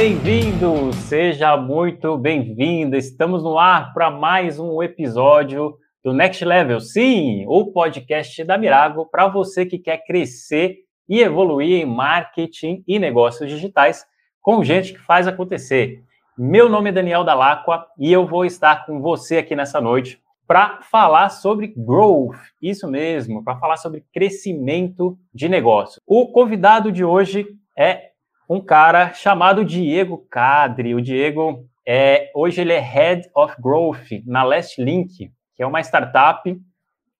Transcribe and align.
bem-vindo, 0.00 0.94
seja 0.94 1.58
muito 1.58 2.16
bem-vinda. 2.16 2.96
Estamos 2.96 3.42
no 3.42 3.58
ar 3.58 3.92
para 3.92 4.10
mais 4.10 4.58
um 4.58 4.82
episódio 4.82 5.76
do 6.02 6.14
Next 6.14 6.42
Level. 6.42 6.80
Sim, 6.80 7.44
o 7.46 7.70
podcast 7.70 8.42
da 8.44 8.56
Mirago 8.56 9.04
para 9.04 9.28
você 9.28 9.66
que 9.66 9.78
quer 9.78 9.98
crescer 10.06 10.78
e 11.06 11.20
evoluir 11.20 11.82
em 11.82 11.84
marketing 11.84 12.82
e 12.88 12.98
negócios 12.98 13.46
digitais 13.46 14.06
com 14.40 14.64
gente 14.64 14.94
que 14.94 14.98
faz 14.98 15.28
acontecer. 15.28 16.02
Meu 16.38 16.66
nome 16.66 16.88
é 16.88 16.92
Daniel 16.94 17.22
Dalacqua 17.22 17.84
e 17.98 18.10
eu 18.10 18.26
vou 18.26 18.46
estar 18.46 18.86
com 18.86 19.02
você 19.02 19.36
aqui 19.36 19.54
nessa 19.54 19.82
noite 19.82 20.18
para 20.46 20.80
falar 20.80 21.28
sobre 21.28 21.74
growth, 21.76 22.38
isso 22.62 22.88
mesmo, 22.88 23.44
para 23.44 23.58
falar 23.58 23.76
sobre 23.76 24.02
crescimento 24.14 25.18
de 25.34 25.46
negócio. 25.46 26.00
O 26.06 26.32
convidado 26.32 26.90
de 26.90 27.04
hoje 27.04 27.46
é 27.76 28.09
um 28.50 28.60
cara 28.60 29.12
chamado 29.12 29.64
Diego 29.64 30.26
Cadre. 30.28 30.92
O 30.92 31.00
Diego 31.00 31.64
é 31.86 32.32
hoje 32.34 32.60
ele 32.60 32.72
é 32.72 32.80
Head 32.80 33.30
of 33.32 33.54
Growth 33.62 34.10
na 34.26 34.42
Last 34.42 34.82
Link, 34.82 35.30
que 35.54 35.62
é 35.62 35.66
uma 35.66 35.80
startup 35.80 36.60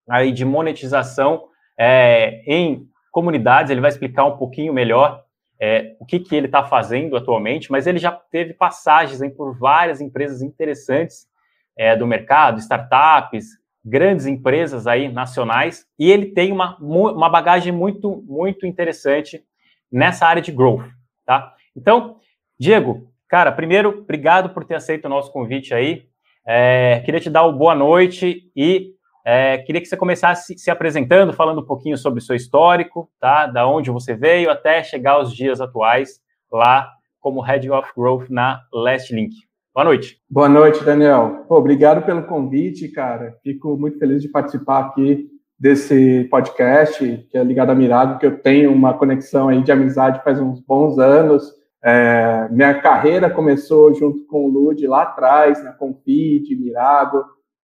aí 0.09 0.33
de 0.33 0.45
monetização 0.45 1.45
é, 1.79 2.43
em 2.45 2.85
comunidades. 3.13 3.71
Ele 3.71 3.81
vai 3.81 3.91
explicar 3.91 4.25
um 4.25 4.37
pouquinho 4.37 4.73
melhor 4.73 5.23
é, 5.61 5.95
o 6.01 6.05
que, 6.05 6.19
que 6.19 6.35
ele 6.35 6.47
está 6.47 6.65
fazendo 6.65 7.17
atualmente, 7.17 7.71
mas 7.71 7.87
ele 7.87 8.01
já 8.01 8.11
teve 8.11 8.53
passagens 8.53 9.23
hein, 9.23 9.31
por 9.31 9.57
várias 9.57 10.01
empresas 10.01 10.43
interessantes 10.43 11.29
é, 11.77 11.95
do 11.95 12.09
mercado, 12.09 12.59
startups, 12.59 13.51
grandes 13.85 14.27
empresas 14.27 14.89
aí 14.89 15.09
nacionais, 15.09 15.87
e 15.97 16.11
ele 16.11 16.27
tem 16.33 16.51
uma, 16.51 16.77
uma 16.79 17.29
bagagem 17.29 17.73
muito, 17.73 18.21
muito 18.27 18.67
interessante 18.67 19.45
nessa 19.93 20.27
área 20.27 20.43
de 20.43 20.51
growth 20.51 20.91
tá? 21.31 21.55
Então, 21.77 22.17
Diego, 22.59 23.09
cara, 23.29 23.53
primeiro, 23.53 24.01
obrigado 24.01 24.51
por 24.51 24.65
ter 24.65 24.75
aceito 24.75 25.05
o 25.05 25.09
nosso 25.09 25.31
convite 25.31 25.73
aí. 25.73 26.09
É, 26.45 27.01
queria 27.05 27.21
te 27.21 27.31
dar 27.31 27.45
uma 27.45 27.57
boa 27.57 27.73
noite 27.73 28.51
e 28.57 28.95
é, 29.25 29.59
queria 29.59 29.81
que 29.81 29.87
você 29.87 29.97
começasse 29.97 30.59
se 30.59 30.73
apresentando, 30.73 31.33
falando 31.33 31.61
um 31.61 31.65
pouquinho 31.65 31.97
sobre 31.97 32.19
o 32.19 32.23
seu 32.23 32.35
histórico, 32.35 33.09
tá? 33.21 33.47
Da 33.47 33.65
onde 33.69 33.93
você 33.93 34.13
veio 34.13 34.51
até 34.51 34.83
chegar 34.83 35.13
aos 35.13 35.33
dias 35.33 35.61
atuais 35.61 36.21
lá 36.51 36.91
como 37.21 37.41
Head 37.41 37.71
of 37.71 37.89
Growth 37.97 38.29
na 38.29 38.61
Last 38.73 39.15
Link. 39.15 39.33
Boa 39.73 39.85
noite. 39.85 40.21
Boa 40.29 40.49
noite, 40.49 40.83
Daniel. 40.83 41.45
Pô, 41.47 41.59
obrigado 41.59 42.05
pelo 42.05 42.25
convite, 42.25 42.89
cara. 42.89 43.37
Fico 43.45 43.77
muito 43.77 44.01
feliz 44.01 44.21
de 44.21 44.29
participar 44.29 44.81
aqui 44.81 45.29
desse 45.61 46.27
podcast, 46.31 47.29
que 47.31 47.37
é 47.37 47.45
ligado 47.45 47.69
a 47.69 47.75
Mirago, 47.75 48.19
que 48.19 48.25
eu 48.25 48.39
tenho 48.39 48.73
uma 48.73 48.95
conexão 48.95 49.51
aí 49.51 49.63
de 49.63 49.71
amizade 49.71 50.25
faz 50.25 50.41
uns 50.41 50.59
bons 50.59 50.99
anos. 50.99 51.53
É, 51.85 52.49
minha 52.51 52.81
carreira 52.81 53.29
começou 53.29 53.93
junto 53.93 54.25
com 54.25 54.47
o 54.47 54.49
Lud 54.49 54.87
lá 54.87 55.03
atrás, 55.03 55.63
na 55.63 55.73
Confit, 55.73 56.57
Mirago, 56.57 57.23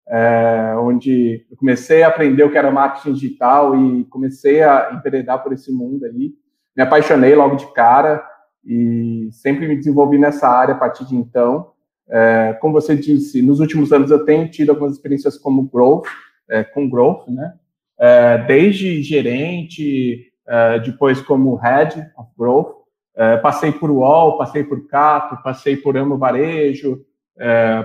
é, 0.08 0.74
onde 0.78 1.46
eu 1.50 1.56
comecei 1.56 2.02
a 2.02 2.08
aprender 2.08 2.44
o 2.44 2.50
que 2.50 2.58
era 2.58 2.70
marketing 2.70 3.14
digital 3.14 3.74
e 3.74 4.04
comecei 4.04 4.62
a 4.62 4.90
enveredar 4.92 5.42
por 5.42 5.54
esse 5.54 5.72
mundo 5.72 6.04
aí. 6.04 6.34
Me 6.76 6.82
apaixonei 6.82 7.34
logo 7.34 7.56
de 7.56 7.66
cara 7.72 8.22
e 8.62 9.30
sempre 9.32 9.66
me 9.66 9.74
desenvolvi 9.74 10.18
nessa 10.18 10.46
área 10.46 10.74
a 10.74 10.78
partir 10.78 11.06
de 11.06 11.16
então. 11.16 11.70
É, 12.10 12.56
como 12.60 12.74
você 12.74 12.94
disse, 12.94 13.40
nos 13.40 13.58
últimos 13.58 13.90
anos 13.90 14.10
eu 14.10 14.22
tenho 14.22 14.50
tido 14.50 14.68
algumas 14.70 14.92
experiências 14.92 15.38
como 15.38 15.62
growth, 15.62 16.06
é, 16.48 16.62
com 16.62 16.88
growth, 16.90 17.26
né? 17.28 17.54
É, 17.98 18.38
desde 18.38 19.02
gerente, 19.02 20.30
é, 20.46 20.78
depois 20.80 21.20
como 21.20 21.56
Head 21.56 21.98
of 22.16 22.30
Growth, 22.38 22.74
é, 23.16 23.38
passei 23.38 23.72
por 23.72 23.90
UOL, 23.90 24.36
passei 24.36 24.62
por 24.62 24.86
Cato, 24.86 25.42
passei 25.42 25.76
por 25.76 25.96
Amo 25.96 26.18
Varejo, 26.18 27.02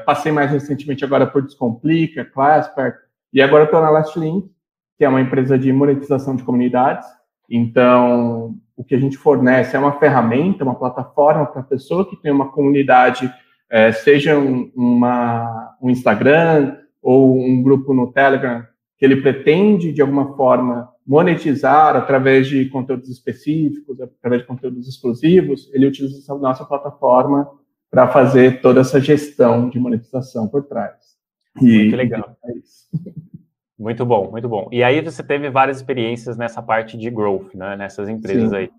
passei 0.06 0.32
mais 0.32 0.50
recentemente 0.50 1.04
agora 1.04 1.28
por 1.28 1.42
Descomplica, 1.42 2.24
Clasper, 2.24 2.96
e 3.34 3.42
agora 3.42 3.66
estou 3.66 3.82
na 3.82 3.90
Lastlink, 3.90 4.50
que 4.98 5.04
é 5.04 5.10
uma 5.10 5.20
empresa 5.20 5.60
de 5.60 5.74
monetização 5.74 6.38
de 6.38 6.44
comunidades. 6.44 7.06
Então, 7.50 8.56
o 8.78 8.84
que 8.84 8.96
a 8.96 8.98
gente 8.98 9.18
fornece 9.18 9.76
é 9.76 9.80
uma 9.80 10.00
ferramenta, 10.00 10.64
uma 10.64 10.76
plataforma 10.76 11.46
para 11.46 11.60
a 11.60 11.66
pessoa 11.66 12.10
que 12.10 12.16
tem 12.16 12.32
uma 12.32 12.50
comunidade, 12.50 13.30
seja 14.06 14.40
um, 14.40 14.72
uma, 14.74 15.76
um 15.82 15.90
Instagram 15.90 16.78
ou 17.02 17.38
um 17.38 17.62
grupo 17.62 17.94
no 17.94 18.10
Telegram 18.10 18.66
que 19.02 19.06
ele 19.06 19.20
pretende, 19.20 19.92
de 19.92 20.00
alguma 20.00 20.38
forma, 20.38 20.88
monetizar 21.08 21.96
através 21.96 22.48
de 22.48 22.70
conteúdos 22.70 23.10
específicos, 23.10 24.00
através 24.00 24.44
de 24.44 24.48
conteúdos 24.48 24.88
exclusivos, 24.88 25.72
ele 25.74 25.88
utiliza 25.88 26.20
essa 26.20 26.36
nossa 26.36 26.64
plataforma 26.64 27.50
para 27.90 28.08
fazer 28.10 28.62
toda 28.62 28.82
essa 28.82 29.02
gestão 29.02 29.72
de 29.72 29.80
monetização 29.80 30.48
por 30.48 30.68
trás. 30.68 31.18
E, 31.60 31.80
muito 31.80 31.96
legal. 31.96 32.38
É 32.94 33.84
muito 33.84 34.06
bom, 34.06 34.30
muito 34.30 34.48
bom. 34.48 34.70
E 34.72 34.84
aí 34.84 35.02
você 35.02 35.24
teve 35.24 35.50
várias 35.50 35.78
experiências 35.78 36.38
nessa 36.38 36.62
parte 36.62 36.96
de 36.96 37.10
growth, 37.10 37.56
né? 37.56 37.76
Nessas 37.76 38.08
empresas 38.08 38.52
Sim. 38.52 38.56
aí. 38.56 38.70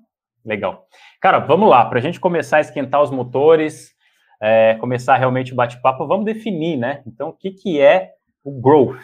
Legal. 0.44 0.86
Cara, 1.20 1.40
vamos 1.40 1.68
lá. 1.68 1.84
Para 1.86 1.98
a 1.98 2.02
gente 2.02 2.20
começar 2.20 2.58
a 2.58 2.60
esquentar 2.60 3.02
os 3.02 3.10
motores, 3.10 3.90
é, 4.40 4.76
começar 4.76 5.16
realmente 5.16 5.52
o 5.52 5.56
bate-papo, 5.56 6.06
vamos 6.06 6.24
definir, 6.24 6.76
né? 6.76 7.02
Então, 7.04 7.30
o 7.30 7.32
que, 7.32 7.50
que 7.50 7.80
é 7.80 8.12
o 8.44 8.52
growth? 8.60 9.00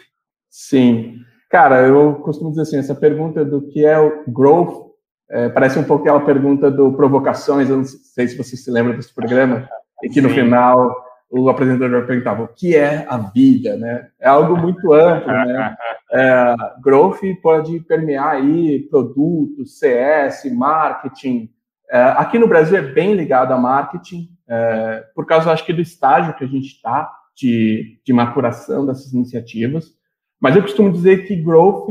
Sim. 0.58 1.20
Cara, 1.48 1.86
eu 1.86 2.16
costumo 2.16 2.50
dizer 2.50 2.62
assim, 2.62 2.78
essa 2.78 2.94
pergunta 2.94 3.44
do 3.44 3.68
que 3.68 3.86
é 3.86 3.96
o 3.96 4.24
growth 4.26 4.88
é, 5.30 5.48
parece 5.48 5.78
um 5.78 5.84
pouco 5.84 6.02
aquela 6.02 6.24
pergunta 6.24 6.68
do 6.68 6.92
Provocações, 6.94 7.70
eu 7.70 7.76
não 7.76 7.84
sei 7.84 8.26
se 8.26 8.36
você 8.36 8.56
se 8.56 8.68
lembra 8.68 8.94
desse 8.94 9.14
programa, 9.14 9.68
e 10.02 10.08
que 10.08 10.20
no 10.20 10.30
Sim. 10.30 10.34
final 10.34 10.96
o 11.30 11.48
apresentador 11.48 12.06
perguntava 12.06 12.42
o 12.42 12.48
que 12.48 12.74
é 12.74 13.06
a 13.08 13.18
vida, 13.18 13.76
né? 13.76 14.08
É 14.18 14.26
algo 14.26 14.56
muito 14.56 14.92
amplo, 14.92 15.28
né? 15.28 15.76
É, 16.10 16.54
growth 16.82 17.20
pode 17.42 17.80
permear 17.80 18.30
aí 18.30 18.80
produtos, 18.88 19.78
CS, 19.78 20.50
marketing. 20.50 21.50
É, 21.90 22.00
aqui 22.16 22.38
no 22.38 22.48
Brasil 22.48 22.78
é 22.78 22.80
bem 22.80 23.12
ligado 23.12 23.52
a 23.52 23.58
marketing, 23.58 24.26
é, 24.48 25.04
por 25.14 25.26
causa, 25.26 25.52
acho 25.52 25.66
que, 25.66 25.72
do 25.74 25.82
estágio 25.82 26.32
que 26.34 26.44
a 26.44 26.46
gente 26.46 26.68
está 26.68 27.12
de, 27.36 28.00
de 28.02 28.12
maturação 28.14 28.86
dessas 28.86 29.12
iniciativas. 29.12 29.97
Mas 30.40 30.56
eu 30.56 30.62
costumo 30.62 30.92
dizer 30.92 31.26
que 31.26 31.36
growth 31.36 31.88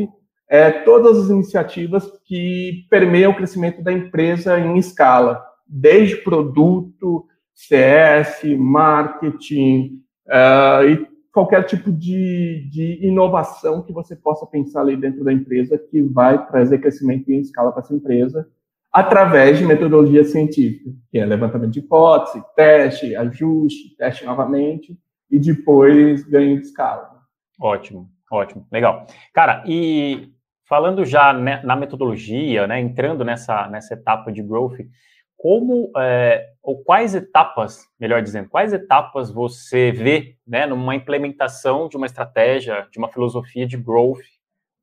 é 0.50 0.72
todas 0.72 1.18
as 1.18 1.30
iniciativas 1.30 2.10
que 2.26 2.86
permeiam 2.90 3.32
o 3.32 3.36
crescimento 3.36 3.84
da 3.84 3.92
empresa 3.92 4.60
em 4.60 4.78
escala, 4.78 5.44
desde 5.68 6.18
produto, 6.18 7.26
CS, 7.54 8.44
marketing 8.58 10.02
uh, 10.28 10.88
e 10.88 11.08
qualquer 11.34 11.64
tipo 11.64 11.92
de, 11.92 12.68
de 12.72 13.06
inovação 13.06 13.84
que 13.84 13.92
você 13.92 14.16
possa 14.16 14.46
pensar 14.46 14.82
ali 14.82 14.96
dentro 14.96 15.24
da 15.24 15.34
empresa 15.34 15.78
que 15.78 16.02
vai 16.02 16.48
trazer 16.48 16.80
crescimento 16.80 17.30
em 17.30 17.42
escala 17.42 17.72
para 17.72 17.82
essa 17.82 17.94
empresa 17.94 18.48
através 18.92 19.60
de 19.60 19.66
metodologia 19.66 20.24
científica, 20.24 20.90
que 21.12 21.20
é 21.20 21.26
levantamento 21.26 21.72
de 21.72 21.80
hipótese, 21.80 22.44
teste, 22.56 23.16
ajuste, 23.16 23.96
teste 23.98 24.26
novamente 24.26 24.98
e 25.30 25.38
depois 25.38 26.24
ganho 26.24 26.60
de 26.60 26.66
escala. 26.66 27.22
Ótimo. 27.60 28.10
Ótimo, 28.32 28.68
legal. 28.72 29.08
Cara, 29.34 29.64
e 29.66 30.34
falando 30.68 31.06
já 31.06 31.32
né, 31.34 31.62
na 31.64 31.76
metodologia, 31.76 32.68
né, 32.68 32.80
entrando 32.80 33.24
nessa, 33.24 33.68
nessa 33.68 33.94
etapa 33.94 34.32
de 34.32 34.44
growth, 34.44 34.80
como 35.38 35.92
é, 35.98 36.48
ou 36.64 36.84
quais 36.84 37.16
etapas, 37.16 37.86
melhor 38.00 38.22
dizendo, 38.22 38.50
quais 38.50 38.74
etapas 38.74 39.32
você 39.32 39.92
vê 39.92 40.36
né, 40.46 40.66
numa 40.66 40.96
implementação 40.96 41.88
de 41.88 41.96
uma 41.96 42.08
estratégia, 42.08 42.88
de 42.92 42.98
uma 42.98 43.08
filosofia 43.08 43.66
de 43.68 43.78
growth 43.78 44.24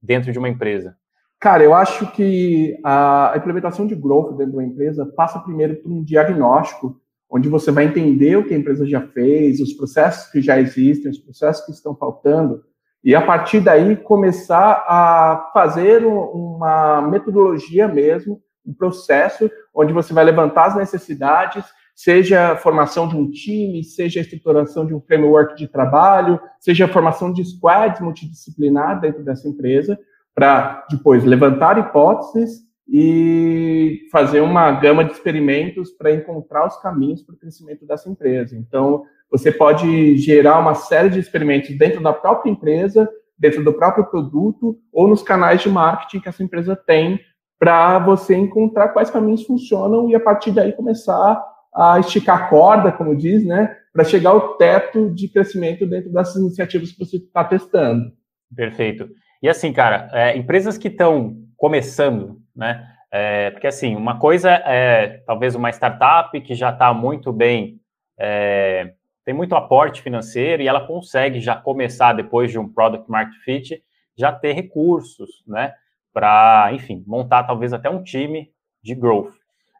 dentro 0.00 0.32
de 0.32 0.38
uma 0.38 0.48
empresa? 0.48 0.96
Cara, 1.40 1.62
eu 1.62 1.74
acho 1.74 2.10
que 2.12 2.78
a 2.82 3.34
implementação 3.36 3.86
de 3.86 3.94
growth 3.94 4.36
dentro 4.36 4.52
de 4.52 4.56
uma 4.56 4.64
empresa 4.64 5.04
passa 5.14 5.40
primeiro 5.40 5.76
por 5.76 5.92
um 5.92 6.02
diagnóstico, 6.02 6.98
onde 7.28 7.48
você 7.48 7.70
vai 7.70 7.84
entender 7.84 8.36
o 8.36 8.46
que 8.46 8.54
a 8.54 8.56
empresa 8.56 8.86
já 8.86 9.02
fez, 9.08 9.60
os 9.60 9.74
processos 9.74 10.30
que 10.30 10.40
já 10.40 10.58
existem, 10.58 11.10
os 11.10 11.18
processos 11.18 11.66
que 11.66 11.72
estão 11.72 11.94
faltando, 11.96 12.64
e 13.04 13.14
a 13.14 13.20
partir 13.20 13.60
daí 13.60 13.96
começar 13.96 14.82
a 14.88 15.50
fazer 15.52 16.06
uma 16.06 17.02
metodologia 17.02 17.86
mesmo, 17.86 18.40
um 18.66 18.72
processo 18.72 19.50
onde 19.74 19.92
você 19.92 20.14
vai 20.14 20.24
levantar 20.24 20.68
as 20.68 20.76
necessidades, 20.76 21.62
seja 21.94 22.52
a 22.52 22.56
formação 22.56 23.06
de 23.06 23.14
um 23.14 23.30
time, 23.30 23.84
seja 23.84 24.20
a 24.20 24.22
estruturação 24.22 24.86
de 24.86 24.94
um 24.94 25.00
framework 25.02 25.54
de 25.54 25.68
trabalho, 25.68 26.40
seja 26.58 26.86
a 26.86 26.88
formação 26.88 27.30
de 27.30 27.44
squads 27.44 28.00
multidisciplinar 28.00 28.98
dentro 29.00 29.22
dessa 29.22 29.46
empresa, 29.46 29.98
para 30.34 30.86
depois 30.90 31.24
levantar 31.24 31.78
hipóteses 31.78 32.64
e 32.88 34.08
fazer 34.10 34.40
uma 34.40 34.72
gama 34.72 35.04
de 35.04 35.12
experimentos 35.12 35.90
para 35.90 36.12
encontrar 36.12 36.66
os 36.66 36.76
caminhos 36.78 37.22
para 37.22 37.34
o 37.34 37.38
crescimento 37.38 37.86
dessa 37.86 38.08
empresa. 38.08 38.56
Então, 38.56 39.04
você 39.30 39.50
pode 39.50 40.16
gerar 40.16 40.58
uma 40.58 40.74
série 40.74 41.10
de 41.10 41.18
experimentos 41.18 41.76
dentro 41.76 42.02
da 42.02 42.12
própria 42.12 42.50
empresa, 42.50 43.08
dentro 43.38 43.64
do 43.64 43.72
próprio 43.72 44.06
produto 44.06 44.78
ou 44.92 45.08
nos 45.08 45.22
canais 45.22 45.60
de 45.60 45.68
marketing 45.68 46.20
que 46.20 46.28
essa 46.28 46.42
empresa 46.42 46.76
tem 46.76 47.20
para 47.58 47.98
você 47.98 48.34
encontrar 48.34 48.88
quais 48.88 49.10
caminhos 49.10 49.44
funcionam 49.44 50.08
e 50.08 50.14
a 50.14 50.20
partir 50.20 50.50
daí 50.50 50.72
começar 50.72 51.42
a 51.74 51.98
esticar 51.98 52.44
a 52.44 52.48
corda, 52.48 52.92
como 52.92 53.16
diz, 53.16 53.44
né, 53.44 53.76
para 53.92 54.04
chegar 54.04 54.30
ao 54.30 54.56
teto 54.56 55.10
de 55.10 55.28
crescimento 55.28 55.86
dentro 55.86 56.12
dessas 56.12 56.36
iniciativas 56.36 56.92
que 56.92 57.04
você 57.04 57.16
está 57.16 57.42
testando. 57.42 58.12
Perfeito. 58.54 59.08
E 59.42 59.48
assim, 59.48 59.72
cara, 59.72 60.08
é, 60.12 60.36
empresas 60.36 60.78
que 60.78 60.88
estão 60.88 61.36
começando, 61.56 62.40
né? 62.54 62.86
É, 63.12 63.50
porque 63.50 63.66
assim, 63.66 63.94
uma 63.94 64.18
coisa 64.18 64.50
é 64.50 65.22
talvez 65.26 65.54
uma 65.54 65.70
startup 65.70 66.40
que 66.40 66.54
já 66.54 66.70
está 66.70 66.92
muito 66.92 67.32
bem, 67.32 67.80
é, 68.18 68.92
tem 69.24 69.34
muito 69.34 69.54
aporte 69.54 70.02
financeiro 70.02 70.62
e 70.62 70.68
ela 70.68 70.86
consegue 70.86 71.40
já 71.40 71.56
começar 71.56 72.12
depois 72.12 72.50
de 72.50 72.58
um 72.58 72.68
product 72.68 73.10
market 73.10 73.36
fit, 73.42 73.82
já 74.16 74.30
ter 74.30 74.52
recursos, 74.52 75.42
né? 75.46 75.74
Para, 76.12 76.70
enfim, 76.72 77.02
montar 77.06 77.44
talvez 77.44 77.72
até 77.72 77.88
um 77.90 78.02
time 78.02 78.52
de 78.82 78.94
growth 78.94 79.32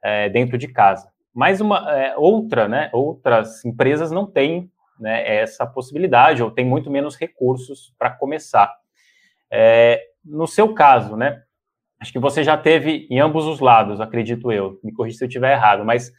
é, 0.03 0.29
dentro 0.29 0.57
de 0.57 0.67
casa. 0.67 1.13
Mas 1.33 1.61
uma 1.61 1.93
é, 1.93 2.17
outra, 2.17 2.67
né? 2.67 2.91
Outras 2.93 3.65
empresas 3.65 4.11
não 4.11 4.27
têm 4.27 4.71
né, 4.99 5.37
essa 5.41 5.67
possibilidade 5.67 6.43
ou 6.43 6.51
tem 6.51 6.65
muito 6.65 6.91
menos 6.91 7.17
recursos 7.17 7.95
para 7.99 8.11
começar. 8.11 8.75
É, 9.51 10.01
no 10.25 10.47
seu 10.47 10.73
caso, 10.73 11.17
né? 11.17 11.43
Acho 12.01 12.13
que 12.13 12.19
você 12.19 12.43
já 12.43 12.57
teve 12.57 13.07
em 13.11 13.21
ambos 13.21 13.47
os 13.47 13.61
lados, 13.61 14.01
acredito 14.01 14.51
eu. 14.51 14.79
Me 14.83 14.93
corrija 14.93 15.19
se 15.19 15.25
eu 15.25 15.29
estiver 15.29 15.53
errado, 15.53 15.85
mas 15.85 16.13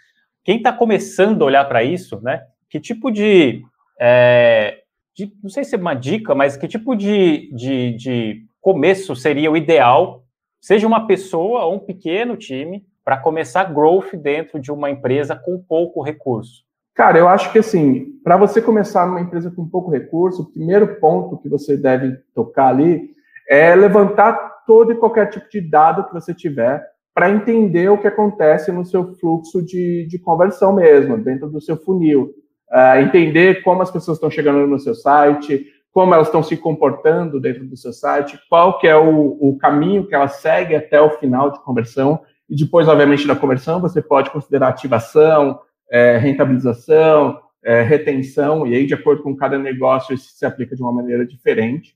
quem 0.43 0.57
está 0.57 0.71
começando 0.71 1.41
a 1.41 1.45
olhar 1.45 1.65
para 1.65 1.83
isso, 1.83 2.21
né? 2.21 2.45
Que 2.75 2.79
tipo 2.81 3.09
de, 3.09 3.63
é, 3.97 4.79
de, 5.15 5.31
não 5.41 5.49
sei 5.49 5.63
se 5.63 5.75
é 5.75 5.77
uma 5.77 5.93
dica, 5.93 6.35
mas 6.35 6.57
que 6.57 6.67
tipo 6.67 6.93
de, 6.93 7.49
de, 7.55 7.95
de 7.95 8.45
começo 8.59 9.15
seria 9.15 9.49
o 9.49 9.55
ideal, 9.55 10.25
seja 10.59 10.85
uma 10.85 11.07
pessoa 11.07 11.63
ou 11.63 11.75
um 11.75 11.79
pequeno 11.79 12.35
time, 12.35 12.85
para 13.01 13.15
começar 13.15 13.73
growth 13.73 14.13
dentro 14.21 14.59
de 14.59 14.73
uma 14.73 14.91
empresa 14.91 15.37
com 15.37 15.57
pouco 15.57 16.03
recurso? 16.03 16.65
Cara, 16.93 17.17
eu 17.17 17.29
acho 17.29 17.49
que 17.53 17.59
assim, 17.59 18.07
para 18.21 18.35
você 18.35 18.61
começar 18.61 19.07
numa 19.07 19.21
empresa 19.21 19.49
com 19.49 19.65
pouco 19.69 19.89
recurso, 19.89 20.41
o 20.41 20.51
primeiro 20.51 20.99
ponto 20.99 21.37
que 21.37 21.47
você 21.47 21.77
deve 21.77 22.17
tocar 22.33 22.67
ali 22.67 23.09
é 23.47 23.73
levantar 23.73 24.33
todo 24.67 24.91
e 24.91 24.97
qualquer 24.97 25.29
tipo 25.29 25.49
de 25.49 25.61
dado 25.61 26.03
que 26.07 26.13
você 26.13 26.33
tiver 26.33 26.83
para 27.13 27.31
entender 27.31 27.87
o 27.87 27.97
que 27.97 28.07
acontece 28.07 28.69
no 28.69 28.83
seu 28.83 29.15
fluxo 29.15 29.63
de, 29.63 30.05
de 30.09 30.19
conversão 30.19 30.73
mesmo, 30.73 31.17
dentro 31.17 31.49
do 31.49 31.61
seu 31.61 31.77
funil. 31.77 32.33
Uh, 32.71 32.99
entender 33.01 33.61
como 33.63 33.81
as 33.81 33.91
pessoas 33.91 34.17
estão 34.17 34.29
chegando 34.29 34.65
no 34.67 34.79
seu 34.79 34.95
site, 34.95 35.67
como 35.91 36.13
elas 36.13 36.27
estão 36.27 36.43
se 36.43 36.57
comportando 36.57 37.39
dentro 37.39 37.65
do 37.65 37.77
seu 37.77 37.93
site, 37.93 38.39
qual 38.49 38.79
que 38.79 38.87
é 38.87 38.95
o, 38.95 39.37
o 39.39 39.57
caminho 39.57 40.05
que 40.07 40.15
elas 40.15 40.37
seguem 40.37 40.75
até 40.75 40.99
o 40.99 41.11
final 41.11 41.51
de 41.51 41.63
conversão. 41.63 42.21
E 42.49 42.55
depois, 42.55 42.87
obviamente, 42.87 43.27
da 43.27 43.35
conversão, 43.35 43.79
você 43.79 44.01
pode 44.01 44.29
considerar 44.29 44.69
ativação, 44.69 45.59
é, 45.89 46.17
rentabilização, 46.17 47.39
é, 47.63 47.81
retenção, 47.81 48.67
e 48.67 48.75
aí, 48.75 48.85
de 48.85 48.93
acordo 48.93 49.23
com 49.23 49.35
cada 49.35 49.57
negócio, 49.57 50.13
isso 50.13 50.29
se 50.35 50.45
aplica 50.45 50.75
de 50.75 50.81
uma 50.81 50.91
maneira 50.91 51.25
diferente 51.25 51.95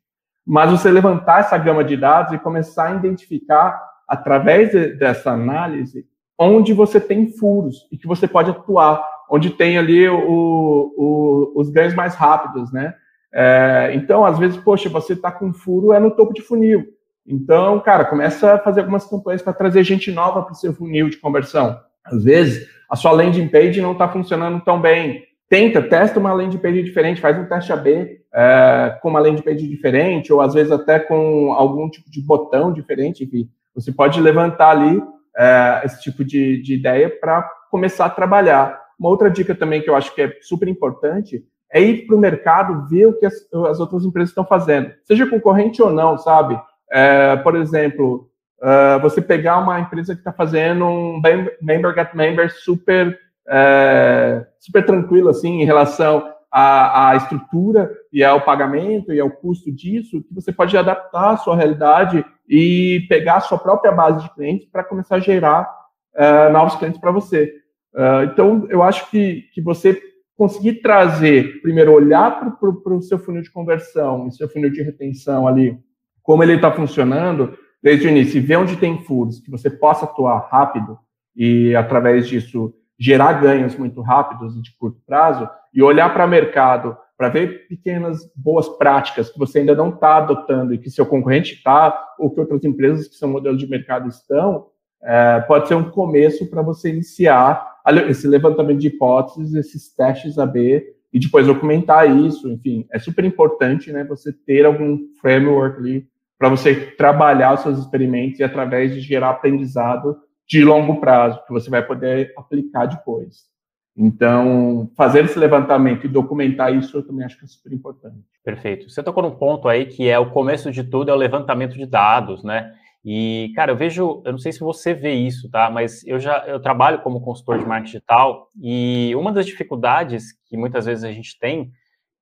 mas 0.51 0.71
você 0.71 0.89
levantar 0.89 1.41
essa 1.41 1.55
gama 1.59 1.83
de 1.83 1.95
dados 1.95 2.33
e 2.33 2.39
começar 2.39 2.87
a 2.87 2.95
identificar, 2.95 3.79
através 4.07 4.71
de, 4.71 4.95
dessa 4.95 5.29
análise, 5.29 6.07
onde 6.39 6.73
você 6.73 6.99
tem 6.99 7.31
furos 7.31 7.87
e 7.91 7.97
que 7.99 8.07
você 8.07 8.27
pode 8.27 8.49
atuar, 8.49 8.99
onde 9.29 9.49
tem 9.49 9.77
ali 9.77 10.07
o, 10.07 10.93
o, 10.97 11.53
os 11.55 11.69
ganhos 11.69 11.93
mais 11.93 12.15
rápidos, 12.15 12.71
né? 12.71 12.93
É, 13.33 13.91
então, 13.93 14.25
às 14.25 14.39
vezes, 14.39 14.57
poxa, 14.57 14.89
você 14.89 15.13
está 15.13 15.31
com 15.31 15.53
furo, 15.53 15.93
é 15.93 15.99
no 15.99 16.11
topo 16.11 16.33
de 16.33 16.41
funil. 16.41 16.85
Então, 17.25 17.79
cara, 17.79 18.05
começa 18.05 18.53
a 18.53 18.59
fazer 18.59 18.81
algumas 18.81 19.05
campanhas 19.05 19.41
para 19.41 19.53
trazer 19.53 19.83
gente 19.83 20.11
nova 20.11 20.41
para 20.41 20.53
o 20.53 20.55
seu 20.55 20.73
funil 20.73 21.09
de 21.09 21.17
conversão. 21.17 21.79
Às 22.03 22.23
vezes, 22.23 22.67
a 22.89 22.95
sua 22.95 23.11
landing 23.11 23.47
page 23.47 23.81
não 23.81 23.91
está 23.91 24.07
funcionando 24.07 24.61
tão 24.61 24.81
bem 24.81 25.23
tenta, 25.49 25.81
testa 25.81 26.19
uma 26.19 26.31
landing 26.31 26.59
page 26.59 26.83
diferente, 26.83 27.19
faz 27.19 27.37
um 27.37 27.45
teste 27.45 27.73
AB 27.73 28.19
é, 28.33 28.97
com 29.01 29.09
uma 29.09 29.19
landing 29.19 29.41
page 29.41 29.67
diferente, 29.67 30.31
ou 30.31 30.39
às 30.39 30.53
vezes 30.53 30.71
até 30.71 30.99
com 30.99 31.51
algum 31.53 31.89
tipo 31.89 32.09
de 32.09 32.21
botão 32.21 32.71
diferente, 32.71 33.23
enfim. 33.23 33.49
Você 33.73 33.91
pode 33.91 34.21
levantar 34.21 34.69
ali 34.69 35.01
é, 35.35 35.81
esse 35.83 35.99
tipo 36.01 36.23
de, 36.23 36.61
de 36.61 36.75
ideia 36.75 37.09
para 37.09 37.41
começar 37.71 38.05
a 38.05 38.09
trabalhar. 38.09 38.79
Uma 38.99 39.09
outra 39.09 39.29
dica 39.29 39.55
também 39.55 39.81
que 39.81 39.89
eu 39.89 39.95
acho 39.95 40.13
que 40.13 40.21
é 40.21 40.37
super 40.41 40.67
importante 40.67 41.43
é 41.71 41.81
ir 41.81 42.07
para 42.07 42.15
o 42.15 42.19
mercado, 42.19 42.87
ver 42.89 43.05
o 43.05 43.13
que 43.13 43.25
as, 43.25 43.33
as, 43.69 43.79
outras 43.79 44.03
empresas 44.03 44.29
estão 44.29 44.43
fazendo, 44.43 44.91
seja 45.03 45.27
concorrente 45.27 45.81
ou 45.81 45.91
não, 45.91 46.17
sabe? 46.17 46.59
É, 46.91 47.35
por 47.37 47.55
exemplo, 47.55 48.27
uh, 48.59 48.99
você 49.01 49.21
pegar 49.21 49.59
uma 49.59 49.79
empresa 49.79 50.15
que 50.15 50.21
está 50.21 50.33
fazendo 50.33 50.83
um 50.83 51.21
member 51.61 51.93
get 51.93 52.13
member 52.15 52.51
super 52.51 53.17
é, 53.49 54.45
super 54.59 54.85
tranquilo 54.85 55.29
assim 55.29 55.61
em 55.61 55.65
relação 55.65 56.31
à, 56.51 57.09
à, 57.09 57.15
estrutura 57.15 57.91
e 58.13 58.23
ao 58.23 58.41
pagamento 58.41 59.11
e 59.11 59.19
ao 59.19 59.29
custo 59.29 59.71
disso, 59.71 60.21
que 60.21 60.33
você 60.33 60.51
pode 60.51 60.77
adaptar 60.77 61.31
a 61.31 61.37
sua 61.37 61.55
realidade 61.55 62.23
e 62.47 63.05
pegar 63.09 63.37
a 63.37 63.41
sua 63.41 63.57
própria 63.57 63.91
base 63.91 64.23
de 64.23 64.33
clientes 64.33 64.67
para 64.69 64.83
começar 64.83 65.15
a 65.15 65.19
gerar 65.19 65.69
é, 66.15 66.49
novos 66.49 66.75
clientes 66.75 66.99
para 66.99 67.11
você. 67.11 67.53
É, 67.95 68.23
então, 68.25 68.67
eu 68.69 68.83
acho 68.83 69.09
que, 69.09 69.43
que 69.53 69.61
você 69.61 70.01
conseguir 70.35 70.75
trazer, 70.75 71.61
primeiro, 71.61 71.91
olhar 71.91 72.57
para 72.57 72.95
o 72.95 73.01
seu 73.01 73.19
funil 73.19 73.41
de 73.41 73.51
conversão 73.51 74.27
e 74.27 74.31
seu 74.31 74.47
funil 74.47 74.69
de 74.69 74.81
retenção 74.81 75.47
ali, 75.47 75.77
como 76.23 76.43
ele 76.43 76.53
está 76.53 76.71
funcionando, 76.71 77.57
desde 77.81 78.07
o 78.07 78.09
início, 78.09 78.37
e 78.37 78.41
ver 78.41 78.57
onde 78.57 78.77
tem 78.77 79.03
furos, 79.03 79.39
que 79.39 79.51
você 79.51 79.69
possa 79.69 80.05
atuar 80.05 80.47
rápido 80.49 80.97
e, 81.35 81.75
através 81.75 82.27
disso, 82.27 82.73
gerar 82.97 83.33
ganhos 83.33 83.75
muito 83.75 84.01
rápidos 84.01 84.55
e 84.55 84.61
de 84.61 84.75
curto 84.77 85.01
prazo 85.05 85.49
e 85.73 85.81
olhar 85.81 86.13
para 86.13 86.25
o 86.25 86.29
mercado 86.29 86.97
para 87.17 87.29
ver 87.29 87.67
pequenas 87.67 88.19
boas 88.33 88.69
práticas 88.69 89.29
que 89.29 89.37
você 89.37 89.59
ainda 89.59 89.75
não 89.75 89.89
está 89.89 90.17
adotando 90.17 90.73
e 90.73 90.77
que 90.77 90.89
seu 90.89 91.05
concorrente 91.05 91.55
está, 91.55 92.01
ou 92.17 92.29
que 92.29 92.39
outras 92.39 92.63
empresas 92.63 93.09
que 93.09 93.15
são 93.15 93.27
modelos 93.27 93.59
de 93.59 93.67
mercado 93.67 94.07
estão, 94.07 94.67
é, 95.01 95.39
pode 95.41 95.67
ser 95.67 95.75
um 95.75 95.89
começo 95.89 96.49
para 96.49 96.61
você 96.61 96.89
iniciar 96.89 97.79
esse 98.07 98.27
levantamento 98.27 98.79
de 98.79 98.87
hipóteses, 98.87 99.53
esses 99.53 99.93
testes 99.93 100.37
AB 100.37 100.83
e 101.11 101.19
depois 101.19 101.47
documentar 101.47 102.09
isso. 102.09 102.49
Enfim, 102.49 102.85
é 102.91 102.99
super 102.99 103.25
importante 103.25 103.91
né, 103.91 104.03
você 104.03 104.31
ter 104.31 104.65
algum 104.65 104.99
framework 105.21 105.79
ali 105.79 106.07
para 106.37 106.49
você 106.49 106.75
trabalhar 106.75 107.53
os 107.53 107.61
seus 107.61 107.79
experimentos 107.79 108.39
e 108.39 108.43
através 108.43 108.93
de 108.93 109.01
gerar 109.01 109.31
aprendizado 109.31 110.17
de 110.47 110.63
longo 110.63 110.99
prazo, 110.99 111.43
que 111.45 111.53
você 111.53 111.69
vai 111.69 111.85
poder 111.85 112.33
aplicar 112.35 112.85
depois. 112.85 113.49
Então, 113.95 114.89
fazer 114.95 115.25
esse 115.25 115.37
levantamento 115.37 116.05
e 116.05 116.09
documentar 116.09 116.73
isso, 116.73 116.97
eu 116.97 117.05
também 117.05 117.25
acho 117.25 117.37
que 117.37 117.43
é 117.43 117.47
super 117.47 117.73
importante. 117.73 118.23
Perfeito. 118.43 118.89
Você 118.89 119.03
tocou 119.03 119.21
num 119.21 119.35
ponto 119.35 119.67
aí 119.67 119.85
que 119.85 120.07
é 120.07 120.17
o 120.17 120.31
começo 120.31 120.71
de 120.71 120.83
tudo, 120.83 121.11
é 121.11 121.13
o 121.13 121.17
levantamento 121.17 121.73
de 121.73 121.85
dados, 121.85 122.43
né? 122.43 122.73
E, 123.11 123.51
cara, 123.55 123.71
eu 123.71 123.75
vejo, 123.75 124.21
eu 124.23 124.31
não 124.33 124.37
sei 124.37 124.51
se 124.51 124.59
você 124.59 124.93
vê 124.93 125.15
isso, 125.15 125.49
tá? 125.49 125.67
Mas 125.71 126.05
eu 126.05 126.19
já 126.19 126.45
eu 126.45 126.61
trabalho 126.61 127.01
como 127.01 127.19
consultor 127.19 127.57
de 127.57 127.65
marketing 127.65 127.93
digital 127.93 128.51
e 128.61 129.15
uma 129.15 129.31
das 129.31 129.47
dificuldades 129.47 130.25
que 130.45 130.55
muitas 130.55 130.85
vezes 130.85 131.03
a 131.03 131.11
gente 131.11 131.39
tem 131.39 131.71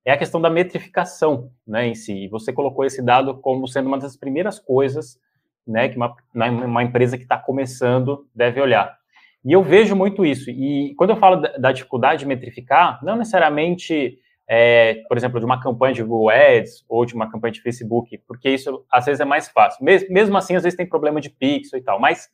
é 0.06 0.14
a 0.14 0.18
questão 0.18 0.40
da 0.40 0.50
metrificação, 0.50 1.52
né, 1.68 1.88
em 1.88 1.94
si. 1.94 2.24
E 2.24 2.30
você 2.30 2.54
colocou 2.54 2.86
esse 2.86 3.04
dado 3.04 3.36
como 3.36 3.68
sendo 3.68 3.88
uma 3.88 3.98
das 3.98 4.16
primeiras 4.16 4.60
coisas 4.60 5.20
né, 5.68 5.90
que 5.90 5.98
uma, 5.98 6.16
uma 6.34 6.84
empresa 6.84 7.18
que 7.18 7.24
está 7.24 7.38
começando 7.38 8.26
deve 8.34 8.62
olhar. 8.62 8.98
E 9.44 9.52
eu 9.52 9.62
vejo 9.62 9.94
muito 9.94 10.26
isso. 10.26 10.50
E 10.50 10.96
quando 10.96 11.10
eu 11.10 11.18
falo 11.18 11.42
da, 11.42 11.58
da 11.58 11.72
dificuldade 11.74 12.22
de 12.22 12.26
metrificar, 12.26 13.04
não 13.04 13.18
necessariamente, 13.18 14.18
é, 14.48 15.04
por 15.10 15.18
exemplo, 15.18 15.40
de 15.40 15.46
uma 15.46 15.62
campanha 15.62 15.94
de 15.94 16.02
Google 16.02 16.30
Ads 16.30 16.86
ou 16.88 17.06
de 17.06 17.14
uma 17.14 17.30
campanha 17.30 17.52
de 17.52 17.62
Facebook, 17.62 18.18
porque 18.26 18.50
isso 18.50 18.86
às 18.90 19.06
vezes 19.06 19.20
é 19.20 19.26
mais 19.26 19.50
fácil. 19.50 19.84
Mesmo, 19.84 20.38
assim, 20.38 20.56
às 20.56 20.64
vezes 20.64 20.78
tem 20.78 20.88
problema 20.88 21.20
de 21.20 21.30
pixel 21.30 21.78
e 21.78 21.82
tal, 21.84 22.00
mas 22.00 22.30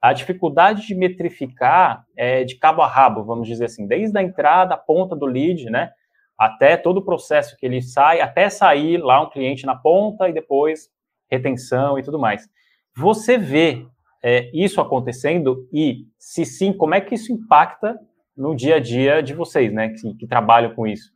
a 0.00 0.12
dificuldade 0.12 0.86
de 0.86 0.94
metrificar 0.94 2.04
é 2.16 2.42
de 2.42 2.56
cabo 2.56 2.80
a 2.80 2.88
rabo, 2.88 3.22
vamos 3.22 3.46
dizer 3.46 3.66
assim, 3.66 3.86
desde 3.86 4.18
a 4.18 4.22
entrada, 4.22 4.74
a 4.74 4.78
ponta 4.78 5.14
do 5.14 5.26
lead, 5.26 5.66
né, 5.70 5.92
até 6.38 6.76
todo 6.76 6.96
o 6.96 7.04
processo 7.04 7.56
que 7.56 7.66
ele 7.66 7.82
sai, 7.82 8.20
até 8.20 8.48
sair 8.48 8.96
lá 8.96 9.20
um 9.20 9.30
cliente 9.30 9.66
na 9.66 9.76
ponta 9.76 10.28
e 10.28 10.32
depois 10.32 10.88
retenção 11.30 11.98
e 11.98 12.02
tudo 12.02 12.18
mais. 12.18 12.48
Você 12.96 13.38
vê 13.38 13.86
é, 14.22 14.50
isso 14.52 14.80
acontecendo 14.80 15.68
e, 15.72 16.06
se 16.18 16.44
sim, 16.44 16.72
como 16.72 16.94
é 16.94 17.00
que 17.00 17.14
isso 17.14 17.32
impacta 17.32 17.96
no 18.36 18.56
dia 18.56 18.76
a 18.76 18.80
dia 18.80 19.22
de 19.22 19.34
vocês, 19.34 19.72
né, 19.72 19.90
que, 19.90 20.14
que 20.14 20.26
trabalham 20.26 20.74
com 20.74 20.86
isso? 20.86 21.12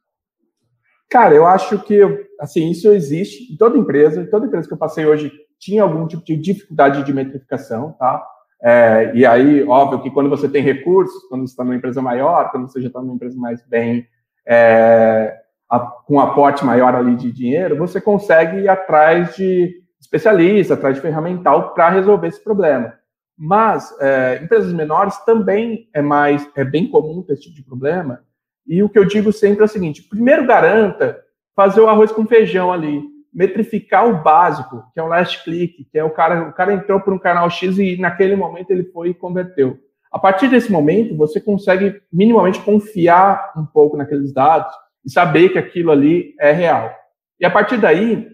Cara, 1.10 1.34
eu 1.34 1.46
acho 1.46 1.78
que 1.84 2.00
assim 2.40 2.70
isso 2.70 2.88
existe 2.90 3.52
em 3.52 3.56
toda 3.56 3.78
empresa. 3.78 4.20
Em 4.20 4.30
toda 4.30 4.46
empresa 4.46 4.66
que 4.66 4.74
eu 4.74 4.78
passei 4.78 5.06
hoje 5.06 5.32
tinha 5.58 5.82
algum 5.82 6.06
tipo 6.06 6.24
de 6.24 6.36
dificuldade 6.36 7.02
de 7.04 7.12
metrificação, 7.12 7.92
tá? 7.92 8.24
É, 8.62 9.12
e 9.14 9.24
aí, 9.24 9.62
óbvio 9.64 10.02
que 10.02 10.10
quando 10.10 10.30
você 10.30 10.48
tem 10.48 10.62
recursos, 10.62 11.28
quando 11.28 11.46
você 11.46 11.52
está 11.52 11.64
numa 11.64 11.76
empresa 11.76 12.00
maior, 12.00 12.50
quando 12.50 12.68
você 12.68 12.80
já 12.80 12.88
está 12.88 13.00
numa 13.00 13.14
empresa 13.14 13.38
mais 13.38 13.62
bem 13.66 14.06
é, 14.46 15.36
a, 15.68 15.78
com 15.80 16.14
um 16.14 16.20
aporte 16.20 16.64
maior 16.64 16.94
ali 16.94 17.16
de 17.16 17.30
dinheiro, 17.30 17.76
você 17.76 18.00
consegue 18.00 18.58
ir 18.58 18.68
atrás 18.68 19.36
de 19.36 19.82
especialista, 20.00 20.74
atrás 20.74 20.96
de 20.96 21.02
ferramental 21.02 21.74
para 21.74 21.90
resolver 21.90 22.28
esse 22.28 22.42
problema. 22.42 22.94
Mas 23.36 23.94
é, 24.00 24.40
empresas 24.42 24.72
menores 24.72 25.18
também 25.24 25.88
é 25.92 26.00
mais 26.00 26.48
é 26.56 26.64
bem 26.64 26.88
comum 26.88 27.22
ter 27.22 27.34
esse 27.34 27.42
tipo 27.42 27.56
de 27.56 27.64
problema. 27.64 28.22
E 28.66 28.82
o 28.82 28.88
que 28.88 28.98
eu 28.98 29.04
digo 29.04 29.32
sempre 29.32 29.62
é 29.62 29.64
o 29.64 29.68
seguinte: 29.68 30.02
primeiro 30.02 30.46
garanta 30.46 31.18
fazer 31.54 31.80
o 31.80 31.88
arroz 31.88 32.12
com 32.12 32.26
feijão 32.26 32.72
ali, 32.72 33.02
metrificar 33.32 34.08
o 34.08 34.22
básico, 34.22 34.84
que 34.92 35.00
é 35.00 35.02
o 35.02 35.08
last 35.08 35.42
click, 35.44 35.84
que 35.84 35.98
é 35.98 36.04
o 36.04 36.10
cara, 36.10 36.48
o 36.48 36.52
cara 36.52 36.74
entrou 36.74 37.00
por 37.00 37.12
um 37.12 37.18
canal 37.18 37.48
X 37.48 37.78
e 37.78 37.96
naquele 37.96 38.36
momento 38.36 38.70
ele 38.70 38.84
foi 38.84 39.10
e 39.10 39.14
converteu. 39.14 39.78
A 40.12 40.18
partir 40.18 40.48
desse 40.48 40.72
momento, 40.72 41.16
você 41.16 41.40
consegue 41.40 42.00
minimamente 42.12 42.60
confiar 42.60 43.52
um 43.56 43.66
pouco 43.66 43.96
naqueles 43.96 44.32
dados 44.32 44.72
e 45.04 45.10
saber 45.10 45.50
que 45.50 45.58
aquilo 45.58 45.90
ali 45.90 46.34
é 46.40 46.52
real. 46.52 46.90
E 47.38 47.44
a 47.44 47.50
partir 47.50 47.76
daí, 47.76 48.26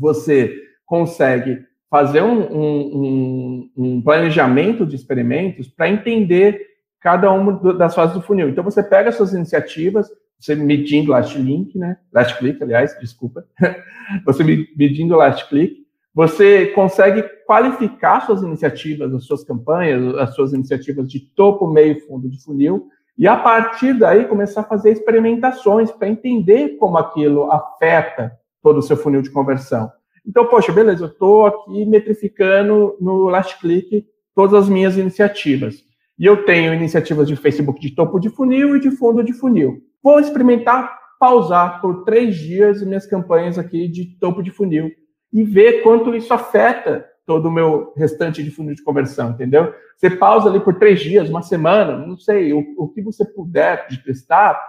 você 0.00 0.54
consegue 0.86 1.62
fazer 1.90 2.22
um, 2.22 2.40
um, 2.40 3.70
um 3.76 4.02
planejamento 4.02 4.86
de 4.86 4.96
experimentos 4.96 5.68
para 5.68 5.90
entender 5.90 6.66
cada 7.02 7.30
uma 7.32 7.74
das 7.74 7.94
fases 7.94 8.14
do 8.14 8.22
funil. 8.22 8.48
Então, 8.48 8.62
você 8.62 8.82
pega 8.82 9.12
suas 9.12 9.32
iniciativas, 9.32 10.08
você 10.38 10.54
medindo 10.54 11.10
last 11.12 11.36
link, 11.38 11.76
né? 11.78 11.96
Last 12.12 12.38
click, 12.38 12.62
aliás, 12.62 12.96
desculpa. 13.00 13.44
você 14.24 14.44
medindo 14.76 15.16
last 15.16 15.48
click, 15.48 15.82
você 16.14 16.66
consegue 16.66 17.22
qualificar 17.46 18.26
suas 18.26 18.42
iniciativas, 18.42 19.14
as 19.14 19.24
suas 19.24 19.44
campanhas, 19.44 20.14
as 20.16 20.34
suas 20.34 20.52
iniciativas 20.52 21.10
de 21.10 21.20
topo, 21.20 21.66
meio, 21.66 22.00
fundo 22.06 22.28
de 22.28 22.42
funil, 22.42 22.88
e 23.16 23.26
a 23.26 23.36
partir 23.36 23.94
daí 23.94 24.26
começar 24.26 24.62
a 24.62 24.64
fazer 24.64 24.90
experimentações 24.90 25.90
para 25.90 26.08
entender 26.08 26.76
como 26.76 26.98
aquilo 26.98 27.50
afeta 27.50 28.32
todo 28.62 28.78
o 28.78 28.82
seu 28.82 28.96
funil 28.96 29.22
de 29.22 29.30
conversão. 29.30 29.90
Então, 30.26 30.46
poxa, 30.46 30.72
beleza, 30.72 31.04
eu 31.04 31.08
estou 31.08 31.46
aqui 31.46 31.84
metrificando 31.84 32.96
no 33.00 33.24
last 33.24 33.58
click 33.58 34.06
todas 34.34 34.54
as 34.54 34.68
minhas 34.68 34.96
iniciativas. 34.96 35.84
E 36.18 36.26
eu 36.26 36.44
tenho 36.44 36.74
iniciativas 36.74 37.26
de 37.26 37.36
Facebook 37.36 37.80
de 37.80 37.94
topo 37.94 38.18
de 38.18 38.30
funil 38.30 38.76
e 38.76 38.80
de 38.80 38.90
fundo 38.90 39.22
de 39.22 39.32
funil. 39.32 39.80
Vou 40.02 40.20
experimentar 40.20 41.00
pausar 41.18 41.80
por 41.80 42.04
três 42.04 42.36
dias 42.36 42.82
minhas 42.82 43.06
campanhas 43.06 43.56
aqui 43.56 43.86
de 43.86 44.18
topo 44.18 44.42
de 44.42 44.50
funil 44.50 44.90
e 45.32 45.44
ver 45.44 45.82
quanto 45.82 46.14
isso 46.14 46.34
afeta 46.34 47.06
todo 47.24 47.46
o 47.46 47.52
meu 47.52 47.92
restante 47.96 48.42
de 48.42 48.50
funil 48.50 48.74
de 48.74 48.82
conversão, 48.82 49.30
entendeu? 49.30 49.72
Você 49.96 50.10
pausa 50.10 50.48
ali 50.48 50.58
por 50.58 50.74
três 50.74 51.00
dias, 51.00 51.28
uma 51.28 51.42
semana, 51.42 51.96
não 52.04 52.16
sei, 52.16 52.52
o, 52.52 52.64
o 52.76 52.88
que 52.88 53.00
você 53.00 53.24
puder 53.24 53.86
de 53.88 54.02
testar, 54.02 54.60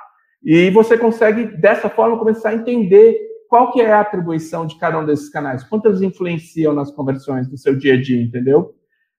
e 0.44 0.70
você 0.70 0.98
consegue, 0.98 1.46
dessa 1.58 1.90
forma, 1.90 2.20
começar 2.20 2.50
a 2.50 2.56
entender 2.56 3.18
qual 3.50 3.72
que 3.72 3.82
é 3.82 3.92
a 3.92 4.02
atribuição 4.02 4.66
de 4.66 4.78
cada 4.78 5.00
um 5.00 5.06
desses 5.06 5.30
canais, 5.30 5.64
quantas 5.64 6.02
influenciam 6.02 6.74
nas 6.74 6.92
conversões 6.92 7.48
do 7.48 7.58
seu 7.58 7.76
dia 7.76 7.96
a 7.96 8.02
dia, 8.02 8.22
entendeu? 8.22 8.76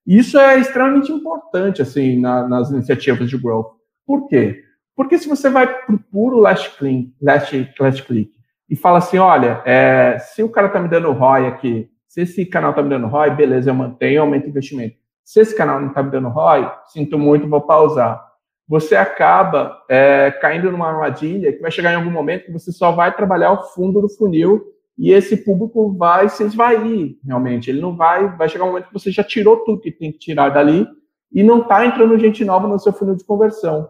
Isso 0.07 0.39
é 0.39 0.59
extremamente 0.59 1.11
importante, 1.11 1.81
assim, 1.81 2.21
na, 2.21 2.47
nas 2.47 2.71
iniciativas 2.71 3.29
de 3.29 3.39
growth. 3.39 3.73
Por 4.07 4.29
quê? 4.29 4.63
Porque 4.95 5.19
se 5.19 5.29
você 5.29 5.49
vai 5.49 5.67
para 5.67 5.95
o 5.95 5.99
puro 5.99 6.39
last 6.39 6.77
click, 6.77 7.13
last, 7.21 7.75
last 7.81 8.03
click 8.05 8.31
e 8.69 8.77
fala 8.77 8.99
assim, 8.99 9.19
olha, 9.19 9.63
é, 9.65 10.19
se 10.19 10.43
o 10.43 10.49
cara 10.49 10.69
está 10.69 10.81
me 10.81 10.89
dando 10.89 11.11
ROI 11.11 11.47
aqui, 11.47 11.91
se 12.07 12.23
esse 12.23 12.47
canal 12.47 12.71
está 12.71 12.83
me 12.83 12.91
dando 12.91 13.07
ROI, 13.07 13.31
beleza, 13.31 13.71
eu 13.71 13.75
mantenho, 13.75 14.21
aumento 14.21 14.47
o 14.47 14.51
investimento. 14.51 14.97
Se 15.25 15.41
esse 15.41 15.57
canal 15.57 15.81
não 15.81 15.89
está 15.89 16.03
me 16.03 16.11
dando 16.11 16.29
ROI, 16.29 16.71
sinto 16.87 17.19
muito, 17.19 17.49
vou 17.49 17.61
pausar 17.61 18.23
você 18.67 18.97
acaba 18.97 19.83
é, 19.89 20.31
caindo 20.31 20.71
numa 20.71 20.89
armadilha 20.89 21.53
que 21.53 21.61
vai 21.61 21.71
chegar 21.71 21.93
em 21.93 21.97
algum 21.97 22.11
momento 22.11 22.47
que 22.47 22.53
você 22.53 22.73
só 22.73 22.93
vai 22.93 23.15
trabalhar 23.15 23.53
o 23.53 23.63
fundo 23.69 24.01
do 24.01 24.09
funil 24.09 24.65
e 24.97 25.11
esse 25.11 25.37
público 25.37 25.93
vai 25.97 26.29
se 26.29 26.45
esvair, 26.45 27.17
realmente. 27.25 27.69
Ele 27.69 27.81
não 27.81 27.97
vai, 27.97 28.37
vai 28.37 28.49
chegar 28.49 28.65
um 28.65 28.69
momento 28.69 28.87
que 28.87 28.93
você 28.93 29.11
já 29.11 29.25
tirou 29.25 29.59
tudo 29.59 29.81
que 29.81 29.91
tem 29.91 30.13
que 30.13 30.19
tirar 30.19 30.51
dali 30.51 30.87
e 31.33 31.43
não 31.43 31.63
está 31.63 31.85
entrando 31.85 32.19
gente 32.19 32.45
nova 32.45 32.69
no 32.69 32.79
seu 32.79 32.93
funil 32.93 33.17
de 33.17 33.25
conversão. 33.25 33.89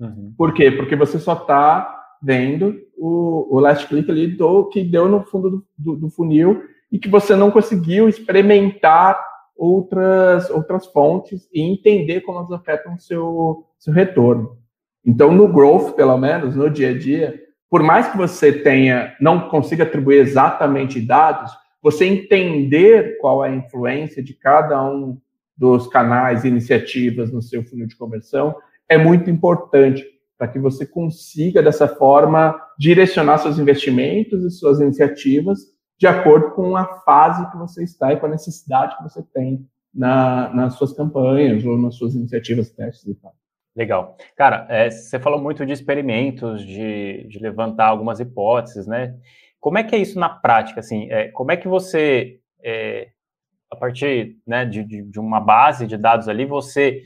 Uhum. 0.00 0.34
Por 0.36 0.52
quê? 0.52 0.70
Porque 0.70 0.96
você 0.96 1.18
só 1.18 1.34
está 1.34 1.98
vendo 2.22 2.76
o, 2.96 3.56
o 3.56 3.60
last 3.60 3.86
click 3.86 4.10
ali 4.10 4.26
do 4.26 4.68
que 4.68 4.82
deu 4.82 5.08
no 5.08 5.24
fundo 5.24 5.50
do, 5.50 5.66
do, 5.78 5.96
do 5.96 6.10
funil 6.10 6.62
e 6.90 6.98
que 6.98 7.08
você 7.08 7.36
não 7.36 7.50
conseguiu 7.50 8.08
experimentar 8.08 9.20
outras, 9.56 10.50
outras 10.50 10.86
fontes 10.86 11.48
e 11.52 11.60
entender 11.60 12.22
como 12.22 12.38
elas 12.38 12.50
afetam 12.50 12.94
o 12.94 13.00
seu, 13.00 13.66
seu 13.78 13.92
retorno. 13.92 14.58
Então, 15.04 15.32
no 15.32 15.48
growth, 15.48 15.94
pelo 15.94 16.16
menos, 16.18 16.56
no 16.56 16.68
dia 16.68 16.90
a 16.90 16.98
dia, 16.98 17.40
por 17.70 17.84
mais 17.84 18.08
que 18.08 18.16
você 18.16 18.52
tenha, 18.52 19.14
não 19.20 19.48
consiga 19.48 19.84
atribuir 19.84 20.18
exatamente 20.18 21.00
dados, 21.00 21.52
você 21.80 22.04
entender 22.04 23.16
qual 23.18 23.44
é 23.44 23.48
a 23.48 23.54
influência 23.54 24.22
de 24.22 24.34
cada 24.34 24.82
um 24.84 25.16
dos 25.56 25.86
canais 25.86 26.44
e 26.44 26.48
iniciativas 26.48 27.32
no 27.32 27.40
seu 27.40 27.62
funil 27.62 27.86
de 27.86 27.96
conversão 27.96 28.56
é 28.88 28.98
muito 28.98 29.30
importante 29.30 30.04
para 30.36 30.48
que 30.48 30.58
você 30.58 30.84
consiga, 30.84 31.62
dessa 31.62 31.86
forma, 31.86 32.58
direcionar 32.78 33.38
seus 33.38 33.58
investimentos 33.58 34.42
e 34.42 34.50
suas 34.50 34.80
iniciativas 34.80 35.60
de 35.98 36.06
acordo 36.06 36.52
com 36.52 36.76
a 36.76 36.86
fase 37.02 37.48
que 37.50 37.58
você 37.58 37.84
está 37.84 38.12
e 38.12 38.16
com 38.18 38.26
a 38.26 38.30
necessidade 38.30 38.96
que 38.96 39.02
você 39.02 39.22
tem 39.34 39.68
na, 39.94 40.52
nas 40.54 40.74
suas 40.74 40.94
campanhas 40.94 41.64
ou 41.64 41.76
nas 41.76 41.96
suas 41.96 42.14
iniciativas, 42.14 42.70
testes 42.70 43.06
e 43.06 43.14
tal. 43.14 43.34
Legal. 43.74 44.16
Cara, 44.36 44.66
é, 44.68 44.90
você 44.90 45.18
falou 45.20 45.40
muito 45.40 45.64
de 45.64 45.72
experimentos, 45.72 46.64
de, 46.66 47.26
de, 47.28 47.38
levantar 47.38 47.86
algumas 47.86 48.18
hipóteses, 48.18 48.86
né? 48.86 49.14
Como 49.60 49.78
é 49.78 49.84
que 49.84 49.94
é 49.94 49.98
isso 49.98 50.18
na 50.18 50.28
prática, 50.28 50.80
assim? 50.80 51.10
É, 51.10 51.28
como 51.28 51.52
é 51.52 51.56
que 51.56 51.68
você, 51.68 52.40
é, 52.62 53.08
a 53.70 53.76
partir 53.76 54.36
né, 54.46 54.64
de, 54.64 54.82
de, 54.84 55.20
uma 55.20 55.40
base 55.40 55.86
de 55.86 55.96
dados 55.96 56.28
ali, 56.28 56.44
você 56.44 57.02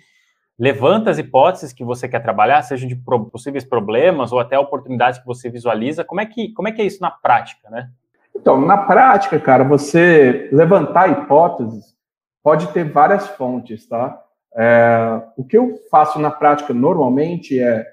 levanta 0.58 1.10
as 1.10 1.18
hipóteses 1.18 1.72
que 1.72 1.84
você 1.84 2.08
quer 2.08 2.20
trabalhar, 2.20 2.62
sejam 2.62 2.88
de 2.88 2.96
pro, 2.96 3.26
possíveis 3.26 3.64
problemas 3.64 4.32
ou 4.32 4.38
até 4.40 4.58
oportunidades 4.58 5.18
que 5.18 5.26
você 5.26 5.50
visualiza. 5.50 6.04
Como 6.04 6.20
é 6.20 6.26
que, 6.26 6.52
como 6.54 6.68
é, 6.68 6.72
que 6.72 6.80
é 6.80 6.86
isso 6.86 7.02
na 7.02 7.10
prática, 7.10 7.68
né? 7.68 7.90
Então, 8.34 8.60
na 8.60 8.78
prática, 8.78 9.38
cara, 9.38 9.64
você 9.64 10.48
levantar 10.50 11.10
hipóteses 11.10 11.94
pode 12.42 12.68
ter 12.72 12.84
várias 12.84 13.28
fontes, 13.28 13.86
tá? 13.86 14.23
É, 14.56 15.22
o 15.36 15.44
que 15.44 15.56
eu 15.56 15.74
faço 15.90 16.18
na 16.18 16.30
prática 16.30 16.72
normalmente 16.72 17.58
é 17.58 17.84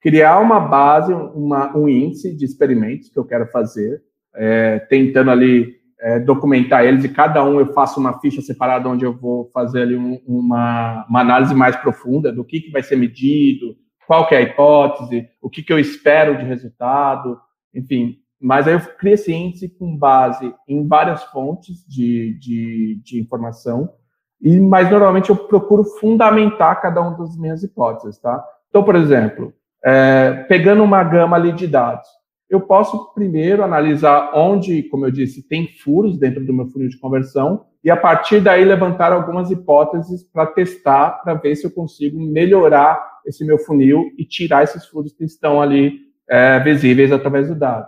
criar 0.00 0.38
uma 0.40 0.60
base, 0.60 1.12
uma, 1.12 1.76
um 1.76 1.88
índice 1.88 2.34
de 2.34 2.44
experimentos 2.44 3.08
que 3.08 3.18
eu 3.18 3.24
quero 3.24 3.46
fazer, 3.46 4.02
é, 4.34 4.78
tentando 4.78 5.30
ali 5.30 5.80
é, 6.00 6.18
documentar 6.18 6.84
eles, 6.84 7.04
e 7.04 7.08
cada 7.08 7.44
um 7.44 7.60
eu 7.60 7.72
faço 7.72 8.00
uma 8.00 8.18
ficha 8.20 8.40
separada 8.40 8.88
onde 8.88 9.04
eu 9.04 9.12
vou 9.12 9.50
fazer 9.52 9.82
ali 9.82 9.96
um, 9.96 10.20
uma, 10.26 11.06
uma, 11.08 11.20
análise 11.20 11.54
mais 11.54 11.76
profunda 11.76 12.32
do 12.32 12.44
que, 12.44 12.60
que 12.60 12.70
vai 12.70 12.82
ser 12.82 12.96
medido, 12.96 13.76
qual 14.06 14.26
que 14.26 14.34
é 14.34 14.38
a 14.38 14.42
hipótese, 14.42 15.28
o 15.40 15.50
que, 15.50 15.62
que 15.62 15.72
eu 15.72 15.78
espero 15.78 16.38
de 16.38 16.44
resultado, 16.44 17.38
enfim, 17.74 18.16
mas 18.40 18.66
aí 18.66 18.74
eu 18.74 18.80
crio 18.80 19.14
esse 19.14 19.32
índice 19.32 19.68
com 19.68 19.94
base 19.94 20.54
em 20.66 20.86
várias 20.88 21.22
fontes 21.24 21.84
de, 21.86 22.38
de, 22.38 23.00
de 23.04 23.20
informação, 23.20 23.92
e 24.40 24.58
mas 24.58 24.90
normalmente 24.90 25.30
eu 25.30 25.36
procuro 25.36 25.84
fundamentar 25.84 26.80
cada 26.80 27.00
uma 27.00 27.16
das 27.16 27.36
minhas 27.36 27.62
hipóteses, 27.62 28.18
tá? 28.18 28.42
Então, 28.68 28.82
por 28.82 28.96
exemplo, 28.96 29.52
é, 29.84 30.44
pegando 30.48 30.82
uma 30.82 31.02
gama 31.04 31.36
ali 31.36 31.52
de 31.52 31.66
dados, 31.66 32.08
eu 32.48 32.60
posso 32.60 33.12
primeiro 33.14 33.62
analisar 33.62 34.32
onde, 34.34 34.82
como 34.84 35.06
eu 35.06 35.10
disse, 35.10 35.46
tem 35.46 35.68
furos 35.82 36.18
dentro 36.18 36.44
do 36.44 36.52
meu 36.52 36.66
funil 36.66 36.88
de 36.88 36.98
conversão, 36.98 37.64
e 37.82 37.90
a 37.90 37.96
partir 37.96 38.40
daí 38.40 38.64
levantar 38.64 39.12
algumas 39.12 39.50
hipóteses 39.50 40.22
para 40.22 40.46
testar, 40.46 41.22
para 41.22 41.34
ver 41.34 41.54
se 41.56 41.66
eu 41.66 41.70
consigo 41.70 42.20
melhorar 42.20 43.20
esse 43.24 43.44
meu 43.44 43.58
funil 43.58 44.10
e 44.18 44.24
tirar 44.24 44.64
esses 44.64 44.86
furos 44.86 45.12
que 45.12 45.24
estão 45.24 45.62
ali 45.62 45.98
é, 46.28 46.58
visíveis 46.60 47.12
através 47.12 47.48
do 47.48 47.54
dado 47.54 47.86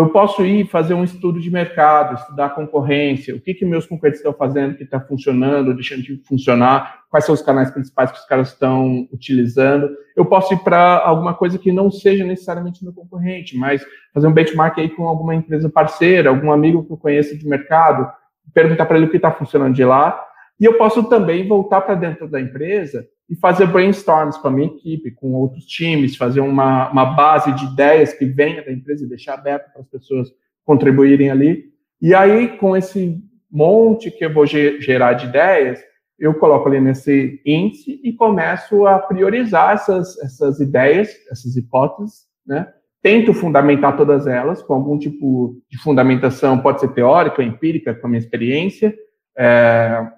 eu 0.00 0.10
posso 0.10 0.44
ir 0.44 0.66
fazer 0.66 0.92
um 0.92 1.04
estudo 1.04 1.40
de 1.40 1.50
mercado, 1.50 2.16
estudar 2.16 2.50
concorrência, 2.50 3.34
o 3.34 3.40
que, 3.40 3.54
que 3.54 3.64
meus 3.64 3.86
concorrentes 3.86 4.20
estão 4.20 4.34
fazendo 4.34 4.76
que 4.76 4.84
está 4.84 5.00
funcionando, 5.00 5.74
deixando 5.74 6.02
de 6.02 6.22
funcionar, 6.28 7.04
quais 7.10 7.24
são 7.24 7.34
os 7.34 7.40
canais 7.40 7.70
principais 7.70 8.12
que 8.12 8.18
os 8.18 8.26
caras 8.26 8.48
estão 8.48 9.08
utilizando. 9.10 9.88
Eu 10.14 10.26
posso 10.26 10.52
ir 10.52 10.58
para 10.58 10.98
alguma 10.98 11.32
coisa 11.32 11.58
que 11.58 11.72
não 11.72 11.90
seja 11.90 12.24
necessariamente 12.24 12.84
meu 12.84 12.92
concorrente, 12.92 13.56
mas 13.56 13.82
fazer 14.12 14.26
um 14.26 14.32
benchmark 14.32 14.78
aí 14.78 14.90
com 14.90 15.08
alguma 15.08 15.34
empresa 15.34 15.70
parceira, 15.70 16.28
algum 16.28 16.52
amigo 16.52 16.84
que 16.84 16.92
eu 16.92 16.98
conheça 16.98 17.34
de 17.34 17.48
mercado, 17.48 18.06
perguntar 18.52 18.84
para 18.84 18.98
ele 18.98 19.06
o 19.06 19.10
que 19.10 19.16
está 19.16 19.32
funcionando 19.32 19.74
de 19.74 19.84
lá. 19.84 20.22
E 20.60 20.66
eu 20.66 20.74
posso 20.74 21.04
também 21.04 21.48
voltar 21.48 21.80
para 21.80 21.94
dentro 21.94 22.28
da 22.28 22.38
empresa 22.38 23.06
e 23.28 23.34
fazer 23.36 23.66
brainstorms 23.66 24.36
com 24.38 24.48
a 24.48 24.50
minha 24.50 24.68
equipe, 24.68 25.10
com 25.10 25.32
outros 25.32 25.64
times, 25.64 26.16
fazer 26.16 26.40
uma, 26.40 26.90
uma 26.90 27.04
base 27.04 27.52
de 27.52 27.64
ideias 27.64 28.12
que 28.12 28.24
venha 28.24 28.64
da 28.64 28.72
empresa 28.72 29.04
e 29.04 29.08
deixar 29.08 29.34
aberto 29.34 29.72
para 29.72 29.82
as 29.82 29.88
pessoas 29.88 30.28
contribuírem 30.64 31.30
ali. 31.30 31.64
E 32.00 32.14
aí, 32.14 32.56
com 32.56 32.76
esse 32.76 33.20
monte 33.50 34.10
que 34.10 34.24
eu 34.24 34.32
vou 34.32 34.46
gerar 34.46 35.14
de 35.14 35.26
ideias, 35.26 35.80
eu 36.18 36.34
coloco 36.34 36.68
ali 36.68 36.80
nesse 36.80 37.40
índice 37.44 38.00
e 38.02 38.12
começo 38.12 38.86
a 38.86 38.98
priorizar 38.98 39.74
essas, 39.74 40.18
essas 40.18 40.60
ideias, 40.60 41.10
essas 41.30 41.56
hipóteses, 41.56 42.26
né? 42.46 42.72
Tento 43.02 43.32
fundamentar 43.32 43.96
todas 43.96 44.26
elas 44.26 44.62
com 44.62 44.74
algum 44.74 44.98
tipo 44.98 45.62
de 45.70 45.78
fundamentação, 45.78 46.58
pode 46.58 46.80
ser 46.80 46.88
teórica, 46.88 47.42
empírica, 47.42 47.94
com 47.94 48.06
a 48.06 48.10
minha 48.10 48.18
experiência, 48.18 48.96
é, 49.38 50.10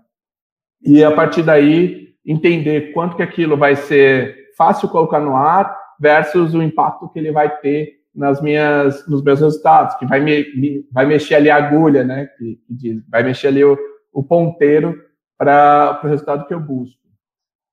e 0.82 1.02
a 1.02 1.10
partir 1.10 1.42
daí 1.42 2.07
entender 2.28 2.92
quanto 2.92 3.16
que 3.16 3.22
aquilo 3.22 3.56
vai 3.56 3.74
ser 3.74 4.50
fácil 4.56 4.88
colocar 4.90 5.18
no 5.18 5.34
ar 5.34 5.74
versus 5.98 6.54
o 6.54 6.62
impacto 6.62 7.08
que 7.08 7.18
ele 7.18 7.32
vai 7.32 7.48
ter 7.58 7.98
nas 8.14 8.42
minhas, 8.42 9.06
nos 9.08 9.22
meus 9.22 9.40
resultados, 9.40 9.94
que 9.96 10.04
vai, 10.04 10.20
me, 10.20 10.44
me 10.54 10.86
vai 10.92 11.06
mexer 11.06 11.36
ali 11.36 11.50
a 11.50 11.56
agulha, 11.56 12.04
né? 12.04 12.26
Que, 12.36 12.60
que 12.78 13.02
vai 13.08 13.22
mexer 13.22 13.48
ali 13.48 13.64
o, 13.64 13.78
o 14.12 14.22
ponteiro 14.22 14.94
para 15.38 16.00
o 16.04 16.06
resultado 16.06 16.46
que 16.46 16.52
eu 16.52 16.60
busco. 16.60 16.98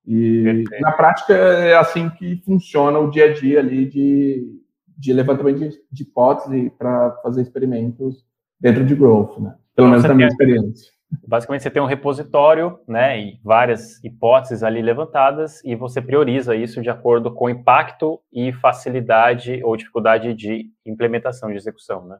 E 0.05 0.43
Perfeito. 0.43 0.81
na 0.81 0.91
prática 0.91 1.33
é 1.33 1.75
assim 1.75 2.09
que 2.12 2.41
funciona 2.45 3.00
o 3.00 3.09
dia 3.09 3.25
a 3.25 3.33
dia 3.33 3.59
ali 3.59 3.88
de, 3.88 4.62
de 4.95 5.12
levantamento 5.12 5.59
de, 5.59 5.71
de 5.91 6.03
hipótese 6.03 6.71
para 6.77 7.12
fazer 7.24 7.41
experimentos 7.41 8.24
dentro 8.59 8.85
de 8.85 8.95
growth, 8.95 9.38
né? 9.39 9.55
Pelo 9.75 9.88
então, 9.88 9.89
menos 9.89 10.03
na 10.03 10.13
minha 10.13 10.27
experiência. 10.27 10.95
Basicamente, 11.27 11.63
você 11.63 11.69
tem 11.69 11.81
um 11.81 11.85
repositório, 11.85 12.79
né, 12.88 13.19
e 13.19 13.39
várias 13.43 14.03
hipóteses 14.03 14.63
ali 14.63 14.81
levantadas, 14.81 15.63
e 15.63 15.75
você 15.75 16.01
prioriza 16.01 16.55
isso 16.55 16.81
de 16.81 16.89
acordo 16.89 17.31
com 17.31 17.50
impacto 17.50 18.19
e 18.33 18.51
facilidade 18.53 19.62
ou 19.63 19.77
dificuldade 19.77 20.33
de 20.33 20.69
implementação, 20.85 21.50
de 21.50 21.57
execução, 21.57 22.05
né? 22.05 22.17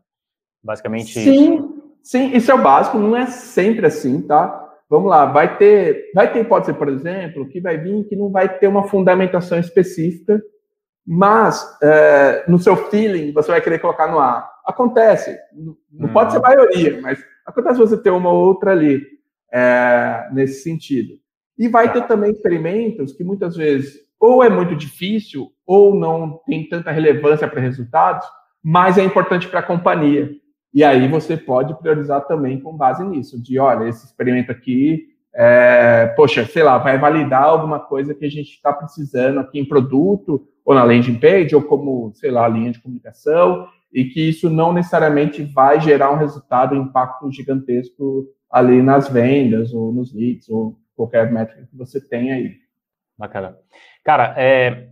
Basicamente 0.64 1.14
sim, 1.14 1.56
isso. 1.56 1.84
Sim, 2.04 2.36
isso 2.36 2.52
é 2.52 2.54
o 2.54 2.62
básico, 2.62 2.98
não 2.98 3.16
é 3.16 3.26
sempre 3.26 3.88
assim, 3.88 4.22
tá? 4.22 4.62
Vamos 4.90 5.10
lá, 5.10 5.26
vai 5.26 5.58
ter, 5.58 6.12
vai 6.14 6.32
ter 6.32 6.42
hipótese, 6.42 6.78
por 6.78 6.88
exemplo, 6.88 7.50
que 7.50 7.60
vai 7.60 7.78
vir 7.78 8.04
que 8.06 8.16
não 8.16 8.30
vai 8.30 8.48
ter 8.60 8.68
uma 8.68 8.88
fundamentação 8.88 9.60
específica, 9.60 10.42
mas 11.06 11.78
é, 11.82 12.46
no 12.48 12.58
seu 12.60 12.76
feeling 12.90 13.32
você 13.32 13.52
vai 13.52 13.62
querer 13.62 13.80
colocar 13.80 14.08
no 14.08 14.20
ar. 14.20 14.50
Acontece, 14.66 15.38
não 15.54 16.10
hum. 16.10 16.14
pode 16.14 16.32
ser 16.32 16.40
a 16.40 16.42
maioria, 16.42 17.00
mas 17.02 17.20
Acontece 17.46 17.78
você 17.78 17.96
ter 17.96 18.10
uma 18.10 18.32
outra 18.32 18.72
ali 18.72 19.06
é, 19.54 20.28
nesse 20.34 20.64
sentido. 20.64 21.14
E 21.58 21.68
vai 21.68 21.94
ter 21.94 22.02
tá. 22.02 22.08
também 22.08 22.32
experimentos 22.32 23.14
que 23.14 23.24
muitas 23.24 23.56
vezes 23.56 24.04
ou 24.20 24.44
é 24.44 24.50
muito 24.50 24.76
difícil 24.76 25.52
ou 25.66 25.94
não 25.94 26.40
tem 26.48 26.68
tanta 26.68 26.90
relevância 26.90 27.48
para 27.48 27.62
resultados, 27.62 28.28
mas 28.64 28.98
é 28.98 29.04
importante 29.04 29.48
para 29.48 29.60
a 29.60 29.64
companhia. 29.64 30.32
E 30.74 30.84
aí 30.84 31.08
você 31.08 31.38
pode 31.38 31.78
priorizar 31.78 32.26
também 32.26 32.60
com 32.60 32.76
base 32.76 33.04
nisso, 33.04 33.42
de 33.42 33.60
olha, 33.60 33.88
esse 33.88 34.06
experimento 34.06 34.52
aqui, 34.52 35.06
é, 35.34 36.08
poxa, 36.16 36.46
sei 36.46 36.64
lá, 36.64 36.78
vai 36.80 36.98
validar 36.98 37.44
alguma 37.44 37.80
coisa 37.80 38.16
que 38.16 38.26
a 38.26 38.30
gente 38.30 38.50
está 38.50 38.74
precisando 38.74 39.40
aqui 39.40 39.60
em 39.60 39.66
produto, 39.66 40.48
ou 40.66 40.74
na 40.74 40.84
landing 40.84 41.20
page, 41.20 41.56
ou 41.56 41.62
como, 41.62 42.12
sei 42.16 42.32
lá, 42.32 42.48
linha 42.48 42.72
de 42.72 42.82
comunicação, 42.82 43.68
e 43.94 44.06
que 44.06 44.28
isso 44.28 44.50
não 44.50 44.74
necessariamente 44.74 45.44
vai 45.44 45.80
gerar 45.80 46.12
um 46.12 46.18
resultado, 46.18 46.76
um 46.76 46.82
impacto 46.82 47.32
gigantesco 47.32 48.26
ali 48.50 48.82
nas 48.82 49.08
vendas 49.08 49.72
ou 49.74 49.94
nos 49.94 50.14
leads 50.14 50.50
ou 50.50 50.78
qualquer 50.96 51.32
métrica 51.32 51.68
que 51.70 51.78
você 51.78 52.02
tenha 52.02 52.36
aí. 52.36 52.56
Bacana. 53.18 53.58
Cara, 54.04 54.34
é, 54.38 54.90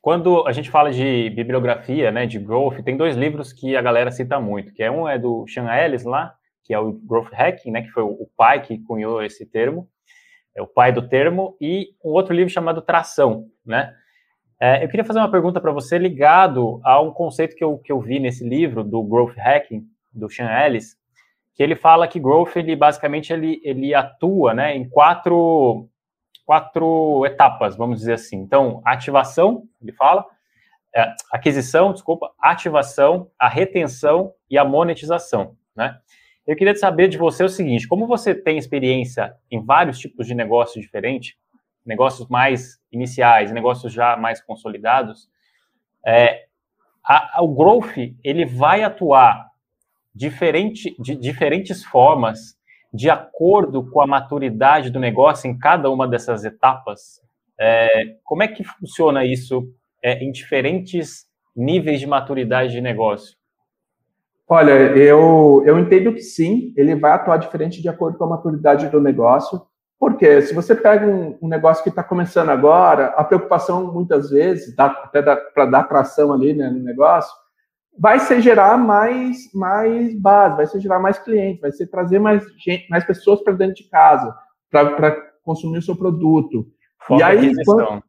quando 0.00 0.46
a 0.46 0.52
gente 0.52 0.70
fala 0.70 0.90
de 0.90 1.30
bibliografia, 1.30 2.10
né, 2.10 2.26
de 2.26 2.38
growth, 2.38 2.82
tem 2.82 2.96
dois 2.96 3.16
livros 3.16 3.52
que 3.52 3.76
a 3.76 3.82
galera 3.82 4.10
cita 4.10 4.40
muito, 4.40 4.72
que 4.72 4.82
é 4.82 4.90
um 4.90 5.08
é 5.08 5.18
do 5.18 5.46
Sean 5.46 5.72
Ellis 5.72 6.04
lá, 6.04 6.34
que 6.64 6.74
é 6.74 6.78
o 6.78 6.92
Growth 6.92 7.32
Hacking, 7.32 7.70
né, 7.70 7.82
que 7.82 7.90
foi 7.90 8.02
o 8.02 8.28
pai 8.36 8.62
que 8.62 8.78
cunhou 8.78 9.22
esse 9.22 9.46
termo, 9.46 9.88
é 10.56 10.62
o 10.62 10.66
pai 10.66 10.92
do 10.92 11.08
termo, 11.08 11.56
e 11.60 11.90
um 12.04 12.10
outro 12.10 12.34
livro 12.34 12.52
chamado 12.52 12.82
Tração, 12.82 13.46
né, 13.64 13.94
é, 14.62 14.84
eu 14.84 14.88
queria 14.88 15.04
fazer 15.04 15.18
uma 15.18 15.28
pergunta 15.28 15.60
para 15.60 15.72
você 15.72 15.98
ligado 15.98 16.80
a 16.84 17.00
um 17.00 17.10
conceito 17.10 17.56
que 17.56 17.64
eu, 17.64 17.78
que 17.78 17.90
eu 17.90 18.00
vi 18.00 18.20
nesse 18.20 18.48
livro 18.48 18.84
do 18.84 19.02
Growth 19.02 19.36
Hacking, 19.36 19.84
do 20.12 20.30
Sean 20.30 20.48
Ellis, 20.48 20.96
que 21.52 21.64
ele 21.64 21.74
fala 21.74 22.06
que 22.06 22.20
growth, 22.20 22.54
ele 22.54 22.76
basicamente 22.76 23.32
ele, 23.32 23.60
ele 23.64 23.92
atua 23.92 24.54
né, 24.54 24.76
em 24.76 24.88
quatro, 24.88 25.88
quatro 26.46 27.26
etapas, 27.26 27.76
vamos 27.76 27.98
dizer 27.98 28.12
assim. 28.12 28.36
Então, 28.36 28.80
ativação, 28.84 29.64
ele 29.82 29.90
fala, 29.90 30.24
é, 30.94 31.12
aquisição, 31.32 31.92
desculpa, 31.92 32.30
ativação, 32.38 33.32
a 33.36 33.48
retenção 33.48 34.32
e 34.48 34.56
a 34.56 34.64
monetização, 34.64 35.56
né? 35.74 35.98
Eu 36.46 36.54
queria 36.54 36.76
saber 36.76 37.08
de 37.08 37.18
você 37.18 37.42
o 37.42 37.48
seguinte, 37.48 37.88
como 37.88 38.06
você 38.06 38.32
tem 38.32 38.58
experiência 38.58 39.34
em 39.50 39.60
vários 39.60 39.98
tipos 39.98 40.24
de 40.24 40.36
negócios 40.36 40.80
diferentes, 40.84 41.34
negócios 41.84 42.28
mais 42.28 42.80
iniciais, 42.92 43.50
negócios 43.50 43.92
já 43.92 44.16
mais 44.16 44.40
consolidados, 44.40 45.28
é, 46.06 46.44
a, 47.04 47.38
a, 47.38 47.42
o 47.42 47.48
growth 47.54 47.96
ele 48.22 48.44
vai 48.44 48.82
atuar 48.82 49.50
diferente, 50.14 50.94
de 50.98 51.16
diferentes 51.16 51.84
formas 51.84 52.56
de 52.92 53.08
acordo 53.08 53.88
com 53.90 54.02
a 54.02 54.06
maturidade 54.06 54.90
do 54.90 55.00
negócio 55.00 55.50
em 55.50 55.58
cada 55.58 55.90
uma 55.90 56.06
dessas 56.06 56.44
etapas. 56.44 57.22
É, 57.58 58.16
como 58.22 58.42
é 58.42 58.48
que 58.48 58.62
funciona 58.62 59.24
isso 59.24 59.72
é, 60.02 60.22
em 60.22 60.30
diferentes 60.30 61.26
níveis 61.56 62.00
de 62.00 62.06
maturidade 62.06 62.72
de 62.72 62.80
negócio? 62.80 63.36
Olha, 64.46 64.72
eu, 64.72 65.62
eu 65.64 65.78
entendo 65.78 66.12
que 66.12 66.20
sim, 66.20 66.74
ele 66.76 66.94
vai 66.94 67.12
atuar 67.12 67.38
diferente 67.38 67.80
de 67.80 67.88
acordo 67.88 68.18
com 68.18 68.24
a 68.24 68.28
maturidade 68.28 68.88
do 68.88 69.00
negócio. 69.00 69.62
Porque 70.02 70.42
se 70.42 70.52
você 70.52 70.74
pega 70.74 71.06
um, 71.06 71.38
um 71.40 71.46
negócio 71.46 71.80
que 71.84 71.88
está 71.88 72.02
começando 72.02 72.48
agora, 72.48 73.14
a 73.16 73.22
preocupação 73.22 73.92
muitas 73.92 74.30
vezes, 74.30 74.74
dá, 74.74 74.86
até 74.86 75.22
para 75.22 75.64
dar 75.64 75.84
tração 75.84 76.32
ali 76.32 76.52
né, 76.52 76.68
no 76.68 76.80
negócio, 76.80 77.32
vai 77.96 78.18
ser 78.18 78.40
gerar 78.40 78.76
mais, 78.76 79.48
mais 79.54 80.12
base, 80.20 80.56
vai 80.56 80.66
ser 80.66 80.80
gerar 80.80 80.98
mais 80.98 81.20
clientes, 81.20 81.60
vai 81.60 81.70
ser 81.70 81.86
trazer 81.86 82.18
mais, 82.18 82.44
gente, 82.58 82.90
mais 82.90 83.04
pessoas 83.04 83.44
para 83.44 83.52
dentro 83.52 83.76
de 83.76 83.88
casa, 83.88 84.36
para 84.72 85.12
consumir 85.44 85.78
o 85.78 85.82
seu 85.82 85.94
produto. 85.94 86.66
Foca 87.06 87.20
e 87.20 87.22
aí, 87.22 87.52
quando... 87.64 88.02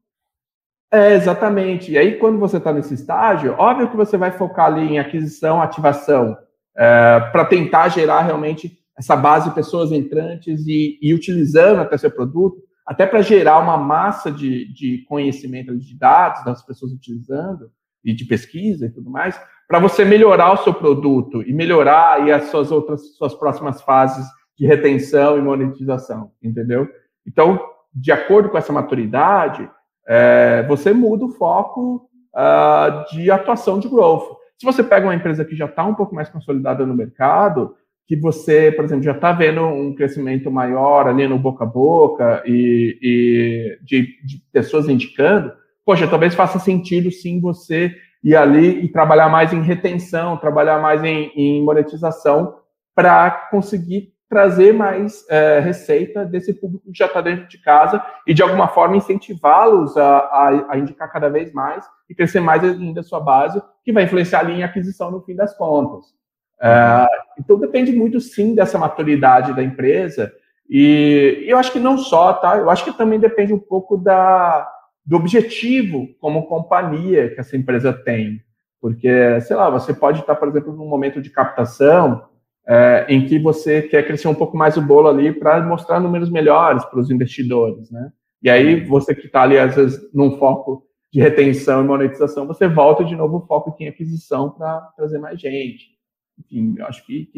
É, 0.92 1.14
exatamente. 1.14 1.92
E 1.92 1.98
aí, 2.00 2.18
quando 2.18 2.40
você 2.40 2.58
está 2.58 2.74
nesse 2.74 2.96
estágio, 2.96 3.54
óbvio 3.60 3.92
que 3.92 3.96
você 3.96 4.18
vai 4.18 4.32
focar 4.32 4.66
ali 4.66 4.94
em 4.94 4.98
aquisição, 4.98 5.62
ativação, 5.62 6.36
é, 6.76 7.20
para 7.32 7.46
tentar 7.46 7.90
gerar 7.90 8.22
realmente 8.22 8.83
essa 8.98 9.16
base 9.16 9.50
de 9.50 9.56
pessoas 9.56 9.92
entrantes 9.92 10.66
e, 10.68 11.00
e 11.02 11.14
utilizando 11.14 11.82
até 11.82 11.98
seu 11.98 12.12
produto, 12.12 12.58
até 12.86 13.06
para 13.06 13.22
gerar 13.22 13.60
uma 13.60 13.78
massa 13.78 14.32
de, 14.32 14.72
de 14.74 15.04
conhecimento 15.08 15.76
de 15.78 15.98
dados 15.98 16.44
das 16.44 16.64
pessoas 16.66 16.92
utilizando 16.92 17.72
e 18.04 18.14
de 18.14 18.26
pesquisa 18.26 18.86
e 18.86 18.90
tudo 18.90 19.10
mais, 19.10 19.40
para 19.68 19.80
você 19.80 20.04
melhorar 20.04 20.52
o 20.54 20.64
seu 20.64 20.74
produto 20.74 21.42
e 21.42 21.54
melhorar 21.54 22.22
aí 22.22 22.32
as 22.32 22.46
suas 22.46 22.72
outras 22.72 23.16
suas 23.16 23.34
próximas 23.34 23.82
fases 23.82 24.26
de 24.58 24.68
retenção 24.68 25.38
e 25.38 25.42
monetização, 25.42 26.32
entendeu? 26.42 26.88
Então, 27.26 27.60
de 27.94 28.12
acordo 28.12 28.50
com 28.50 28.58
essa 28.58 28.74
maturidade, 28.74 29.68
é, 30.06 30.64
você 30.68 30.94
muda 30.94 31.26
o 31.26 31.30
foco 31.30 32.10
uh, 32.34 33.14
de 33.14 33.32
atuação 33.32 33.80
de 33.80 33.88
growth. 33.88 34.38
Se 34.58 34.66
você 34.66 34.84
pega 34.84 35.08
uma 35.08 35.16
empresa 35.16 35.46
que 35.46 35.56
já 35.56 35.66
está 35.66 35.84
um 35.86 35.96
pouco 35.96 36.14
mais 36.14 36.30
consolidada 36.30 36.86
no 36.86 36.94
mercado, 36.94 37.76
que 38.08 38.16
você, 38.16 38.72
por 38.72 38.86
exemplo, 38.86 39.04
já 39.04 39.14
está 39.14 39.32
vendo 39.32 39.62
um 39.62 39.96
crescimento 39.96 40.52
maior 40.52 41.08
ali 41.08 41.28
no 41.28 41.40
boca 41.40 41.64
a 41.64 41.68
boca 41.68 42.44
e, 42.46 42.98
e 43.02 43.78
de, 43.82 44.02
de, 44.26 44.44
pessoas 44.52 44.90
indicando, 44.90 45.54
poxa, 45.86 46.08
talvez 46.08 46.36
faça 46.36 46.60
sentido 46.60 47.12
sim 47.12 47.40
você 47.40 47.96
ir 48.24 48.36
ali 48.36 48.84
e 48.84 48.88
trabalhar 48.90 49.30
mais 49.30 49.54
em 49.54 49.62
retenção, 49.62 50.38
trabalhar 50.38 50.82
mais 50.82 51.04
em, 51.04 51.32
em 51.36 51.64
monetização 51.64 52.56
para 52.96 53.32
conseguir 53.50 54.14
trazer 54.30 54.74
mais 54.74 55.24
é, 55.30 55.60
receita 55.60 56.26
desse 56.26 56.54
público 56.54 56.92
que 56.92 56.98
já 56.98 57.06
está 57.06 57.22
dentro 57.22 57.48
de 57.48 57.60
casa 57.60 58.04
e 58.26 58.34
de 58.34 58.42
alguma 58.42 58.68
forma 58.68 58.98
incentivá-los 58.98 59.96
a, 59.96 60.18
a, 60.18 60.66
a, 60.72 60.78
indicar 60.78 61.12
cada 61.12 61.30
vez 61.30 61.54
mais 61.54 61.86
e 62.10 62.16
crescer 62.16 62.40
mais 62.40 62.64
ainda 62.64 63.02
a 63.02 63.04
sua 63.04 63.20
base, 63.20 63.62
que 63.84 63.94
vai 63.94 64.06
influenciar 64.06 64.40
ali 64.40 64.54
em 64.54 64.64
aquisição 64.64 65.12
no 65.12 65.22
fim 65.22 65.36
das 65.36 65.56
contas. 65.56 66.23
É, 66.64 67.06
então 67.38 67.60
depende 67.60 67.92
muito 67.92 68.22
sim 68.22 68.56
dessa 68.56 68.78
maturidade 68.78 69.54
da 69.54 69.62
empresa. 69.62 70.32
E, 70.70 71.44
eu 71.46 71.58
acho 71.58 71.74
que 71.74 71.80
não 71.80 71.98
só, 71.98 72.32
tá? 72.34 72.58
Eu 72.58 72.70
acho 72.70 72.86
que 72.86 72.98
também 72.98 73.20
depende 73.20 73.54
um 73.54 73.60
pouco 73.60 73.98
da, 73.98 74.66
do 75.06 75.18
objetivo 75.18 76.08
como 76.22 76.48
companhia 76.48 77.30
que 77.34 77.40
essa 77.42 77.58
empresa 77.58 77.92
tem. 77.92 78.42
Porque, 78.80 79.42
sei 79.42 79.56
lá, 79.58 79.70
você 79.70 79.94
pode 79.94 80.22
estar, 80.22 80.36
por 80.36 80.48
exemplo, 80.48 80.74
num 80.74 80.88
momento 80.88 81.22
de 81.22 81.30
captação 81.30 82.24
é, 82.66 83.06
em 83.10 83.26
que 83.26 83.38
você 83.38 83.82
quer 83.82 84.08
crescer 84.08 84.30
um 84.30 84.36
pouco 84.36 84.56
mais 84.56 84.78
o 84.78 84.82
bolo 84.82 85.10
ali 85.10 85.34
para 85.34 85.62
mostrar 85.62 86.00
números 86.00 86.30
melhores 86.30 86.86
para 86.86 87.00
os 87.00 87.12
investidores, 87.12 87.92
né? 87.92 88.12
E 88.42 88.50
aí, 88.50 88.86
você 88.86 89.14
que 89.16 89.26
está 89.26 89.42
ali, 89.42 89.58
às 89.58 89.76
vezes, 89.76 90.00
num 90.14 90.38
foco 90.38 90.86
de 91.12 91.22
retenção 91.22 91.82
e 91.82 91.88
monetização, 91.88 92.48
você 92.48 92.68
volta 92.68 93.06
de 93.06 93.16
novo 93.16 93.38
o 93.38 93.46
foco 93.46 93.76
em 93.80 93.88
aquisição 93.88 94.50
para 94.50 94.82
trazer 94.98 95.20
mais 95.20 95.40
gente 95.40 95.93
enfim, 96.40 96.76
eu 96.78 96.86
acho 96.88 97.06
que, 97.06 97.30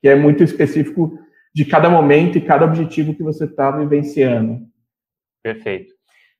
que, 0.00 0.08
é 0.08 0.14
muito 0.14 0.42
específico 0.42 1.18
de 1.54 1.64
cada 1.64 1.88
momento 1.88 2.38
e 2.38 2.40
cada 2.40 2.64
objetivo 2.64 3.14
que 3.14 3.22
você 3.22 3.44
está 3.44 3.70
vivenciando. 3.70 4.66
Perfeito, 5.42 5.92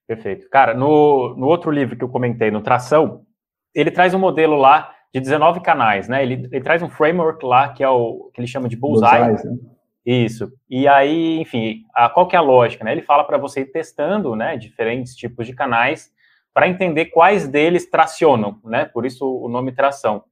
perfeito. 0.07 0.49
Cara, 0.49 0.75
no, 0.75 1.35
no 1.37 1.47
outro 1.47 1.71
livro 1.71 1.97
que 1.97 2.05
eu 2.05 2.09
comentei, 2.09 2.51
no 2.51 2.63
Tração, 2.63 3.27
ele 3.75 3.91
traz 3.91 4.15
um 4.15 4.19
modelo 4.19 4.57
lá 4.57 4.95
de 5.13 5.21
19 5.21 5.61
canais, 5.61 6.09
né? 6.09 6.23
Ele, 6.23 6.49
ele 6.51 6.61
traz 6.61 6.83
um 6.83 6.89
framework 6.89 7.45
lá 7.45 7.69
que 7.69 7.83
é 7.83 7.89
o 7.89 8.31
que 8.33 8.41
ele 8.41 8.49
chama 8.49 8.69
de 8.69 8.77
Bullseye. 8.77 9.29
Bullseye 9.29 9.53
né? 9.53 9.59
Isso. 10.05 10.53
E 10.69 10.89
aí, 10.89 11.39
enfim, 11.41 11.85
a, 11.95 12.09
qual 12.09 12.27
que 12.27 12.35
é 12.35 12.39
a 12.39 12.43
lógica, 12.43 12.85
né? 12.85 12.93
Ele 12.93 13.03
fala 13.03 13.25
para 13.25 13.39
você 13.39 13.61
ir 13.61 13.67
testando, 13.67 14.35
né, 14.35 14.57
diferentes 14.57 15.15
tipos 15.15 15.47
de 15.47 15.55
canais 15.55 16.11
para 16.53 16.69
entender 16.69 17.07
quais 17.07 17.49
deles 17.49 17.89
tracionam, 17.89 18.59
né? 18.65 18.85
Por 18.85 19.07
isso 19.07 19.27
o 19.27 19.49
nome 19.49 19.73
tração. 19.73 20.25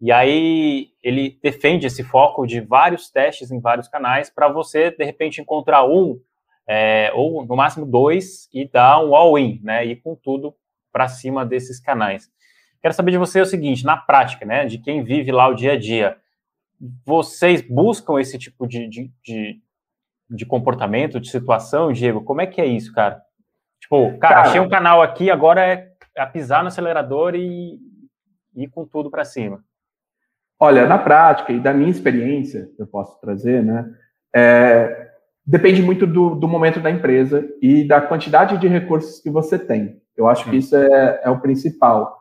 E 0.00 0.12
aí 0.12 0.90
ele 1.02 1.38
defende 1.42 1.86
esse 1.86 2.04
foco 2.04 2.46
de 2.46 2.60
vários 2.60 3.10
testes 3.10 3.50
em 3.50 3.60
vários 3.60 3.88
canais 3.88 4.30
para 4.30 4.48
você, 4.48 4.90
de 4.90 5.04
repente, 5.04 5.40
encontrar 5.40 5.84
um 5.84 6.20
é, 6.68 7.10
ou 7.14 7.44
no 7.46 7.56
máximo 7.56 7.86
dois 7.86 8.48
e 8.52 8.68
dar 8.68 9.02
um 9.02 9.14
all-in, 9.14 9.60
né? 9.62 9.84
E 9.84 9.96
com 9.96 10.14
tudo 10.14 10.54
para 10.92 11.08
cima 11.08 11.44
desses 11.44 11.80
canais. 11.80 12.30
Quero 12.80 12.94
saber 12.94 13.10
de 13.10 13.18
você 13.18 13.40
o 13.40 13.46
seguinte, 13.46 13.84
na 13.84 13.96
prática, 13.96 14.46
né? 14.46 14.66
De 14.66 14.78
quem 14.78 15.02
vive 15.02 15.32
lá 15.32 15.48
o 15.48 15.54
dia 15.54 15.72
a 15.72 15.78
dia, 15.78 16.16
vocês 17.04 17.60
buscam 17.62 18.20
esse 18.20 18.38
tipo 18.38 18.66
de, 18.68 18.86
de, 18.88 19.10
de, 19.24 19.60
de 20.30 20.46
comportamento, 20.46 21.18
de 21.18 21.30
situação, 21.30 21.92
Diego? 21.92 22.22
Como 22.22 22.40
é 22.40 22.46
que 22.46 22.60
é 22.60 22.66
isso, 22.66 22.92
cara? 22.92 23.20
Tipo, 23.80 24.18
cara, 24.18 24.34
cara 24.34 24.40
achei 24.42 24.60
um 24.60 24.68
canal 24.68 25.02
aqui, 25.02 25.30
agora 25.30 25.66
é, 25.66 25.90
é 26.16 26.26
pisar 26.26 26.62
no 26.62 26.68
acelerador 26.68 27.34
e 27.34 27.78
ir 28.54 28.68
com 28.68 28.86
tudo 28.86 29.10
para 29.10 29.24
cima. 29.24 29.64
Olha, 30.60 30.86
na 30.86 30.98
prática 30.98 31.52
e 31.52 31.60
da 31.60 31.72
minha 31.72 31.90
experiência, 31.90 32.68
eu 32.78 32.86
posso 32.86 33.20
trazer, 33.20 33.62
né? 33.62 33.88
É, 34.34 35.08
depende 35.46 35.82
muito 35.82 36.06
do, 36.06 36.34
do, 36.34 36.48
momento 36.48 36.80
da 36.80 36.90
empresa 36.90 37.48
e 37.62 37.86
da 37.86 38.00
quantidade 38.00 38.58
de 38.58 38.66
recursos 38.66 39.20
que 39.20 39.30
você 39.30 39.58
tem. 39.58 40.02
Eu 40.16 40.28
acho 40.28 40.50
que 40.50 40.56
isso 40.56 40.74
é, 40.76 41.20
é 41.24 41.30
o 41.30 41.40
principal. 41.40 42.18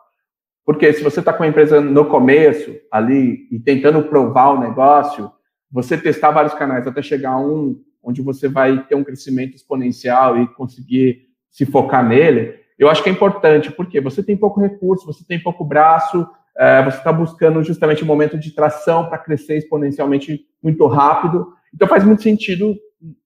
Porque 0.63 0.93
se 0.93 1.03
você 1.03 1.19
está 1.19 1.33
com 1.33 1.43
a 1.43 1.47
empresa 1.47 1.81
no 1.81 2.05
começo, 2.05 2.75
ali, 2.91 3.47
e 3.51 3.59
tentando 3.59 4.03
provar 4.03 4.51
o 4.51 4.59
negócio, 4.59 5.31
você 5.71 5.97
testar 5.97 6.31
vários 6.31 6.53
canais 6.53 6.85
até 6.85 7.01
chegar 7.01 7.31
a 7.31 7.39
um 7.39 7.81
onde 8.03 8.21
você 8.21 8.47
vai 8.47 8.85
ter 8.85 8.95
um 8.95 9.03
crescimento 9.03 9.55
exponencial 9.55 10.37
e 10.37 10.47
conseguir 10.53 11.27
se 11.49 11.65
focar 11.65 12.07
nele, 12.07 12.55
eu 12.77 12.89
acho 12.89 13.03
que 13.03 13.09
é 13.09 13.11
importante, 13.11 13.71
porque 13.71 13.99
você 13.99 14.21
tem 14.21 14.37
pouco 14.37 14.61
recurso, 14.61 15.05
você 15.05 15.25
tem 15.25 15.41
pouco 15.41 15.65
braço, 15.65 16.27
é, 16.57 16.83
você 16.83 16.97
está 16.97 17.13
buscando 17.13 17.63
justamente 17.63 18.03
um 18.03 18.07
momento 18.07 18.37
de 18.37 18.51
tração 18.51 19.07
para 19.07 19.17
crescer 19.17 19.57
exponencialmente 19.57 20.41
muito 20.61 20.85
rápido. 20.87 21.47
Então 21.73 21.87
faz 21.87 22.03
muito 22.03 22.23
sentido, 22.23 22.75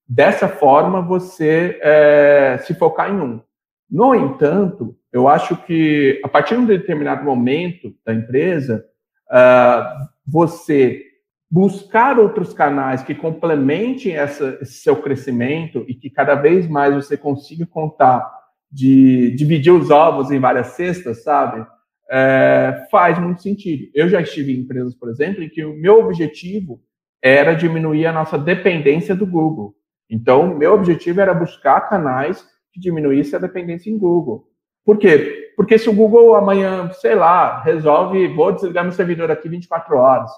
dessa 0.07 0.47
forma, 0.47 1.01
você 1.01 1.79
é, 1.81 2.59
se 2.63 2.73
focar 2.73 3.09
em 3.09 3.19
um. 3.19 3.41
No 3.89 4.13
entanto, 4.13 4.95
eu 5.11 5.27
acho 5.27 5.55
que 5.57 6.19
a 6.23 6.27
partir 6.27 6.55
de 6.55 6.61
um 6.61 6.65
determinado 6.65 7.23
momento 7.23 7.93
da 8.05 8.13
empresa, 8.13 8.85
uh, 9.29 10.07
você 10.25 11.01
buscar 11.49 12.17
outros 12.17 12.53
canais 12.53 13.03
que 13.03 13.13
complementem 13.13 14.15
essa, 14.15 14.57
esse 14.61 14.75
seu 14.75 14.95
crescimento 14.95 15.83
e 15.87 15.93
que 15.93 16.09
cada 16.09 16.35
vez 16.35 16.67
mais 16.69 16.95
você 16.95 17.17
consiga 17.17 17.65
contar 17.65 18.25
de 18.71 19.31
dividir 19.35 19.73
os 19.73 19.89
ovos 19.89 20.31
em 20.31 20.39
várias 20.39 20.67
cestas, 20.67 21.23
sabe? 21.23 21.65
É, 22.11 22.87
faz 22.91 23.17
muito 23.17 23.41
sentido. 23.41 23.89
Eu 23.95 24.09
já 24.09 24.19
estive 24.19 24.53
em 24.53 24.59
empresas, 24.59 24.93
por 24.93 25.09
exemplo, 25.09 25.41
em 25.41 25.49
que 25.49 25.63
o 25.63 25.73
meu 25.73 25.99
objetivo 25.99 26.81
era 27.23 27.53
diminuir 27.53 28.05
a 28.05 28.11
nossa 28.11 28.37
dependência 28.37 29.15
do 29.15 29.25
Google. 29.25 29.73
Então, 30.09 30.53
meu 30.53 30.73
objetivo 30.73 31.21
era 31.21 31.33
buscar 31.33 31.87
canais 31.87 32.45
que 32.73 32.79
diminuíssem 32.79 33.37
a 33.37 33.41
dependência 33.41 33.89
em 33.89 33.97
Google. 33.97 34.45
Por 34.83 34.97
quê? 34.97 35.53
Porque 35.55 35.77
se 35.77 35.89
o 35.89 35.93
Google 35.93 36.35
amanhã, 36.35 36.91
sei 36.93 37.15
lá, 37.15 37.61
resolve, 37.61 38.27
vou 38.27 38.51
desligar 38.51 38.83
meu 38.83 38.91
servidor 38.91 39.31
aqui 39.31 39.47
24 39.47 39.95
horas, 39.95 40.31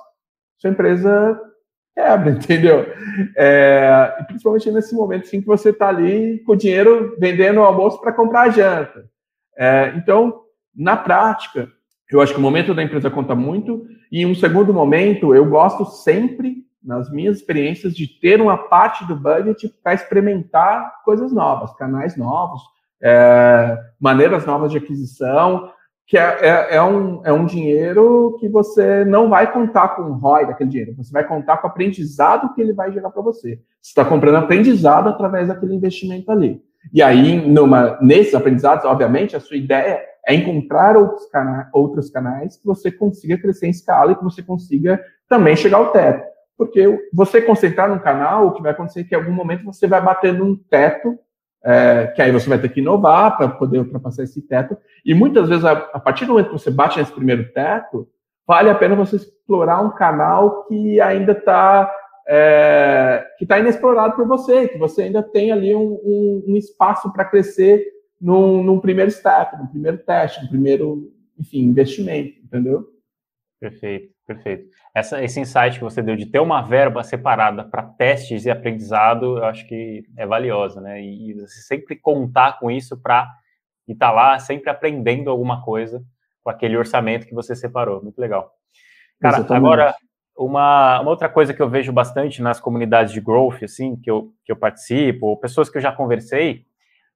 sua 0.59 0.69
empresa 0.69 1.39
quebra, 1.95 2.29
entendeu? 2.37 2.85
É, 3.35 4.23
principalmente 4.27 4.69
nesse 4.69 4.93
momento 4.93 5.23
assim, 5.23 5.41
que 5.41 5.47
você 5.47 5.69
está 5.69 5.89
ali 5.89 6.39
com 6.45 6.51
o 6.53 6.57
dinheiro 6.57 7.15
vendendo 7.19 7.61
o 7.61 7.63
almoço 7.63 7.99
para 7.99 8.13
comprar 8.13 8.41
a 8.41 8.49
janta. 8.49 9.09
É, 9.57 9.93
então, 9.95 10.42
na 10.75 10.97
prática, 10.97 11.69
eu 12.11 12.21
acho 12.21 12.33
que 12.33 12.39
o 12.39 12.41
momento 12.41 12.73
da 12.73 12.83
empresa 12.83 13.09
conta 13.09 13.33
muito. 13.33 13.85
E 14.11 14.25
um 14.25 14.35
segundo 14.35 14.73
momento, 14.73 15.33
eu 15.33 15.45
gosto 15.45 15.85
sempre, 15.85 16.57
nas 16.83 17.11
minhas 17.11 17.37
experiências, 17.37 17.95
de 17.95 18.07
ter 18.07 18.39
uma 18.39 18.57
parte 18.57 19.05
do 19.05 19.15
budget 19.15 19.73
para 19.83 19.93
experimentar 19.93 21.01
coisas 21.03 21.33
novas, 21.33 21.73
canais 21.75 22.15
novos, 22.15 22.61
é, 23.01 23.77
maneiras 23.99 24.45
novas 24.45 24.71
de 24.71 24.77
aquisição, 24.77 25.71
que 26.05 26.17
é, 26.17 26.37
é, 26.41 26.75
é, 26.75 26.83
um, 26.83 27.21
é 27.25 27.33
um 27.33 27.45
dinheiro 27.45 28.37
que 28.39 28.47
você 28.47 29.03
não 29.05 29.29
vai 29.29 29.51
contar 29.51 29.89
com 29.89 30.03
o 30.03 30.13
ROI 30.13 30.45
daquele 30.45 30.69
dinheiro, 30.69 30.95
você 30.95 31.11
vai 31.11 31.25
contar 31.25 31.57
com 31.57 31.67
o 31.67 31.71
aprendizado 31.71 32.53
que 32.53 32.61
ele 32.61 32.73
vai 32.73 32.91
gerar 32.91 33.09
para 33.09 33.21
você. 33.21 33.59
Você 33.81 33.89
está 33.89 34.05
comprando 34.05 34.35
aprendizado 34.35 35.09
através 35.09 35.47
daquele 35.47 35.73
investimento 35.73 36.31
ali. 36.31 36.61
E 36.93 37.01
aí, 37.01 37.47
numa, 37.47 37.97
nesses 38.01 38.35
aprendizados, 38.35 38.85
obviamente, 38.85 39.35
a 39.35 39.39
sua 39.39 39.57
ideia 39.57 40.12
é 40.25 40.33
encontrar 40.33 40.95
outros, 40.95 41.27
outros 41.73 42.09
canais 42.09 42.57
que 42.57 42.65
você 42.65 42.91
consiga 42.91 43.37
crescer 43.37 43.67
em 43.67 43.71
escala 43.71 44.11
e 44.11 44.15
que 44.15 44.23
você 44.23 44.41
consiga 44.41 45.03
também 45.27 45.55
chegar 45.55 45.77
ao 45.77 45.91
teto. 45.91 46.23
Porque 46.57 47.09
você 47.13 47.41
concentrar 47.41 47.89
num 47.89 47.99
canal, 47.99 48.47
o 48.47 48.51
que 48.53 48.61
vai 48.61 48.71
acontecer 48.71 49.01
é 49.01 49.03
que 49.03 49.15
em 49.15 49.17
algum 49.17 49.31
momento 49.31 49.65
você 49.65 49.87
vai 49.87 50.01
bater 50.01 50.33
num 50.33 50.55
teto, 50.55 51.17
é, 51.63 52.07
que 52.15 52.21
aí 52.21 52.31
você 52.31 52.47
vai 52.47 52.59
ter 52.59 52.69
que 52.69 52.79
inovar 52.79 53.35
para 53.37 53.49
poder 53.49 53.79
ultrapassar 53.79 54.23
esse 54.23 54.41
teto. 54.41 54.77
E 55.03 55.13
muitas 55.13 55.49
vezes, 55.49 55.65
a, 55.65 55.71
a 55.71 55.99
partir 55.99 56.25
do 56.25 56.33
momento 56.33 56.47
que 56.47 56.59
você 56.59 56.71
bate 56.71 56.99
nesse 56.99 57.11
primeiro 57.11 57.51
teto, 57.51 58.07
vale 58.47 58.69
a 58.69 58.75
pena 58.75 58.95
você 58.95 59.15
explorar 59.15 59.81
um 59.81 59.91
canal 59.91 60.63
que 60.65 61.01
ainda 61.01 61.31
está 61.31 61.91
é, 62.27 63.25
que 63.37 63.43
está 63.43 63.59
inexplorado 63.59 64.15
por 64.15 64.25
você, 64.25 64.67
que 64.67 64.77
você 64.77 65.03
ainda 65.03 65.21
tem 65.21 65.51
ali 65.51 65.75
um, 65.75 65.99
um, 66.03 66.43
um 66.49 66.55
espaço 66.55 67.11
para 67.11 67.25
crescer 67.25 67.85
num, 68.23 68.63
num, 68.63 68.79
primeiro 68.79 69.11
step, 69.11 69.57
num 69.57 69.67
primeiro 69.67 69.97
teste, 69.97 70.41
num 70.41 70.47
primeiro, 70.47 71.13
enfim, 71.37 71.59
investimento, 71.59 72.39
entendeu? 72.39 72.87
Perfeito, 73.59 74.13
perfeito. 74.25 74.69
Essa, 74.95 75.21
esse 75.21 75.39
insight 75.39 75.77
que 75.77 75.83
você 75.83 76.01
deu 76.01 76.15
de 76.15 76.25
ter 76.25 76.39
uma 76.39 76.61
verba 76.61 77.03
separada 77.03 77.65
para 77.65 77.83
testes 77.83 78.45
e 78.45 78.49
aprendizado, 78.49 79.37
eu 79.37 79.45
acho 79.45 79.67
que 79.67 80.05
é 80.17 80.25
valiosa, 80.25 80.79
né? 80.79 81.01
E, 81.01 81.31
e 81.31 81.33
você 81.33 81.61
sempre 81.61 81.97
contar 81.97 82.59
com 82.59 82.71
isso 82.71 82.97
para 82.97 83.29
estar 83.87 84.07
tá 84.07 84.11
lá 84.13 84.39
sempre 84.39 84.69
aprendendo 84.69 85.29
alguma 85.29 85.61
coisa 85.61 86.01
com 86.41 86.49
aquele 86.49 86.77
orçamento 86.77 87.27
que 87.27 87.33
você 87.33 87.55
separou. 87.55 88.01
Muito 88.01 88.19
legal. 88.19 88.53
Cara, 89.19 89.37
Exatamente. 89.37 89.65
agora 89.65 89.95
uma, 90.37 91.01
uma, 91.01 91.09
outra 91.09 91.29
coisa 91.29 91.53
que 91.53 91.61
eu 91.61 91.69
vejo 91.69 91.91
bastante 91.91 92.41
nas 92.41 92.59
comunidades 92.59 93.13
de 93.13 93.21
growth, 93.21 93.63
assim, 93.63 93.95
que 93.95 94.09
eu, 94.09 94.33
que 94.45 94.51
eu 94.51 94.55
participo, 94.55 95.27
ou 95.27 95.37
pessoas 95.37 95.69
que 95.69 95.77
eu 95.77 95.81
já 95.81 95.91
conversei, 95.91 96.65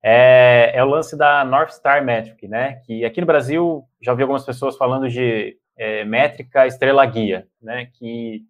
é, 0.03 0.71
é, 0.73 0.83
o 0.83 0.87
lance 0.87 1.17
da 1.17 1.43
North 1.43 1.71
Star 1.71 2.03
Metric, 2.03 2.47
né? 2.47 2.81
Que 2.85 3.03
aqui 3.03 3.19
no 3.19 3.27
Brasil 3.27 3.83
já 4.01 4.13
vi 4.13 4.21
algumas 4.21 4.45
pessoas 4.45 4.77
falando 4.77 5.09
de 5.09 5.57
é, 5.77 6.05
métrica 6.05 6.67
estrela 6.67 7.05
guia, 7.05 7.47
né? 7.61 7.87
Que, 7.93 8.41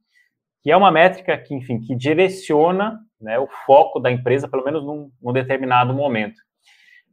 que 0.61 0.71
é 0.71 0.77
uma 0.77 0.91
métrica 0.91 1.37
que, 1.37 1.53
enfim, 1.53 1.79
que 1.79 1.95
direciona 1.95 2.99
né, 3.19 3.39
o 3.39 3.47
foco 3.65 3.99
da 3.99 4.11
empresa, 4.11 4.47
pelo 4.47 4.63
menos 4.63 4.83
num, 4.83 5.11
num 5.21 5.33
determinado 5.33 5.93
momento. 5.93 6.39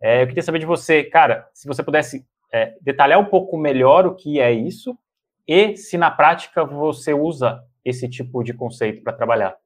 É, 0.02 0.22
eu 0.22 0.26
queria 0.26 0.42
saber 0.42 0.58
de 0.58 0.66
você, 0.66 1.02
cara, 1.02 1.48
se 1.54 1.66
você 1.66 1.82
pudesse 1.82 2.26
é, 2.52 2.74
detalhar 2.80 3.18
um 3.18 3.24
pouco 3.24 3.56
melhor 3.56 4.06
o 4.06 4.14
que 4.14 4.38
é 4.40 4.52
isso 4.52 4.96
e 5.46 5.76
se 5.76 5.96
na 5.96 6.10
prática 6.10 6.64
você 6.64 7.12
usa 7.12 7.62
esse 7.84 8.08
tipo 8.08 8.42
de 8.42 8.52
conceito 8.52 9.02
para 9.02 9.12
trabalhar. 9.12 9.56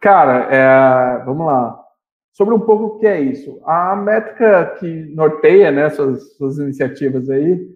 Cara, 0.00 0.48
é, 0.54 1.24
vamos 1.24 1.46
lá. 1.46 1.85
Sobre 2.36 2.54
um 2.54 2.60
pouco 2.60 2.84
o 2.84 2.98
que 2.98 3.06
é 3.06 3.18
isso. 3.18 3.58
A 3.64 3.96
métrica 3.96 4.76
que 4.78 4.86
norteia 5.14 5.70
né, 5.70 5.88
suas, 5.88 6.36
suas 6.36 6.58
iniciativas 6.58 7.30
aí, 7.30 7.66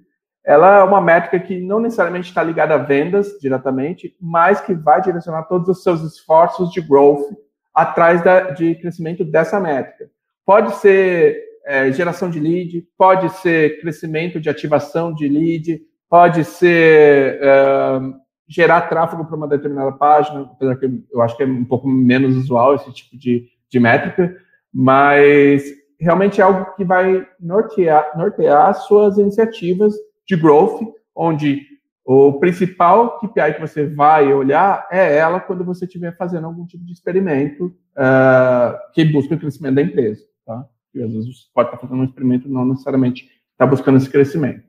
ela 0.44 0.81
é 0.81 0.83
uma 0.83 1.01
métrica 1.01 1.40
que 1.40 1.59
não 1.59 1.81
necessariamente 1.81 2.29
está 2.29 2.42
ligada 2.42 2.75
a 2.75 2.79
vendas 2.79 3.38
diretamente, 3.40 4.14
mas 4.20 4.61
que 4.61 4.75
vai 4.75 5.01
direcionar 5.01 5.44
todos 5.44 5.66
os 5.66 5.83
seus 5.83 6.03
esforços 6.03 6.70
de 6.73 6.83
growth 6.83 7.25
atrás 7.73 8.23
da, 8.23 8.51
de 8.51 8.75
crescimento 8.75 9.25
dessa 9.25 9.59
métrica. 9.59 10.11
Pode 10.44 10.75
ser 10.75 11.42
é, 11.64 11.90
geração 11.90 12.29
de 12.29 12.38
lead, 12.38 12.87
pode 12.99 13.31
ser 13.38 13.81
crescimento 13.81 14.38
de 14.38 14.51
ativação 14.51 15.14
de 15.14 15.27
lead, 15.27 15.81
pode 16.07 16.44
ser 16.44 17.40
uh, 17.40 18.14
gerar 18.46 18.83
tráfego 18.83 19.25
para 19.25 19.37
uma 19.37 19.49
determinada 19.49 19.92
página, 19.92 20.42
apesar 20.42 20.77
que 20.77 21.03
eu 21.11 21.23
acho 21.23 21.35
que 21.35 21.44
é 21.44 21.46
um 21.46 21.64
pouco 21.64 21.88
menos 21.88 22.37
usual 22.37 22.75
esse 22.75 22.92
tipo 22.92 23.16
de, 23.16 23.49
de 23.70 23.81
métrica, 23.81 24.37
mas 24.72 25.64
realmente 25.98 26.40
é 26.40 26.44
algo 26.44 26.74
que 26.74 26.85
vai 26.85 27.26
nortear, 27.38 28.16
nortear 28.16 28.74
suas 28.74 29.18
iniciativas 29.18 29.94
de 30.26 30.37
growth, 30.37 30.80
onde 31.14 31.66
o 32.04 32.40
principal 32.40 33.18
KPI 33.18 33.54
que 33.54 33.61
você 33.61 33.87
vai 33.87 34.33
olhar 34.33 34.88
é 34.90 35.16
ela 35.16 35.38
quando 35.38 35.64
você 35.64 35.85
estiver 35.85 36.16
fazendo 36.16 36.46
algum 36.46 36.66
tipo 36.66 36.85
de 36.85 36.92
experimento 36.92 37.66
uh, 37.66 38.76
que 38.92 39.04
busca 39.04 39.35
o 39.35 39.38
crescimento 39.38 39.74
da 39.74 39.83
empresa. 39.83 40.24
Tá? 40.46 40.66
E 40.94 41.02
às 41.02 41.12
vezes 41.12 41.26
você 41.26 41.48
pode 41.54 41.68
estar 41.68 41.78
fazendo 41.78 42.00
um 42.00 42.04
experimento 42.04 42.48
não 42.48 42.64
necessariamente 42.64 43.28
está 43.52 43.66
buscando 43.66 43.98
esse 43.98 44.09
crescimento. 44.09 44.64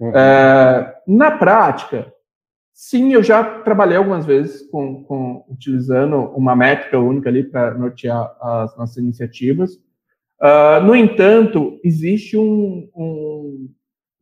Uhum. 0.00 0.12
É, 0.16 0.94
na 1.06 1.30
prática, 1.32 2.12
Sim, 2.72 3.12
eu 3.12 3.22
já 3.22 3.44
trabalhei 3.60 3.96
algumas 3.96 4.24
vezes 4.24 4.68
com, 4.70 5.04
com 5.04 5.44
utilizando 5.48 6.16
uma 6.34 6.56
métrica 6.56 6.98
única 6.98 7.28
ali 7.28 7.44
para 7.44 7.74
nortear 7.74 8.34
as 8.40 8.76
nossas 8.76 8.96
iniciativas. 8.96 9.74
Uh, 10.40 10.82
no 10.82 10.96
entanto, 10.96 11.78
existe 11.84 12.36
um, 12.38 12.88
um, 12.96 13.68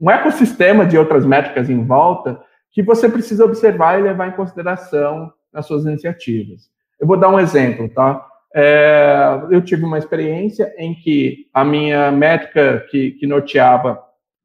um, 0.00 0.10
ecossistema 0.10 0.84
de 0.84 0.98
outras 0.98 1.24
métricas 1.24 1.70
em 1.70 1.84
volta 1.84 2.40
que 2.72 2.82
você 2.82 3.08
precisa 3.08 3.44
observar 3.44 3.98
e 3.98 4.02
levar 4.02 4.28
em 4.28 4.36
consideração 4.36 5.32
nas 5.52 5.66
suas 5.66 5.84
iniciativas. 5.84 6.68
Eu 7.00 7.06
vou 7.06 7.16
dar 7.16 7.28
um 7.28 7.38
exemplo, 7.38 7.88
tá? 7.88 8.26
É, 8.54 9.40
eu 9.50 9.62
tive 9.62 9.84
uma 9.84 9.98
experiência 9.98 10.74
em 10.76 10.94
que 10.94 11.46
a 11.54 11.64
minha 11.64 12.10
métrica 12.10 12.84
que, 12.90 13.12
que 13.12 13.26
norteava 13.26 14.02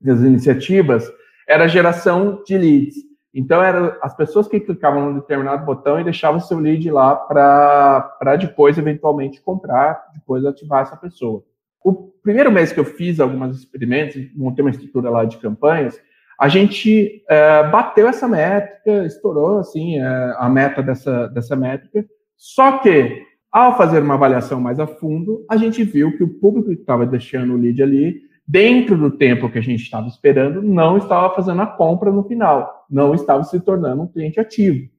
as 0.07 0.19
iniciativas 0.19 1.11
era 1.47 1.63
a 1.63 1.67
geração 1.67 2.43
de 2.45 2.57
leads. 2.57 2.95
Então, 3.33 3.63
era 3.63 3.97
as 4.01 4.15
pessoas 4.15 4.47
que 4.47 4.59
clicavam 4.59 5.05
num 5.05 5.19
determinado 5.19 5.65
botão 5.65 5.99
e 5.99 6.03
deixavam 6.03 6.39
seu 6.39 6.59
lead 6.59 6.89
lá 6.91 7.15
para 7.15 8.35
depois, 8.39 8.77
eventualmente, 8.77 9.41
comprar, 9.41 10.05
depois 10.13 10.45
ativar 10.45 10.83
essa 10.83 10.95
pessoa. 10.95 11.43
O 11.83 11.93
primeiro 12.21 12.51
mês 12.51 12.71
que 12.71 12.79
eu 12.79 12.85
fiz 12.85 13.19
alguns 13.19 13.57
experimentos, 13.57 14.15
montei 14.35 14.63
uma 14.63 14.71
estrutura 14.71 15.09
lá 15.09 15.25
de 15.25 15.37
campanhas, 15.37 15.99
a 16.39 16.47
gente 16.47 17.23
é, 17.29 17.63
bateu 17.69 18.07
essa 18.07 18.27
métrica, 18.27 19.05
estourou 19.05 19.59
assim 19.59 19.99
é, 19.99 20.35
a 20.37 20.49
meta 20.49 20.81
dessa, 20.81 21.27
dessa 21.27 21.55
métrica, 21.55 22.05
só 22.37 22.79
que 22.79 23.23
ao 23.51 23.77
fazer 23.77 24.01
uma 24.01 24.15
avaliação 24.15 24.59
mais 24.59 24.79
a 24.79 24.87
fundo, 24.87 25.45
a 25.49 25.57
gente 25.57 25.83
viu 25.83 26.17
que 26.17 26.23
o 26.23 26.27
público 26.27 26.69
que 26.69 26.81
estava 26.81 27.05
deixando 27.05 27.53
o 27.53 27.57
lead 27.57 27.83
ali, 27.83 28.21
dentro 28.47 28.97
do 28.97 29.11
tempo 29.11 29.49
que 29.49 29.57
a 29.57 29.61
gente 29.61 29.83
estava 29.83 30.07
esperando, 30.07 30.61
não 30.61 30.97
estava 30.97 31.33
fazendo 31.33 31.61
a 31.61 31.67
compra 31.67 32.11
no 32.11 32.23
final, 32.23 32.85
não 32.89 33.13
estava 33.13 33.43
se 33.43 33.59
tornando 33.59 34.03
um 34.03 34.07
cliente 34.07 34.39
ativo. 34.39 34.89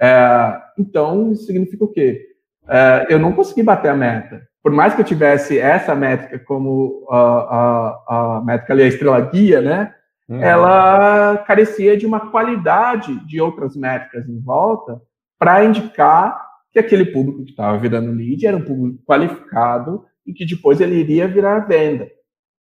É, 0.00 0.58
então, 0.78 1.32
isso 1.32 1.44
significa 1.44 1.84
o 1.84 1.92
quê? 1.92 2.26
É, 2.68 3.06
eu 3.08 3.18
não 3.18 3.32
consegui 3.32 3.62
bater 3.62 3.90
a 3.90 3.96
meta. 3.96 4.46
Por 4.62 4.72
mais 4.72 4.94
que 4.94 5.00
eu 5.00 5.04
tivesse 5.04 5.58
essa 5.58 5.94
métrica 5.94 6.38
como 6.40 7.06
a, 7.08 7.18
a, 7.18 8.36
a 8.38 8.42
métrica 8.44 8.72
ali, 8.72 8.82
a 8.82 8.88
estrela 8.88 9.20
guia, 9.20 9.60
né? 9.60 9.94
Uhum. 10.28 10.42
Ela 10.42 11.38
carecia 11.46 11.96
de 11.96 12.04
uma 12.04 12.30
qualidade 12.30 13.14
de 13.26 13.40
outras 13.40 13.76
métricas 13.76 14.28
em 14.28 14.40
volta 14.40 15.00
para 15.38 15.64
indicar 15.64 16.44
que 16.72 16.80
aquele 16.80 17.06
público 17.06 17.44
que 17.44 17.50
estava 17.50 17.78
virando 17.78 18.10
lead 18.10 18.44
era 18.44 18.56
um 18.56 18.64
público 18.64 19.02
qualificado 19.06 20.04
e 20.26 20.32
que 20.32 20.44
depois 20.44 20.80
ele 20.80 20.96
iria 20.96 21.28
virar 21.28 21.60
venda. 21.60 22.08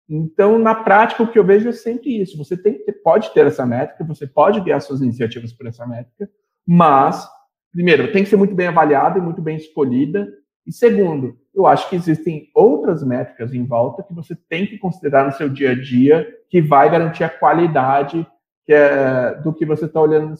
Então, 0.08 0.58
na 0.58 0.74
prática, 0.74 1.22
o 1.22 1.30
que 1.30 1.38
eu 1.38 1.44
vejo 1.44 1.68
é 1.68 1.72
sempre 1.72 2.20
isso. 2.20 2.38
Você 2.38 2.56
tem 2.56 2.74
que, 2.74 2.90
pode 2.92 3.32
ter 3.34 3.46
essa 3.46 3.66
métrica, 3.66 4.04
você 4.04 4.26
pode 4.26 4.60
guiar 4.60 4.80
suas 4.80 5.02
iniciativas 5.02 5.52
por 5.52 5.66
essa 5.66 5.86
métrica, 5.86 6.30
mas, 6.66 7.28
primeiro, 7.70 8.10
tem 8.10 8.24
que 8.24 8.30
ser 8.30 8.36
muito 8.36 8.54
bem 8.54 8.68
avaliada 8.68 9.18
e 9.18 9.22
muito 9.22 9.42
bem 9.42 9.56
escolhida. 9.56 10.26
E 10.66 10.72
segundo, 10.72 11.38
eu 11.54 11.66
acho 11.66 11.88
que 11.90 11.96
existem 11.96 12.50
outras 12.54 13.02
métricas 13.02 13.52
em 13.52 13.64
volta 13.64 14.02
que 14.02 14.14
você 14.14 14.34
tem 14.48 14.66
que 14.66 14.78
considerar 14.78 15.26
no 15.26 15.32
seu 15.32 15.48
dia 15.48 15.72
a 15.72 15.74
dia, 15.74 16.26
que 16.48 16.62
vai 16.62 16.90
garantir 16.90 17.24
a 17.24 17.28
qualidade 17.28 18.26
que 18.64 18.72
é, 18.72 19.34
do 19.42 19.52
que 19.52 19.64
você 19.64 19.86
está 19.86 20.00
olhando 20.00 20.34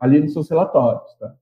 ali 0.00 0.20
nos 0.20 0.32
seus 0.32 0.48
relatórios. 0.48 1.14
Tá? 1.18 1.34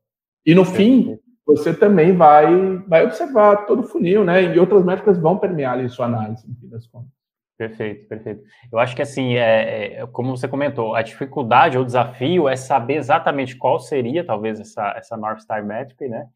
E 0.45 0.55
no 0.55 0.64
fim, 0.64 1.18
você 1.47 1.73
também 1.73 2.16
vai, 2.16 2.79
vai 2.88 3.05
observar 3.05 3.64
todo 3.66 3.81
o 3.81 3.87
funil, 3.87 4.25
né? 4.25 4.55
E 4.55 4.59
outras 4.59 4.85
métricas 4.85 5.18
vão 5.18 5.38
permear 5.38 5.75
ali 5.75 5.88
sua 5.88 6.07
análise, 6.07 6.49
no 6.49 6.57
fim 6.57 6.68
das 6.68 6.87
contas. 6.87 7.22
Perfeito, 7.62 8.09
perfeito. 8.09 8.42
Eu 8.72 8.79
acho 8.81 8.96
que 8.96 9.03
assim, 9.03 9.37
é, 9.37 10.01
é, 10.01 10.07
como 10.09 10.37
você 10.37 10.48
comentou, 10.48 10.96
a 10.96 11.03
dificuldade 11.03 11.79
ou 11.79 11.85
desafio 11.85 12.48
é 12.48 12.57
saber 12.57 12.96
exatamente 12.96 13.57
qual 13.57 13.79
seria, 13.79 14.25
talvez, 14.25 14.59
essa, 14.59 14.92
essa 14.96 15.16
North 15.16 15.38
Star 15.38 15.64
Metric, 15.64 16.09
né? 16.09 16.27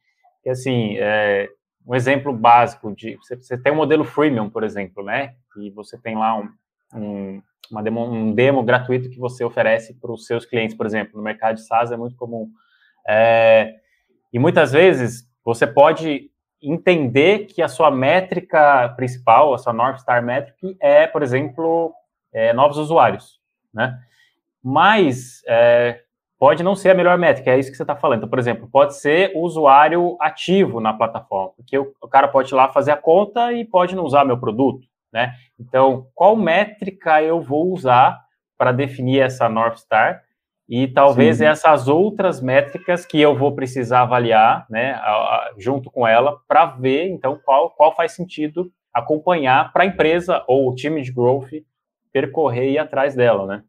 Que 0.40 0.50
assim, 0.50 0.96
é, 0.98 1.48
um 1.84 1.96
exemplo 1.96 2.32
básico 2.32 2.94
de 2.94 3.16
você, 3.16 3.34
você, 3.34 3.58
tem 3.58 3.72
um 3.72 3.76
modelo 3.76 4.04
freemium, 4.04 4.48
por 4.48 4.62
exemplo, 4.62 5.02
né? 5.02 5.34
E 5.56 5.68
você 5.70 5.98
tem 5.98 6.14
lá 6.14 6.38
um, 6.38 6.48
um, 6.94 7.42
uma 7.72 7.82
demo, 7.82 8.04
um 8.04 8.32
demo 8.32 8.62
gratuito 8.62 9.10
que 9.10 9.18
você 9.18 9.42
oferece 9.42 9.94
para 9.94 10.12
os 10.12 10.26
seus 10.26 10.46
clientes, 10.46 10.76
por 10.76 10.86
exemplo, 10.86 11.16
no 11.16 11.24
mercado 11.24 11.56
de 11.56 11.66
SaaS 11.66 11.90
é 11.90 11.96
muito 11.96 12.14
comum. 12.14 12.48
É, 13.08 13.74
e 14.32 14.38
muitas 14.38 14.70
vezes 14.70 15.28
você 15.44 15.66
pode 15.66 16.30
entender 16.62 17.46
que 17.46 17.62
a 17.62 17.68
sua 17.68 17.90
métrica 17.90 18.88
principal, 18.96 19.54
a 19.54 19.58
sua 19.58 19.72
North 19.72 19.98
Star 19.98 20.22
Metric, 20.22 20.76
é, 20.80 21.06
por 21.06 21.22
exemplo, 21.22 21.92
é, 22.32 22.52
novos 22.52 22.78
usuários, 22.78 23.40
né? 23.72 23.98
Mas 24.62 25.42
é, 25.46 26.00
pode 26.38 26.62
não 26.62 26.74
ser 26.74 26.90
a 26.90 26.94
melhor 26.94 27.16
métrica, 27.18 27.50
é 27.50 27.58
isso 27.58 27.70
que 27.70 27.76
você 27.76 27.82
está 27.82 27.96
falando. 27.96 28.18
Então, 28.18 28.28
por 28.28 28.38
exemplo, 28.38 28.68
pode 28.70 28.96
ser 28.96 29.32
o 29.34 29.40
usuário 29.40 30.16
ativo 30.20 30.80
na 30.80 30.92
plataforma, 30.92 31.52
porque 31.56 31.78
o, 31.78 31.94
o 32.00 32.08
cara 32.08 32.28
pode 32.28 32.52
ir 32.52 32.56
lá 32.56 32.68
fazer 32.68 32.92
a 32.92 32.96
conta 32.96 33.52
e 33.52 33.64
pode 33.64 33.94
não 33.94 34.04
usar 34.04 34.24
meu 34.24 34.38
produto, 34.38 34.86
né? 35.12 35.34
Então, 35.58 36.08
qual 36.14 36.36
métrica 36.36 37.22
eu 37.22 37.40
vou 37.40 37.72
usar 37.72 38.18
para 38.58 38.72
definir 38.72 39.20
essa 39.20 39.48
North 39.48 39.78
Star? 39.78 40.25
E 40.68 40.88
talvez 40.88 41.38
Sim. 41.38 41.44
essas 41.44 41.86
outras 41.86 42.40
métricas 42.40 43.06
que 43.06 43.20
eu 43.20 43.36
vou 43.36 43.54
precisar 43.54 44.02
avaliar, 44.02 44.66
né, 44.68 45.00
junto 45.56 45.90
com 45.90 46.06
ela, 46.06 46.40
para 46.48 46.66
ver, 46.66 47.06
então, 47.08 47.38
qual, 47.44 47.70
qual 47.70 47.94
faz 47.94 48.12
sentido 48.12 48.70
acompanhar 48.92 49.72
para 49.72 49.84
a 49.84 49.86
empresa 49.86 50.42
ou 50.48 50.68
o 50.68 50.74
time 50.74 51.02
de 51.02 51.12
growth 51.12 51.50
percorrer 52.12 52.70
e 52.70 52.72
ir 52.72 52.78
atrás 52.78 53.14
dela, 53.14 53.46
né? 53.46 53.62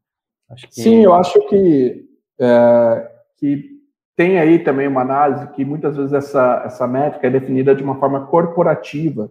Que... 0.56 0.82
Sim, 0.82 1.04
eu 1.04 1.14
acho 1.14 1.40
que, 1.50 2.06
é, 2.40 3.12
que 3.38 3.78
tem 4.16 4.40
aí 4.40 4.60
também 4.60 4.88
uma 4.88 5.02
análise 5.02 5.48
que 5.50 5.66
muitas 5.66 5.98
vezes 5.98 6.14
essa, 6.14 6.64
essa 6.66 6.88
métrica 6.88 7.28
é 7.28 7.30
definida 7.30 7.76
de 7.76 7.84
uma 7.84 8.00
forma 8.00 8.26
corporativa 8.26 9.30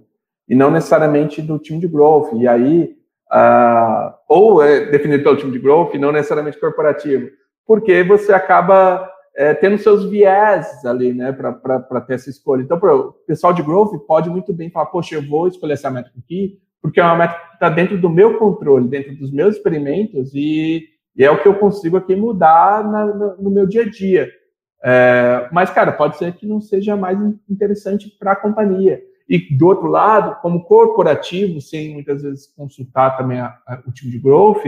e 0.48 0.54
não 0.54 0.70
necessariamente 0.70 1.42
do 1.42 1.58
time 1.58 1.80
de 1.80 1.88
growth. 1.88 2.32
E 2.34 2.46
aí, 2.46 2.94
uh, 3.32 4.12
ou 4.28 4.62
é 4.62 4.84
definido 4.86 5.24
pelo 5.24 5.36
time 5.36 5.50
de 5.50 5.58
growth 5.58 5.94
e 5.94 5.98
não 5.98 6.12
necessariamente 6.12 6.60
corporativo 6.60 7.30
porque 7.66 8.02
você 8.02 8.32
acaba 8.32 9.10
é, 9.36 9.52
tendo 9.52 9.76
seus 9.78 10.08
viés 10.08 10.84
ali, 10.84 11.12
né, 11.12 11.32
para 11.32 12.00
ter 12.00 12.14
essa 12.14 12.30
escolha. 12.30 12.62
Então, 12.62 12.78
o 12.78 13.12
pessoal 13.26 13.52
de 13.52 13.62
growth 13.62 13.98
pode 14.06 14.30
muito 14.30 14.52
bem 14.52 14.70
falar, 14.70 14.86
poxa, 14.86 15.14
eu 15.14 15.22
vou 15.22 15.46
escolher 15.48 15.74
essa 15.74 15.90
métrica 15.90 16.18
aqui, 16.18 16.58
porque 16.80 17.00
é 17.00 17.04
uma 17.04 17.16
métrica 17.16 17.46
que 17.48 17.54
está 17.54 17.68
dentro 17.68 17.98
do 17.98 18.08
meu 18.08 18.38
controle, 18.38 18.88
dentro 18.88 19.14
dos 19.16 19.30
meus 19.32 19.56
experimentos, 19.56 20.34
e, 20.34 20.84
e 21.16 21.24
é 21.24 21.30
o 21.30 21.42
que 21.42 21.48
eu 21.48 21.54
consigo 21.54 21.96
aqui 21.96 22.16
mudar 22.16 22.82
na, 22.84 23.04
no, 23.06 23.36
no 23.42 23.50
meu 23.50 23.66
dia 23.66 23.82
a 23.82 23.90
dia. 23.90 24.30
É, 24.82 25.48
mas, 25.52 25.68
cara, 25.70 25.92
pode 25.92 26.16
ser 26.16 26.32
que 26.34 26.46
não 26.46 26.60
seja 26.60 26.96
mais 26.96 27.18
interessante 27.50 28.08
para 28.18 28.32
a 28.32 28.36
companhia. 28.36 29.02
E, 29.28 29.56
do 29.56 29.66
outro 29.66 29.88
lado, 29.88 30.40
como 30.40 30.64
corporativo, 30.64 31.60
sem 31.60 31.92
muitas 31.92 32.22
vezes 32.22 32.46
consultar 32.56 33.16
também 33.16 33.42
o 33.86 33.92
time 33.92 34.12
de 34.12 34.18
growth, 34.18 34.62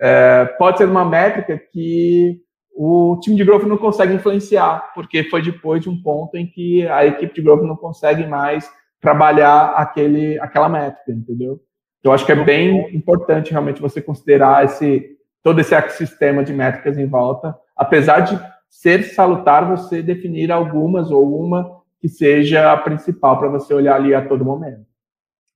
é, 0.00 0.44
pode 0.58 0.78
ser 0.78 0.88
uma 0.88 1.04
métrica 1.04 1.60
que 1.72 2.40
o 2.74 3.18
time 3.20 3.36
de 3.36 3.44
growth 3.44 3.64
não 3.64 3.76
consegue 3.76 4.14
influenciar, 4.14 4.92
porque 4.94 5.24
foi 5.24 5.42
depois 5.42 5.82
de 5.82 5.90
um 5.90 6.00
ponto 6.00 6.36
em 6.36 6.46
que 6.46 6.86
a 6.86 7.04
equipe 7.04 7.34
de 7.34 7.42
growth 7.42 7.62
não 7.62 7.76
consegue 7.76 8.26
mais 8.26 8.70
trabalhar 9.00 9.70
aquele, 9.70 10.38
aquela 10.38 10.68
métrica, 10.68 11.10
entendeu? 11.12 11.60
Eu 12.02 12.12
acho 12.12 12.24
que 12.24 12.32
é 12.32 12.44
bem 12.44 12.94
importante 12.94 13.50
realmente 13.50 13.80
você 13.80 14.00
considerar 14.00 14.64
esse 14.64 15.16
todo 15.42 15.60
esse 15.60 15.74
ecossistema 15.74 16.44
de 16.44 16.52
métricas 16.52 16.98
em 16.98 17.06
volta, 17.06 17.56
apesar 17.76 18.20
de 18.20 18.38
ser 18.68 19.02
salutar 19.04 19.68
você 19.68 20.02
definir 20.02 20.52
algumas 20.52 21.10
ou 21.10 21.40
uma 21.40 21.78
que 22.00 22.08
seja 22.08 22.72
a 22.72 22.76
principal 22.76 23.38
para 23.38 23.48
você 23.48 23.72
olhar 23.72 23.96
ali 23.96 24.14
a 24.14 24.26
todo 24.26 24.44
momento. 24.44 24.86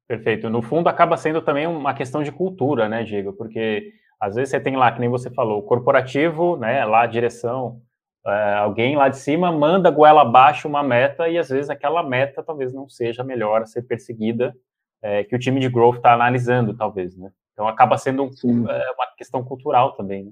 Perfeito. 0.09 0.51
No 0.51 0.63
fundo, 0.63 0.89
acaba 0.89 1.17
sendo 1.17 1.41
também 1.41 1.67
uma 1.67 1.95
questão 1.95 2.23
de 2.23 2.33
cultura, 2.33 2.89
né, 2.89 3.05
Diego? 3.05 3.33
Porque 3.33 3.93
às 4.23 4.37
vezes 4.37 4.51
você 4.51 4.61
tem 4.61 4.77
lá, 4.77 4.93
que 4.93 5.01
nem 5.01 5.09
você 5.09 5.29
falou, 5.31 5.65
corporativo, 5.65 6.57
né, 6.57 6.85
lá 6.85 7.03
a 7.03 7.07
direção, 7.07 7.81
é, 8.25 8.55
alguém 8.55 8.95
lá 8.95 9.09
de 9.09 9.17
cima 9.17 9.51
manda 9.51 9.91
goela 9.91 10.23
abaixo 10.23 10.69
uma 10.69 10.81
meta 10.81 11.29
e 11.29 11.37
às 11.37 11.49
vezes 11.49 11.69
aquela 11.69 12.05
meta 12.05 12.41
talvez 12.41 12.73
não 12.73 12.89
seja 12.89 13.25
melhor 13.25 13.63
a 13.63 13.67
ser 13.67 13.83
perseguida 13.83 14.55
é, 15.03 15.25
que 15.25 15.35
o 15.35 15.39
time 15.41 15.59
de 15.59 15.69
growth 15.69 15.97
está 15.97 16.15
analisando, 16.15 16.73
talvez, 16.77 17.17
né? 17.17 17.33
Então 17.53 17.67
acaba 17.67 17.99
sendo 17.99 18.23
um, 18.45 18.71
é, 18.71 18.91
uma 18.93 19.07
questão 19.19 19.43
cultural 19.43 19.97
também. 19.97 20.27
Né? 20.27 20.31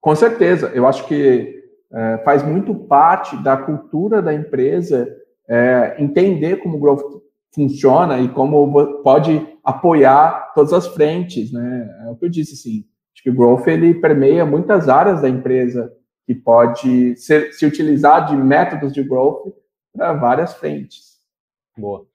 Com 0.00 0.16
certeza, 0.16 0.72
eu 0.74 0.84
acho 0.84 1.06
que 1.06 1.62
é, 1.92 2.18
faz 2.24 2.42
muito 2.42 2.74
parte 2.74 3.40
da 3.44 3.56
cultura 3.56 4.20
da 4.20 4.34
empresa 4.34 5.08
é, 5.48 5.94
entender 6.00 6.56
como 6.56 6.78
o 6.78 6.80
growth 6.80 7.22
funciona 7.54 8.18
e 8.18 8.28
como 8.28 9.00
pode 9.04 9.40
apoiar 9.62 10.52
todas 10.52 10.72
as 10.72 10.88
frentes, 10.88 11.52
né? 11.52 11.88
É 12.06 12.10
o 12.10 12.16
que 12.16 12.24
eu 12.24 12.28
disse, 12.28 12.54
assim, 12.54 12.84
Acho 13.14 13.22
que 13.22 13.30
o 13.30 13.34
growth 13.34 13.66
ele 13.68 13.94
permeia 13.94 14.44
muitas 14.44 14.88
áreas 14.88 15.22
da 15.22 15.28
empresa 15.28 15.92
que 16.26 16.34
pode 16.34 17.16
ser, 17.16 17.52
se 17.52 17.64
utilizar 17.64 18.26
de 18.26 18.36
métodos 18.36 18.92
de 18.92 19.02
growth 19.02 19.52
para 19.94 20.12
várias 20.14 20.54
frentes. 20.54 21.20
Boa. 21.76 22.06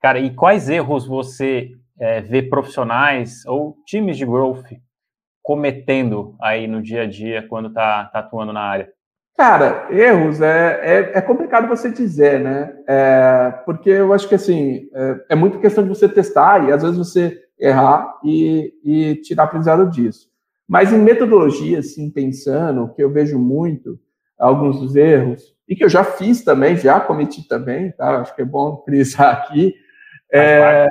Cara, 0.00 0.18
e 0.18 0.34
quais 0.34 0.68
erros 0.68 1.06
você 1.06 1.72
é, 1.98 2.20
vê 2.20 2.42
profissionais 2.42 3.44
ou 3.46 3.76
times 3.84 4.16
de 4.16 4.24
growth 4.24 4.64
cometendo 5.42 6.36
aí 6.40 6.66
no 6.66 6.80
dia 6.80 7.02
a 7.02 7.06
dia 7.06 7.46
quando 7.48 7.68
está 7.68 8.04
tá 8.04 8.20
atuando 8.20 8.52
na 8.52 8.60
área? 8.60 8.92
Cara, 9.36 9.86
erros 9.90 10.40
é, 10.40 10.80
é, 10.82 11.18
é, 11.18 11.20
complicado 11.20 11.68
você 11.68 11.90
dizer, 11.90 12.40
né? 12.40 12.74
É, 12.88 13.54
porque 13.64 13.88
eu 13.88 14.12
acho 14.12 14.28
que 14.28 14.34
assim 14.34 14.88
é, 14.92 15.24
é 15.30 15.34
muito 15.34 15.60
questão 15.60 15.84
de 15.84 15.88
você 15.88 16.08
testar 16.08 16.68
e 16.68 16.72
às 16.72 16.82
vezes 16.82 16.98
você 16.98 17.40
errar 17.58 18.18
e, 18.24 18.74
e 18.84 19.14
tirar 19.22 19.44
aprendizado 19.44 19.88
disso. 19.88 20.27
Mas 20.68 20.92
em 20.92 20.98
metodologia, 20.98 21.78
assim, 21.78 22.10
pensando, 22.10 22.92
que 22.94 23.02
eu 23.02 23.10
vejo 23.10 23.38
muito 23.38 23.98
alguns 24.38 24.78
dos 24.78 24.94
erros, 24.94 25.56
e 25.68 25.74
que 25.74 25.84
eu 25.84 25.88
já 25.88 26.02
fiz 26.02 26.42
também, 26.42 26.76
já 26.76 26.98
cometi 27.00 27.46
também, 27.46 27.92
tá? 27.92 28.20
Acho 28.20 28.34
que 28.34 28.42
é 28.42 28.44
bom 28.44 28.82
frisar 28.84 29.34
aqui. 29.34 29.74
É, 30.32 30.86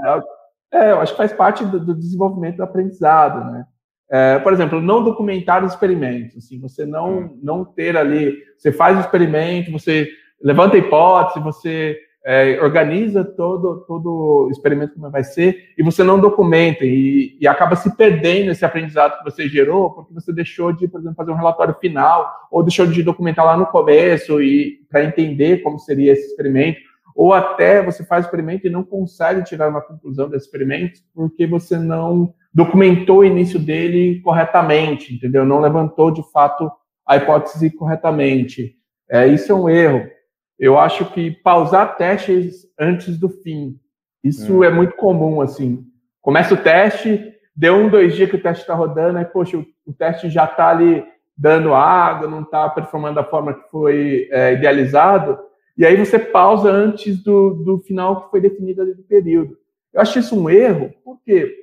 é, 0.72 0.92
eu 0.92 1.00
acho 1.00 1.14
que 1.14 1.18
faz 1.18 1.34
parte 1.34 1.66
do, 1.66 1.80
do 1.80 1.96
desenvolvimento 1.96 2.58
do 2.58 2.64
aprendizado, 2.64 3.52
né? 3.52 3.66
É, 4.10 4.40
por 4.40 4.54
exemplo, 4.54 4.82
não 4.82 5.04
documentar 5.04 5.64
os 5.64 5.74
experimentos. 5.74 6.38
Assim, 6.38 6.60
você 6.60 6.86
não, 6.86 7.20
hum. 7.20 7.40
não 7.42 7.66
ter 7.66 7.98
ali, 7.98 8.38
você 8.58 8.72
faz 8.72 8.98
o 8.98 9.02
experimento, 9.02 9.72
você 9.72 10.10
levanta 10.42 10.76
a 10.76 10.80
hipótese, 10.80 11.44
você 11.44 11.98
é, 12.30 12.60
organiza 12.62 13.24
todo 13.24 13.86
todo 13.88 14.50
experimento 14.52 14.96
como 14.96 15.10
vai 15.10 15.24
ser 15.24 15.70
e 15.78 15.82
você 15.82 16.04
não 16.04 16.20
documenta 16.20 16.84
e, 16.84 17.38
e, 17.40 17.48
acaba 17.48 17.74
se 17.78 17.96
perdendo 17.96 18.52
esse 18.52 18.66
aprendizado 18.66 19.18
que 19.18 19.24
você 19.24 19.48
gerou 19.48 19.92
porque 19.92 20.14
você 20.14 20.34
deixou 20.34 20.74
de, 20.74 20.90
por 20.90 21.00
exemplo, 21.00 21.16
fazer 21.16 21.32
um 21.32 21.38
relatório 21.38 21.74
final 21.80 22.30
ou 22.52 22.64
deixou 22.64 22.86
de 22.86 23.02
documentar 23.02 23.46
lá 23.46 23.56
no 23.56 23.66
começo 23.68 24.42
e 24.42 24.82
para 24.90 25.06
entender 25.06 25.64
como 25.64 25.80
seria 25.80 26.12
esse 26.12 26.28
experimento 26.28 26.82
ou 27.16 27.34
até 27.34 27.82
você 27.82 28.04
faz 28.04 28.26
o 28.26 28.28
experimento 28.28 28.68
e 28.68 28.70
não 28.70 28.84
consegue 28.84 29.46
tirar 29.46 29.70
uma 29.70 29.82
conclusão 29.82 30.28
desse 30.28 30.48
experimento 30.48 31.00
porque 31.16 31.48
você 31.48 31.78
não 31.78 32.34
documentou 32.54 33.20
o 33.20 33.26
início 33.26 33.58
dele 33.58 34.20
corretamente, 34.20 35.16
entendeu? 35.16 35.46
Não 35.46 35.62
levantou 35.62 36.12
de 36.12 36.24
fato 36.34 36.70
a 37.08 37.16
hipótese 37.16 37.70
corretamente. 37.70 38.76
É, 39.10 39.26
isso 39.28 39.50
é 39.50 39.56
um 39.56 39.70
erro. 39.70 40.17
Eu 40.60 40.78
acho 40.78 41.06
que 41.12 41.32
pausar 41.32 41.98
testes 41.98 42.68
antes 42.80 43.18
do 43.18 43.30
fim, 43.30 43.80
isso 44.24 44.60
hum. 44.60 44.64
é 44.64 44.70
muito 44.70 44.96
comum, 44.96 45.42
assim. 45.42 45.86
Começa 46.22 46.54
o 46.54 46.58
teste, 46.58 47.34
deu 47.56 47.76
um, 47.76 47.90
dois 47.90 48.16
dias 48.16 48.30
que 48.30 48.36
o 48.36 48.42
teste 48.42 48.64
está 48.64 48.74
rodando, 48.74 49.18
aí, 49.18 49.26
poxa, 49.26 49.58
o, 49.58 49.66
o 49.86 49.94
teste 49.94 50.30
já 50.30 50.46
está 50.46 50.70
ali 50.70 51.04
dando 51.38 51.74
água, 51.74 52.28
não 52.28 52.42
está 52.42 52.68
performando 52.70 53.16
da 53.16 53.24
forma 53.24 53.54
que 53.54 53.70
foi 53.70 54.28
é, 54.32 54.54
idealizado, 54.54 55.40
e 55.78 55.86
aí 55.86 55.96
você 55.96 56.18
pausa 56.18 56.70
antes 56.72 57.22
do, 57.22 57.54
do 57.54 57.80
final 57.80 58.24
que 58.24 58.32
foi 58.32 58.42
definido 58.42 58.82
ali 58.82 58.96
do 58.96 59.04
período. 59.04 59.56
Eu 59.94 60.02
acho 60.02 60.18
isso 60.18 60.40
um 60.40 60.50
erro, 60.50 60.92
porque 61.06 61.56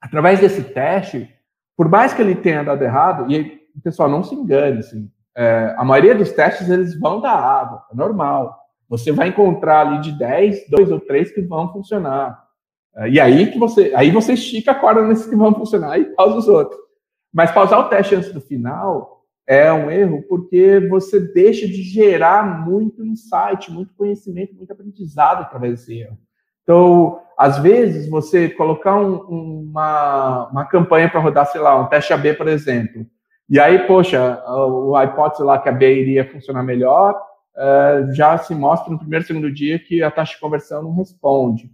através 0.00 0.40
desse 0.40 0.62
teste, 0.62 1.30
por 1.76 1.88
mais 1.88 2.12
que 2.12 2.20
ele 2.20 2.34
tenha 2.34 2.64
dado 2.64 2.82
errado, 2.82 3.30
e 3.30 3.36
aí, 3.36 3.60
pessoal, 3.82 4.08
não 4.08 4.24
se 4.24 4.34
engane, 4.34 4.80
assim, 4.80 5.08
é, 5.36 5.74
a 5.76 5.84
maioria 5.84 6.14
dos 6.14 6.32
testes 6.32 6.70
eles 6.70 6.98
vão 6.98 7.20
dar 7.20 7.34
água, 7.34 7.84
é 7.92 7.94
normal. 7.94 8.58
Você 8.88 9.12
vai 9.12 9.28
encontrar 9.28 9.86
ali 9.86 10.00
de 10.00 10.12
10, 10.12 10.70
dois 10.70 10.90
ou 10.90 10.98
três 10.98 11.30
que 11.30 11.42
vão 11.42 11.70
funcionar. 11.72 12.42
É, 12.96 13.10
e 13.10 13.20
aí 13.20 13.50
que 13.50 13.58
você, 13.58 13.92
aí 13.94 14.10
você 14.10 14.32
estica 14.32 14.72
a 14.72 14.74
corda 14.74 15.02
nesses 15.02 15.26
que 15.26 15.36
vão 15.36 15.54
funcionar 15.54 15.98
e 15.98 16.06
pausa 16.14 16.38
os 16.38 16.48
outros. 16.48 16.80
Mas 17.32 17.50
pausar 17.50 17.80
o 17.80 17.88
teste 17.88 18.14
antes 18.14 18.32
do 18.32 18.40
final 18.40 19.24
é 19.46 19.70
um 19.70 19.90
erro 19.90 20.24
porque 20.28 20.80
você 20.88 21.20
deixa 21.20 21.66
de 21.66 21.82
gerar 21.82 22.64
muito 22.66 23.04
insight, 23.04 23.70
muito 23.70 23.94
conhecimento, 23.94 24.54
muito 24.54 24.72
aprendizado 24.72 25.42
através 25.42 25.72
desse 25.72 26.00
erro. 26.00 26.18
Então, 26.62 27.20
às 27.38 27.58
vezes, 27.58 28.08
você 28.08 28.48
colocar 28.48 28.96
um, 28.96 29.18
uma, 29.68 30.48
uma 30.48 30.64
campanha 30.64 31.08
para 31.08 31.20
rodar, 31.20 31.46
sei 31.46 31.60
lá, 31.60 31.78
um 31.78 31.86
teste 31.86 32.12
AB, 32.12 32.34
por 32.34 32.48
exemplo, 32.48 33.06
e 33.48 33.60
aí, 33.60 33.86
poxa, 33.86 34.42
a, 34.44 35.04
hipótese 35.04 35.42
lá 35.42 35.58
que 35.58 35.68
a 35.68 35.72
B 35.72 36.00
iria 36.00 36.28
funcionar 36.30 36.62
melhor, 36.62 37.14
uh, 37.54 38.12
já 38.12 38.36
se 38.38 38.54
mostra 38.54 38.92
no 38.92 38.98
primeiro, 38.98 39.24
segundo 39.24 39.52
dia 39.52 39.78
que 39.78 40.02
a 40.02 40.10
taxa 40.10 40.34
de 40.34 40.40
conversão 40.40 40.82
não 40.82 40.94
responde. 40.94 41.70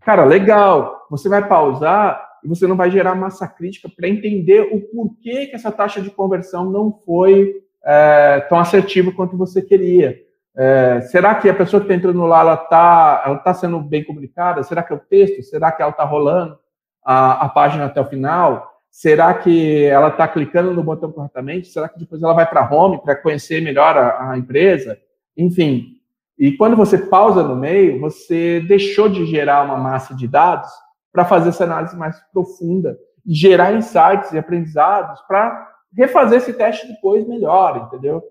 Cara, 0.00 0.24
legal, 0.24 1.06
você 1.10 1.28
vai 1.28 1.46
pausar 1.46 2.26
e 2.42 2.48
você 2.48 2.66
não 2.66 2.76
vai 2.76 2.90
gerar 2.90 3.14
massa 3.14 3.46
crítica 3.46 3.88
para 3.94 4.08
entender 4.08 4.62
o 4.72 4.80
porquê 4.80 5.46
que 5.46 5.54
essa 5.54 5.70
taxa 5.70 6.00
de 6.00 6.10
conversão 6.10 6.64
não 6.70 6.90
foi 7.04 7.54
é, 7.84 8.40
tão 8.48 8.58
assertiva 8.58 9.12
quanto 9.12 9.36
você 9.36 9.60
queria. 9.60 10.18
É, 10.56 11.02
será 11.02 11.34
que 11.34 11.48
a 11.48 11.54
pessoa 11.54 11.80
que 11.80 11.84
está 11.84 11.94
entrando 11.94 12.24
lá, 12.24 12.40
ela 12.40 12.54
está 12.54 13.22
ela 13.26 13.38
tá 13.38 13.52
sendo 13.52 13.78
bem 13.80 14.02
comunicada? 14.04 14.62
Será 14.62 14.82
que 14.82 14.92
é 14.92 14.96
o 14.96 15.00
texto? 15.00 15.42
Será 15.42 15.70
que 15.70 15.82
ela 15.82 15.90
está 15.90 16.04
rolando 16.04 16.58
a, 17.04 17.44
a 17.44 17.48
página 17.48 17.84
até 17.84 18.00
o 18.00 18.06
final? 18.06 18.69
Será 18.90 19.32
que 19.34 19.84
ela 19.84 20.08
está 20.08 20.26
clicando 20.26 20.74
no 20.74 20.82
botão 20.82 21.12
corretamente? 21.12 21.68
Será 21.68 21.88
que 21.88 21.98
depois 21.98 22.22
ela 22.22 22.34
vai 22.34 22.48
para 22.48 22.68
home 22.70 23.00
para 23.00 23.16
conhecer 23.16 23.62
melhor 23.62 23.96
a, 23.96 24.32
a, 24.32 24.38
empresa? 24.38 24.98
Enfim. 25.36 25.96
E 26.38 26.52
quando 26.56 26.76
você 26.76 26.98
pausa 26.98 27.42
no 27.42 27.54
meio, 27.54 28.00
você 28.00 28.60
deixou 28.60 29.08
de 29.08 29.26
gerar 29.26 29.62
uma 29.64 29.76
massa 29.76 30.14
de 30.14 30.26
dados 30.26 30.70
para 31.12 31.24
fazer 31.24 31.50
essa 31.50 31.64
análise 31.64 31.96
mais 31.96 32.18
profunda 32.32 32.98
gerar 33.26 33.74
insights 33.74 34.32
e 34.32 34.38
aprendizados 34.38 35.20
para 35.22 35.68
refazer 35.96 36.38
esse 36.38 36.52
teste 36.52 36.86
depois 36.88 37.26
melhor, 37.26 37.86
entendeu? 37.86 38.22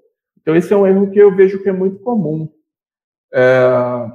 Então, 0.42 0.56
esse 0.56 0.74
é 0.74 0.78
um 0.78 0.88
erro 0.88 1.12
que 1.12 1.20
eu 1.20 1.36
vejo 1.36 1.62
que 1.62 1.70
é 1.70 1.74
muito 1.74 2.00
comum. 2.00 2.50
É... 3.34 4.12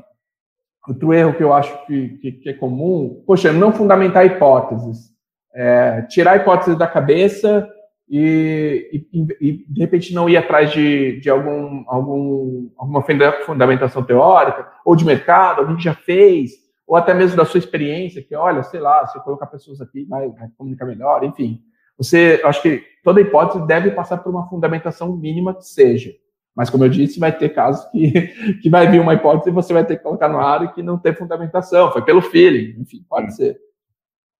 Outro 0.86 1.14
erro 1.14 1.34
que 1.34 1.42
eu 1.42 1.52
acho 1.52 1.86
que, 1.86 2.08
que, 2.18 2.32
que, 2.32 2.48
é 2.50 2.52
comum, 2.52 3.22
poxa, 3.26 3.52
não 3.52 3.72
fundamentar 3.72 4.26
hipóteses. 4.26 5.13
É, 5.54 6.02
tirar 6.02 6.32
a 6.32 6.36
hipótese 6.36 6.76
da 6.76 6.86
cabeça 6.86 7.68
e, 8.08 9.06
e, 9.12 9.26
e, 9.40 9.64
de 9.68 9.80
repente 9.80 10.12
não 10.12 10.28
ir 10.28 10.36
atrás 10.36 10.72
de, 10.72 11.20
de 11.20 11.30
algum, 11.30 11.84
algum, 11.86 12.70
alguma 12.76 13.04
fundamentação 13.46 14.02
teórica 14.02 14.68
ou 14.84 14.96
de 14.96 15.04
mercado, 15.04 15.60
alguém 15.60 15.76
que 15.76 15.84
já 15.84 15.94
fez, 15.94 16.52
ou 16.86 16.96
até 16.96 17.14
mesmo 17.14 17.36
da 17.36 17.44
sua 17.44 17.58
experiência, 17.58 18.22
que 18.22 18.34
olha, 18.34 18.62
sei 18.62 18.80
lá, 18.80 19.06
se 19.06 19.16
eu 19.16 19.22
colocar 19.22 19.46
pessoas 19.46 19.80
aqui 19.80 20.04
vai, 20.04 20.28
vai 20.28 20.48
comunicar 20.58 20.84
melhor, 20.84 21.24
enfim. 21.24 21.62
Você, 21.96 22.40
acho 22.44 22.60
que 22.60 22.82
toda 23.02 23.20
hipótese 23.20 23.66
deve 23.66 23.90
passar 23.92 24.18
por 24.18 24.30
uma 24.30 24.48
fundamentação 24.48 25.16
mínima 25.16 25.54
que 25.54 25.64
seja. 25.64 26.12
Mas, 26.54 26.70
como 26.70 26.84
eu 26.84 26.88
disse, 26.88 27.18
vai 27.18 27.36
ter 27.36 27.48
casos 27.50 27.84
que, 27.90 28.12
que 28.62 28.70
vai 28.70 28.88
vir 28.88 29.00
uma 29.00 29.14
hipótese 29.14 29.50
e 29.50 29.52
você 29.52 29.72
vai 29.72 29.84
ter 29.84 29.96
que 29.96 30.02
colocar 30.02 30.28
no 30.28 30.38
ar 30.38 30.64
e 30.64 30.72
que 30.72 30.82
não 30.82 30.98
tem 30.98 31.14
fundamentação, 31.14 31.90
foi 31.92 32.02
pelo 32.02 32.22
feeling, 32.22 32.80
enfim, 32.80 33.04
pode 33.08 33.34
ser. 33.34 33.58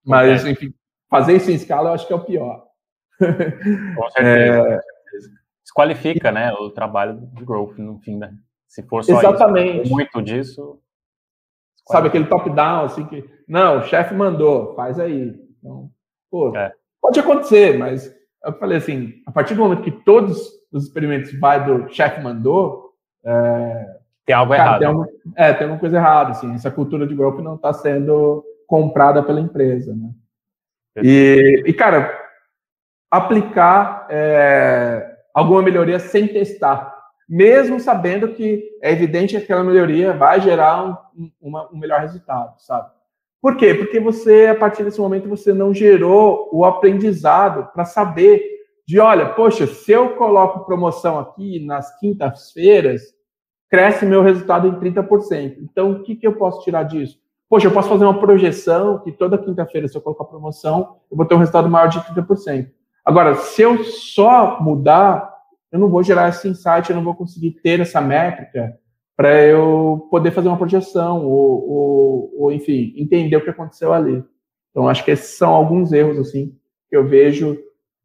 Mas, 0.05 0.45
enfim, 0.45 0.73
fazer 1.15 1.37
isso 1.37 1.51
em 1.51 1.55
escala 1.55 1.91
eu 1.91 1.95
acho 1.95 2.07
que 2.07 2.13
é 2.13 2.17
o 2.17 2.25
pior. 2.25 2.65
Com 3.19 4.11
certeza. 4.11 4.69
É... 4.69 4.81
Desqualifica, 5.63 6.31
né, 6.31 6.53
o 6.53 6.71
trabalho 6.71 7.21
de 7.33 7.45
growth, 7.45 7.79
no 7.79 7.99
fim, 8.01 8.17
né? 8.17 8.35
Se 8.69 8.83
for 8.83 9.03
só 9.05 9.19
Exatamente. 9.19 9.85
Isso, 9.85 9.93
muito 9.93 10.21
disso. 10.21 10.81
Sabe 11.89 12.09
aquele 12.09 12.27
top-down, 12.27 12.85
assim, 12.85 13.05
que. 13.07 13.25
Não, 13.47 13.79
o 13.79 13.83
chefe 13.83 14.15
mandou, 14.15 14.75
faz 14.75 14.99
aí. 14.99 15.35
Então, 15.59 15.91
pô, 16.31 16.55
é. 16.57 16.73
pode 17.01 17.21
acontecer, 17.21 17.79
mas 17.79 18.15
eu 18.45 18.53
falei 18.55 18.79
assim: 18.79 19.15
a 19.27 19.33
partir 19.33 19.55
do 19.55 19.63
momento 19.63 19.83
que 19.83 19.91
todos 19.91 20.51
os 20.73 20.85
experimentos 20.85 21.39
vai 21.39 21.65
do 21.65 21.89
chefe 21.89 22.21
mandou. 22.21 22.93
É, 23.25 23.97
tem 24.27 24.35
algo 24.35 24.53
cara, 24.53 24.63
errado. 24.63 24.79
Tem 24.79 24.89
algum, 24.89 25.05
é, 25.37 25.53
tem 25.53 25.63
alguma 25.63 25.81
coisa 25.81 25.97
errada, 25.97 26.31
assim. 26.31 26.53
Essa 26.55 26.71
cultura 26.71 27.07
de 27.07 27.15
growth 27.15 27.41
não 27.41 27.55
está 27.55 27.73
sendo 27.73 28.45
comprada 28.67 29.23
pela 29.23 29.41
empresa, 29.41 29.95
né? 29.95 30.11
E, 31.03 31.63
e 31.67 31.73
cara, 31.73 32.17
aplicar 33.11 34.07
é, 34.11 35.17
alguma 35.33 35.63
melhoria 35.63 35.99
sem 35.99 36.29
testar, 36.29 36.95
mesmo 37.29 37.81
sabendo 37.81 38.29
que 38.35 38.63
é 38.83 38.93
evidente 38.93 39.37
que 39.37 39.43
aquela 39.43 39.65
melhoria 39.65 40.13
vai 40.13 40.41
gerar 40.41 41.11
um, 41.17 41.31
uma, 41.41 41.71
um 41.73 41.79
melhor 41.79 42.01
resultado, 42.01 42.55
sabe? 42.59 42.91
Por 43.41 43.57
quê? 43.57 43.75
Porque 43.75 44.01
você, 44.01 44.47
a 44.47 44.55
partir 44.55 44.85
desse 44.85 45.01
momento, 45.01 45.29
você 45.29 45.53
não 45.53 45.75
gerou 45.75 46.49
o 46.51 46.65
aprendizado 46.65 47.71
para 47.73 47.85
saber 47.85 48.43
de, 48.87 48.99
olha, 48.99 49.31
poxa, 49.31 49.67
se 49.67 49.93
eu 49.93 50.17
coloco 50.17 50.65
promoção 50.65 51.19
aqui 51.19 51.65
nas 51.65 51.99
quintas-feiras, 51.99 53.03
cresce 53.69 54.07
meu 54.07 54.23
resultado 54.23 54.69
em 54.69 54.75
30%. 54.79 55.57
Então, 55.61 55.93
o 55.93 56.03
que, 56.03 56.17
que 56.17 56.27
eu 56.27 56.37
posso 56.37 56.63
tirar 56.63 56.85
disso? 56.85 57.19
Poxa, 57.49 57.67
eu 57.67 57.73
posso 57.73 57.89
fazer 57.89 58.05
uma 58.05 58.19
projeção 58.19 58.99
que 59.01 59.13
toda 59.13 59.39
quinta-feira, 59.39 59.87
se 59.87 59.97
eu 59.97 60.01
colocar 60.01 60.25
promoção, 60.25 60.97
eu 61.11 61.17
vou 61.17 61.27
ter 61.27 61.35
um 61.35 61.39
resultado 61.39 61.69
maior 61.69 61.89
de 61.89 62.01
30%. 62.01 62.71
Agora, 63.05 63.35
se 63.35 63.63
eu 63.63 63.85
só 63.85 64.61
mudar, 64.63 65.31
eu 65.71 65.79
não 65.79 65.89
vou 65.89 66.03
gerar 66.03 66.31
esse 66.31 66.49
insight, 66.49 66.89
eu 66.89 66.97
não 66.97 67.05
vou 67.05 67.15
conseguir 67.15 67.53
ter 67.63 67.81
essa 67.81 68.01
métrica 68.01 68.79
para 69.17 69.43
eu 69.43 70.09
poder 70.11 70.31
fazer 70.33 70.49
uma 70.49 70.57
projeção 70.57 71.25
ou, 71.25 71.71
ou, 71.71 72.35
ou, 72.39 72.53
enfim, 72.53 72.93
entender 72.97 73.37
o 73.37 73.45
que 73.45 73.51
aconteceu 73.51 73.93
ali. 73.93 74.25
Então, 74.71 74.89
acho 74.89 75.05
que 75.05 75.11
esses 75.11 75.37
são 75.37 75.53
alguns 75.53 75.93
erros, 75.93 76.19
assim, 76.19 76.57
que 76.89 76.97
eu 76.97 77.07
vejo 77.07 77.57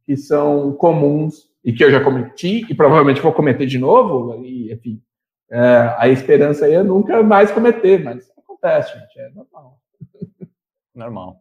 que 0.06 0.16
são 0.18 0.74
comuns 0.74 1.50
e 1.64 1.74
que 1.74 1.84
eu 1.84 1.92
já 1.92 2.04
cometi 2.04 2.66
e 2.70 2.76
provavelmente 2.76 3.22
vou 3.22 3.34
cometer 3.34 3.66
de 3.66 3.80
novo, 3.80 4.44
e, 4.44 4.72
enfim, 4.72 5.02
é, 5.50 5.96
a 5.98 6.08
esperança 6.10 6.66
aí 6.66 6.74
é 6.74 6.84
nunca 6.84 7.24
mais 7.24 7.52
cometer, 7.52 8.04
mas 8.04 8.30
acontece, 8.62 9.00
gente, 9.00 9.20
é 9.20 9.30
normal. 9.30 9.80
Normal. 10.96 11.40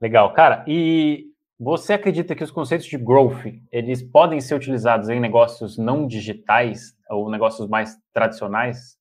Legal, 0.00 0.32
cara. 0.32 0.64
E 0.68 1.26
Você 1.60 1.92
acredita 1.92 2.36
que 2.36 2.44
os 2.44 2.52
conceitos 2.52 2.86
de 2.86 2.96
growth, 2.96 3.44
eles 3.72 4.00
podem 4.00 4.40
ser 4.40 4.54
utilizados 4.54 5.08
em 5.08 5.18
negócios 5.18 5.76
não 5.76 6.06
digitais 6.06 6.94
ou 7.10 7.28
negócios 7.28 7.68
mais 7.68 7.96
tradicionais? 8.12 8.96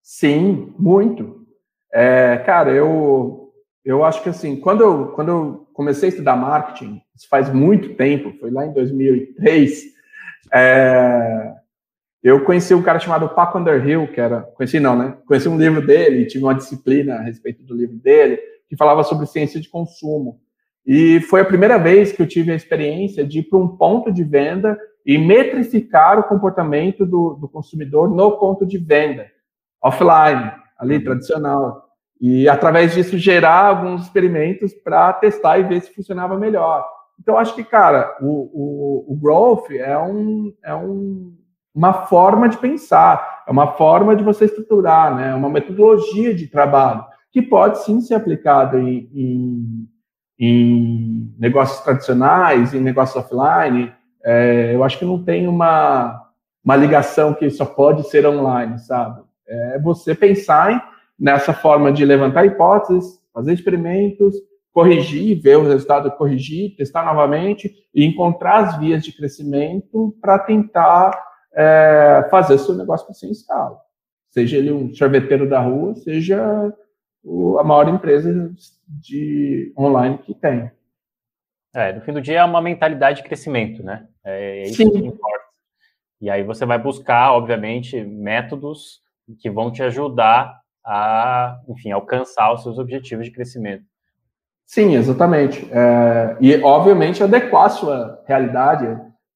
Sim, 0.00 0.72
muito. 0.78 1.44
É, 1.92 2.36
cara, 2.46 2.70
eu, 2.70 3.52
eu 3.84 4.04
acho 4.04 4.22
que 4.22 4.28
assim, 4.28 4.60
quando 4.60 4.82
eu, 4.82 5.08
quando 5.08 5.28
eu 5.28 5.68
comecei 5.72 6.08
a 6.08 6.10
estudar 6.10 6.36
marketing, 6.36 7.02
isso 7.16 7.28
faz 7.28 7.52
muito 7.52 7.94
tempo, 7.96 8.32
foi 8.38 8.52
lá 8.52 8.64
em 8.64 8.72
2003, 8.72 9.82
é, 10.52 11.54
eu 12.22 12.44
conheci 12.44 12.72
um 12.72 12.82
cara 12.82 13.00
chamado 13.00 13.28
Paco 13.30 13.58
Underhill, 13.58 14.06
que 14.06 14.20
era, 14.20 14.42
conheci 14.42 14.78
não, 14.78 14.96
né? 14.96 15.16
Conheci 15.26 15.48
um 15.48 15.58
livro 15.58 15.84
dele, 15.84 16.26
tive 16.26 16.44
uma 16.44 16.54
disciplina 16.54 17.16
a 17.16 17.22
respeito 17.22 17.64
do 17.64 17.74
livro 17.74 17.96
dele, 17.96 18.38
que 18.68 18.76
falava 18.76 19.02
sobre 19.02 19.26
ciência 19.26 19.60
de 19.60 19.68
consumo. 19.68 20.40
E 20.86 21.20
foi 21.22 21.40
a 21.40 21.44
primeira 21.44 21.78
vez 21.78 22.12
que 22.12 22.22
eu 22.22 22.26
tive 22.26 22.52
a 22.52 22.56
experiência 22.56 23.26
de 23.26 23.40
ir 23.40 23.42
para 23.44 23.58
um 23.58 23.76
ponto 23.76 24.12
de 24.12 24.22
venda 24.22 24.78
e 25.04 25.18
metrificar 25.18 26.18
o 26.18 26.24
comportamento 26.24 27.04
do, 27.04 27.34
do 27.34 27.48
consumidor 27.48 28.08
no 28.08 28.38
ponto 28.38 28.64
de 28.64 28.78
venda, 28.78 29.26
offline, 29.82 30.52
ali, 30.78 30.96
uhum. 30.96 31.04
tradicional. 31.04 31.88
E, 32.20 32.48
através 32.48 32.94
disso, 32.94 33.18
gerar 33.18 33.66
alguns 33.66 34.02
experimentos 34.02 34.72
para 34.72 35.12
testar 35.14 35.58
e 35.58 35.64
ver 35.64 35.82
se 35.82 35.92
funcionava 35.92 36.38
melhor. 36.38 36.86
Então, 37.20 37.36
acho 37.36 37.54
que, 37.54 37.64
cara, 37.64 38.16
o, 38.20 38.26
o, 38.28 39.12
o 39.12 39.16
growth 39.16 39.70
é, 39.72 39.98
um, 39.98 40.52
é 40.62 40.74
um, 40.74 41.36
uma 41.74 41.92
forma 41.92 42.48
de 42.48 42.58
pensar, 42.58 43.44
é 43.46 43.50
uma 43.50 43.72
forma 43.72 44.14
de 44.14 44.22
você 44.22 44.44
estruturar, 44.44 45.14
né? 45.14 45.30
É 45.30 45.34
uma 45.34 45.48
metodologia 45.48 46.34
de 46.34 46.46
trabalho 46.46 47.04
que 47.30 47.40
pode 47.40 47.82
sim 47.82 48.00
ser 48.00 48.14
aplicada 48.14 48.78
em, 48.78 49.08
em, 49.14 49.88
em 50.38 51.34
negócios 51.38 51.80
tradicionais, 51.80 52.74
em 52.74 52.80
negócios 52.80 53.24
offline. 53.24 53.90
É, 54.22 54.74
eu 54.74 54.84
acho 54.84 54.98
que 54.98 55.04
não 55.04 55.24
tem 55.24 55.48
uma, 55.48 56.22
uma 56.62 56.76
ligação 56.76 57.32
que 57.32 57.48
só 57.48 57.64
pode 57.64 58.08
ser 58.08 58.26
online, 58.26 58.78
sabe? 58.78 59.22
É 59.48 59.78
você 59.78 60.14
pensar 60.14 60.72
em, 60.72 60.82
nessa 61.18 61.54
forma 61.54 61.90
de 61.90 62.04
levantar 62.04 62.44
hipóteses, 62.44 63.18
fazer 63.32 63.54
experimentos, 63.54 64.34
corrigir, 64.72 65.40
ver 65.40 65.56
o 65.56 65.66
resultado, 65.68 66.10
corrigir, 66.12 66.76
testar 66.76 67.04
novamente 67.04 67.72
e 67.94 68.04
encontrar 68.04 68.64
as 68.64 68.78
vias 68.78 69.02
de 69.02 69.12
crescimento 69.12 70.14
para 70.20 70.38
tentar 70.38 71.31
é, 71.54 72.26
fazer 72.30 72.58
seu 72.58 72.74
negócio 72.74 73.06
crescer 73.06 73.26
em 73.26 73.32
escala. 73.32 73.78
Seja 74.30 74.56
ele 74.56 74.72
um 74.72 74.94
sorveteiro 74.94 75.48
da 75.48 75.60
rua, 75.60 75.94
seja 75.94 76.72
o, 77.22 77.58
a 77.58 77.64
maior 77.64 77.88
empresa 77.88 78.52
de 78.86 79.72
online 79.78 80.18
que 80.18 80.34
tem. 80.34 80.70
É, 81.74 81.92
no 81.92 82.00
fim 82.02 82.12
do 82.12 82.20
dia 82.20 82.40
é 82.40 82.44
uma 82.44 82.60
mentalidade 82.60 83.18
de 83.18 83.28
crescimento, 83.28 83.82
né? 83.82 84.06
É, 84.24 84.60
é 84.60 84.62
isso 84.64 84.76
Sim. 84.76 84.90
que 84.90 84.98
importa. 84.98 85.44
E 86.20 86.30
aí 86.30 86.42
você 86.42 86.64
vai 86.64 86.78
buscar, 86.78 87.32
obviamente, 87.32 88.00
métodos 88.02 89.00
que 89.40 89.50
vão 89.50 89.72
te 89.72 89.82
ajudar 89.82 90.60
a, 90.84 91.60
enfim, 91.68 91.90
alcançar 91.90 92.52
os 92.52 92.62
seus 92.62 92.78
objetivos 92.78 93.26
de 93.26 93.32
crescimento. 93.32 93.84
Sim, 94.64 94.94
exatamente. 94.94 95.68
É, 95.72 96.36
e, 96.40 96.62
obviamente, 96.62 97.22
adequar 97.22 97.66
a 97.66 97.70
sua 97.70 98.22
realidade, 98.26 98.86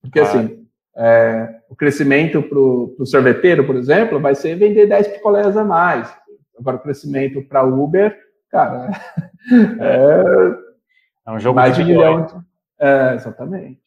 porque, 0.00 0.20
assim, 0.20 0.66
é, 0.96 1.55
o 1.68 1.76
crescimento 1.76 2.42
para 2.42 2.58
o 2.58 3.06
sorveteiro, 3.06 3.66
por 3.66 3.76
exemplo, 3.76 4.20
vai 4.20 4.34
ser 4.34 4.54
vender 4.56 4.86
10 4.86 5.08
picolés 5.08 5.56
a 5.56 5.64
mais. 5.64 6.12
Agora, 6.58 6.76
o 6.76 6.80
crescimento 6.80 7.42
para 7.42 7.64
Uber, 7.64 8.16
cara, 8.50 8.90
é, 9.80 11.26
é 11.26 11.30
um 11.30 11.38
jogo 11.38 11.56
mais 11.56 11.76
de 11.76 11.84
milhão. 11.84 12.44
É, 12.78 13.14
exatamente. 13.14 13.80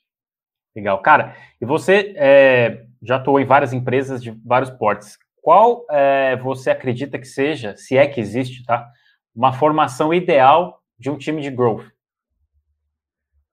Legal. 0.75 1.01
Cara, 1.01 1.35
e 1.59 1.65
você 1.65 2.13
é, 2.15 2.85
já 3.01 3.15
atuou 3.15 3.39
em 3.39 3.45
várias 3.45 3.73
empresas 3.73 4.21
de 4.21 4.31
vários 4.45 4.69
portes. 4.69 5.17
Qual 5.41 5.85
é, 5.89 6.35
você 6.37 6.69
acredita 6.69 7.17
que 7.17 7.27
seja, 7.27 7.75
se 7.75 7.97
é 7.97 8.07
que 8.07 8.19
existe, 8.19 8.63
tá? 8.65 8.87
Uma 9.35 9.53
formação 9.53 10.13
ideal 10.13 10.79
de 10.97 11.09
um 11.09 11.17
time 11.17 11.41
de 11.41 11.49
growth? 11.49 11.85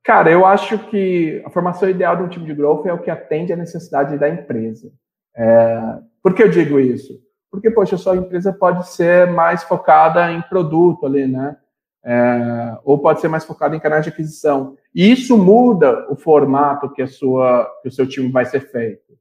Cara, 0.06 0.30
eu 0.30 0.46
acho 0.46 0.78
que 0.88 1.42
a 1.44 1.50
formação 1.50 1.90
ideal 1.90 2.16
de 2.16 2.22
um 2.22 2.28
time 2.28 2.46
de 2.46 2.54
growth 2.54 2.86
é 2.86 2.92
o 2.92 3.02
que 3.02 3.10
atende 3.10 3.52
à 3.52 3.56
necessidade 3.56 4.16
da 4.16 4.28
empresa. 4.28 4.92
É, 5.36 5.98
por 6.22 6.32
que 6.32 6.44
eu 6.44 6.48
digo 6.48 6.78
isso? 6.78 7.20
Porque, 7.50 7.72
poxa, 7.72 7.96
a 7.96 7.98
sua 7.98 8.16
empresa 8.16 8.52
pode 8.52 8.88
ser 8.88 9.26
mais 9.32 9.64
focada 9.64 10.30
em 10.30 10.40
produto 10.42 11.06
ali, 11.06 11.26
né? 11.26 11.56
É, 12.04 12.78
ou 12.84 13.00
pode 13.00 13.20
ser 13.20 13.26
mais 13.26 13.44
focada 13.44 13.74
em 13.74 13.80
canais 13.80 14.04
de 14.04 14.10
aquisição. 14.10 14.76
E 14.94 15.10
isso 15.10 15.36
muda 15.36 16.06
o 16.08 16.14
formato 16.14 16.88
que, 16.92 17.02
a 17.02 17.08
sua, 17.08 17.68
que 17.82 17.88
o 17.88 17.92
seu 17.92 18.08
time 18.08 18.30
vai 18.30 18.44
ser 18.44 18.60
feito. 18.60 19.12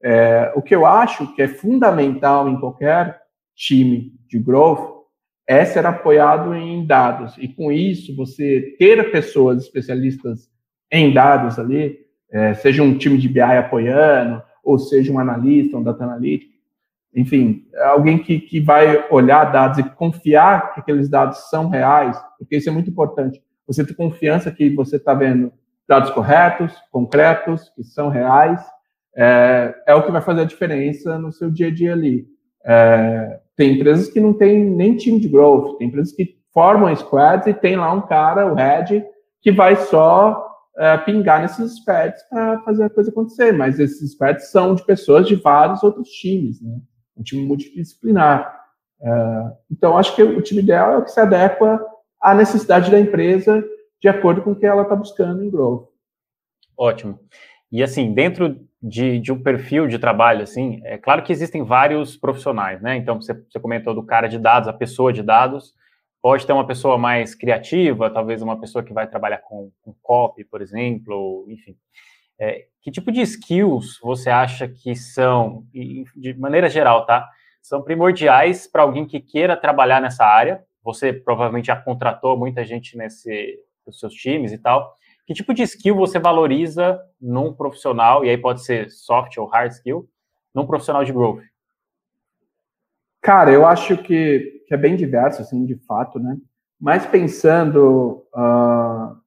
É, 0.00 0.52
o 0.54 0.62
que 0.62 0.72
eu 0.72 0.86
acho 0.86 1.34
que 1.34 1.42
é 1.42 1.48
fundamental 1.48 2.48
em 2.48 2.60
qualquer 2.60 3.20
time 3.56 4.12
de 4.28 4.38
growth 4.38 4.97
é 5.48 5.64
ser 5.64 5.86
apoiado 5.86 6.54
em 6.54 6.84
dados. 6.84 7.34
E 7.38 7.48
com 7.48 7.72
isso, 7.72 8.14
você 8.14 8.76
ter 8.78 9.10
pessoas 9.10 9.62
especialistas 9.62 10.50
em 10.92 11.12
dados 11.12 11.58
ali, 11.58 11.98
é, 12.30 12.52
seja 12.52 12.82
um 12.82 12.98
time 12.98 13.16
de 13.16 13.28
BI 13.28 13.40
apoiando, 13.40 14.42
ou 14.62 14.78
seja 14.78 15.10
um 15.10 15.18
analista, 15.18 15.78
um 15.78 15.82
data 15.82 16.04
analytics, 16.04 16.58
enfim, 17.14 17.66
alguém 17.86 18.18
que, 18.18 18.38
que 18.38 18.60
vai 18.60 19.08
olhar 19.10 19.46
dados 19.46 19.78
e 19.78 19.82
confiar 19.82 20.74
que 20.74 20.80
aqueles 20.80 21.08
dados 21.08 21.48
são 21.48 21.68
reais, 21.68 22.20
porque 22.38 22.56
isso 22.56 22.68
é 22.68 22.72
muito 22.72 22.90
importante. 22.90 23.42
Você 23.66 23.84
ter 23.84 23.94
confiança 23.94 24.52
que 24.52 24.68
você 24.70 24.96
está 24.96 25.14
vendo 25.14 25.50
dados 25.88 26.10
corretos, 26.10 26.74
concretos, 26.92 27.70
que 27.70 27.82
são 27.82 28.10
reais, 28.10 28.62
é, 29.16 29.74
é, 29.86 29.94
o 29.94 30.02
que 30.04 30.12
vai 30.12 30.20
fazer 30.20 30.42
a 30.42 30.44
diferença 30.44 31.18
no 31.18 31.32
seu 31.32 31.50
dia 31.50 31.68
a 31.68 31.70
dia 31.74 31.94
ali. 31.94 32.26
É, 32.64 33.40
tem 33.58 33.72
empresas 33.72 34.08
que 34.08 34.20
não 34.20 34.32
tem 34.32 34.64
nem 34.64 34.96
time 34.96 35.18
de 35.18 35.28
growth, 35.28 35.78
tem 35.78 35.88
empresas 35.88 36.14
que 36.14 36.38
formam 36.54 36.94
squads 36.94 37.48
e 37.48 37.52
tem 37.52 37.74
lá 37.74 37.92
um 37.92 38.00
cara, 38.00 38.50
o 38.50 38.54
head, 38.54 39.04
que 39.42 39.50
vai 39.50 39.74
só 39.74 40.46
é, 40.76 40.96
pingar 40.98 41.42
nesses 41.42 41.78
squads 41.78 42.22
para 42.30 42.60
fazer 42.60 42.84
a 42.84 42.90
coisa 42.90 43.10
acontecer. 43.10 43.52
Mas 43.52 43.80
esses 43.80 44.12
squads 44.12 44.52
são 44.52 44.76
de 44.76 44.86
pessoas 44.86 45.26
de 45.26 45.34
vários 45.34 45.82
outros 45.82 46.08
times, 46.08 46.62
né? 46.62 46.78
Um 47.16 47.22
time 47.24 47.44
multidisciplinar. 47.44 48.56
É, 49.02 49.52
então, 49.72 49.98
acho 49.98 50.14
que 50.14 50.22
o 50.22 50.40
time 50.40 50.62
ideal 50.62 50.92
é 50.92 50.98
o 50.98 51.04
que 51.04 51.10
se 51.10 51.18
adequa 51.18 51.84
à 52.22 52.34
necessidade 52.34 52.92
da 52.92 53.00
empresa 53.00 53.64
de 54.00 54.08
acordo 54.08 54.40
com 54.42 54.52
o 54.52 54.56
que 54.56 54.66
ela 54.66 54.82
está 54.82 54.94
buscando 54.94 55.42
em 55.42 55.50
growth. 55.50 55.88
Ótimo. 56.76 57.18
E 57.72 57.82
assim, 57.82 58.14
dentro 58.14 58.67
de, 58.82 59.18
de, 59.18 59.32
um 59.32 59.42
perfil 59.42 59.88
de 59.88 59.98
trabalho, 59.98 60.42
assim, 60.42 60.80
é 60.84 60.96
claro 60.96 61.22
que 61.22 61.32
existem 61.32 61.64
vários 61.64 62.16
profissionais, 62.16 62.80
né? 62.80 62.96
Então, 62.96 63.20
você, 63.20 63.34
você 63.34 63.58
comentou 63.58 63.94
do 63.94 64.04
cara 64.04 64.28
de 64.28 64.38
dados, 64.38 64.68
a 64.68 64.72
pessoa 64.72 65.12
de 65.12 65.22
dados, 65.22 65.74
pode 66.22 66.46
ter 66.46 66.52
uma 66.52 66.66
pessoa 66.66 66.96
mais 66.96 67.34
criativa, 67.34 68.10
talvez 68.10 68.40
uma 68.42 68.58
pessoa 68.60 68.84
que 68.84 68.92
vai 68.92 69.06
trabalhar 69.08 69.38
com, 69.38 69.70
com 69.82 69.94
copy, 70.02 70.44
por 70.44 70.62
exemplo, 70.62 71.14
ou, 71.14 71.50
enfim. 71.50 71.76
É, 72.40 72.66
que 72.80 72.90
tipo 72.90 73.10
de 73.10 73.20
skills 73.20 73.98
você 74.00 74.30
acha 74.30 74.68
que 74.68 74.94
são, 74.94 75.64
de 75.72 76.34
maneira 76.38 76.68
geral, 76.68 77.04
tá? 77.04 77.28
São 77.60 77.82
primordiais 77.82 78.66
para 78.66 78.82
alguém 78.82 79.06
que 79.06 79.20
queira 79.20 79.56
trabalhar 79.56 80.00
nessa 80.00 80.24
área. 80.24 80.62
Você 80.82 81.12
provavelmente 81.12 81.66
já 81.66 81.76
contratou 81.76 82.38
muita 82.38 82.64
gente 82.64 82.96
nesse, 82.96 83.58
nos 83.86 83.98
seus 83.98 84.14
times 84.14 84.52
e 84.52 84.58
tal. 84.58 84.96
Que 85.28 85.34
tipo 85.34 85.52
de 85.52 85.62
skill 85.62 85.94
você 85.94 86.18
valoriza 86.18 86.98
num 87.20 87.52
profissional, 87.52 88.24
e 88.24 88.30
aí 88.30 88.38
pode 88.38 88.64
ser 88.64 88.90
soft 88.90 89.36
ou 89.36 89.44
hard 89.44 89.70
skill, 89.72 90.08
num 90.54 90.66
profissional 90.66 91.04
de 91.04 91.12
growth? 91.12 91.42
Cara, 93.20 93.52
eu 93.52 93.66
acho 93.66 93.98
que, 93.98 94.64
que 94.66 94.72
é 94.72 94.76
bem 94.78 94.96
diverso, 94.96 95.42
assim, 95.42 95.66
de 95.66 95.74
fato, 95.86 96.18
né? 96.18 96.38
Mas 96.80 97.04
pensando 97.04 98.24
uh, 98.34 99.18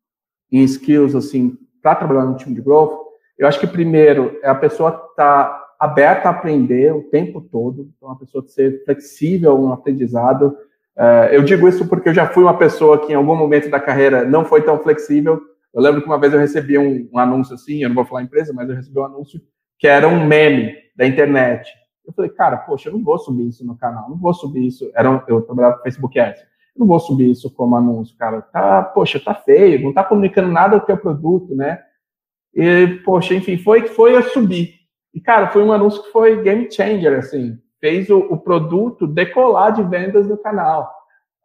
em 0.51 0.63
skills, 0.63 1.13
assim, 1.13 1.55
para 1.83 1.93
trabalhar 1.93 2.25
no 2.25 2.35
time 2.35 2.55
de 2.55 2.61
growth, 2.61 2.99
eu 3.37 3.47
acho 3.47 3.59
que 3.59 3.67
primeiro 3.67 4.39
é 4.41 4.49
a 4.49 4.55
pessoa 4.55 4.89
estar 4.89 5.45
tá 5.45 5.67
aberta 5.79 6.29
a 6.29 6.31
aprender 6.31 6.95
o 6.95 7.03
tempo 7.03 7.41
todo, 7.41 7.91
então 7.95 8.09
a 8.09 8.15
pessoa 8.15 8.43
ser 8.47 8.83
flexível 8.85 9.55
no 9.59 9.71
aprendizado. 9.71 10.57
Uh, 10.97 11.29
eu 11.31 11.43
digo 11.43 11.67
isso 11.67 11.87
porque 11.87 12.09
eu 12.09 12.13
já 12.15 12.25
fui 12.25 12.41
uma 12.41 12.57
pessoa 12.57 12.97
que 12.97 13.13
em 13.13 13.15
algum 13.15 13.35
momento 13.35 13.69
da 13.69 13.79
carreira 13.79 14.25
não 14.25 14.43
foi 14.43 14.63
tão 14.63 14.79
flexível 14.79 15.50
eu 15.73 15.81
lembro 15.81 16.01
que 16.01 16.07
uma 16.07 16.19
vez 16.19 16.33
eu 16.33 16.39
recebi 16.39 16.77
um, 16.77 17.09
um 17.11 17.17
anúncio 17.19 17.55
assim, 17.55 17.81
eu 17.81 17.89
não 17.89 17.95
vou 17.95 18.05
falar 18.05 18.23
empresa, 18.23 18.53
mas 18.53 18.69
eu 18.69 18.75
recebi 18.75 18.99
um 18.99 19.05
anúncio 19.05 19.41
que 19.79 19.87
era 19.87 20.07
um 20.07 20.25
meme 20.25 20.75
da 20.95 21.07
internet. 21.07 21.71
Eu 22.05 22.13
falei, 22.13 22.31
cara, 22.31 22.57
poxa, 22.57 22.89
eu 22.89 22.93
não 22.93 23.03
vou 23.03 23.17
subir 23.17 23.47
isso 23.47 23.65
no 23.65 23.77
canal, 23.77 24.09
não 24.09 24.17
vou 24.17 24.33
subir 24.33 24.67
isso. 24.67 24.91
Era 24.93 25.09
um, 25.09 25.21
eu 25.27 25.41
trabalhava 25.41 25.77
no 25.77 25.83
Facebook 25.83 26.19
Ads. 26.19 26.41
Eu 26.41 26.79
não 26.79 26.87
vou 26.87 26.99
subir 26.99 27.29
isso 27.29 27.49
como 27.53 27.75
anúncio, 27.75 28.15
cara. 28.17 28.41
Tá, 28.41 28.83
poxa, 28.83 29.19
tá 29.19 29.33
feio, 29.33 29.81
não 29.81 29.93
tá 29.93 30.03
comunicando 30.03 30.51
nada 30.51 30.79
do 30.79 30.91
é 30.91 30.95
produto, 30.95 31.55
né? 31.55 31.81
E, 32.53 32.99
poxa, 33.05 33.33
enfim, 33.33 33.57
foi 33.57 33.83
que 33.83 33.89
foi 33.89 34.15
eu 34.15 34.23
subir. 34.23 34.75
E, 35.13 35.21
cara, 35.21 35.47
foi 35.49 35.63
um 35.63 35.71
anúncio 35.71 36.03
que 36.03 36.11
foi 36.11 36.41
game 36.41 36.71
changer, 36.71 37.17
assim. 37.17 37.57
Fez 37.79 38.09
o, 38.09 38.19
o 38.19 38.37
produto 38.37 39.07
decolar 39.07 39.73
de 39.73 39.83
vendas 39.83 40.27
no 40.27 40.37
canal. 40.37 40.91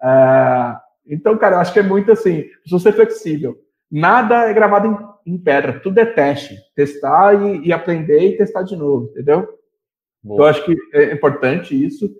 Uh, 0.02 0.76
então, 1.06 1.36
cara, 1.38 1.56
eu 1.56 1.60
acho 1.60 1.72
que 1.72 1.78
é 1.78 1.82
muito 1.82 2.12
assim, 2.12 2.42
preciso 2.60 2.80
ser 2.80 2.92
flexível. 2.92 3.56
Nada 3.90 4.48
é 4.48 4.52
gravado 4.52 5.14
em, 5.24 5.34
em 5.34 5.38
pedra, 5.38 5.80
tudo 5.80 5.98
é 5.98 6.04
teste. 6.04 6.56
Testar 6.74 7.34
e, 7.34 7.68
e, 7.68 7.72
aprender 7.72 8.20
e 8.20 8.36
testar 8.36 8.62
de 8.62 8.76
novo, 8.76 9.10
entendeu? 9.10 9.48
Boa. 10.22 10.40
Eu 10.40 10.44
acho 10.46 10.64
que 10.64 10.76
é 10.92 11.12
importante 11.12 11.84
isso. 11.84 12.10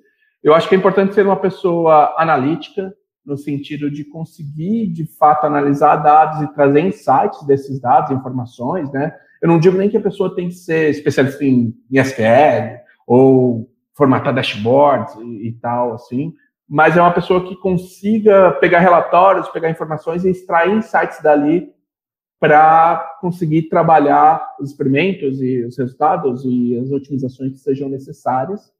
Eu 0.43 0.55
acho 0.55 0.69
que 0.69 0.75
é 0.75 0.79
importante 0.79 1.15
ser 1.15 1.27
uma 1.27 1.37
pessoa 1.37 2.15
analítica, 2.17 2.95
no 3.25 3.37
sentido 3.37 3.91
de 3.91 4.05
conseguir, 4.05 4.87
de 4.87 5.05
fato, 5.05 5.45
analisar 5.45 5.97
dados 5.97 6.43
e 6.43 6.55
trazer 6.55 6.81
insights 6.81 7.45
desses 7.45 7.81
dados, 7.81 8.13
informações, 8.13 8.91
né? 8.93 9.13
Eu 9.43 9.49
não 9.49 9.59
digo 9.59 9.77
nem 9.77 9.91
que 9.91 9.97
a 9.97 10.03
pessoa 10.03 10.35
tem 10.35 10.49
que 10.49 10.55
ser 10.55 10.91
especialista 10.91 11.45
em, 11.45 11.75
em 11.91 11.99
SQL 11.99 12.79
ou 13.07 13.69
formatar 13.93 14.33
dashboards 14.33 15.15
e, 15.17 15.49
e 15.49 15.53
tal, 15.55 15.95
assim, 15.95 16.33
mas 16.69 16.97
é 16.97 17.01
uma 17.01 17.15
pessoa 17.15 17.47
que 17.47 17.55
consiga 17.57 18.53
pegar 18.53 18.81
relatórios, 18.81 19.49
pegar 19.49 19.71
informações 19.71 20.25
e 20.25 20.31
extrair 20.31 20.75
insights 20.77 21.23
dali 21.23 21.73
para 22.41 23.19
conseguir 23.21 23.69
trabalhar 23.69 24.57
os 24.61 24.71
experimentos 24.71 25.41
e 25.41 25.63
os 25.65 25.79
resultados 25.79 26.45
e 26.45 26.79
as 26.79 26.91
otimizações 26.91 27.53
que 27.53 27.59
sejam 27.59 27.89
necessárias. 27.89 28.73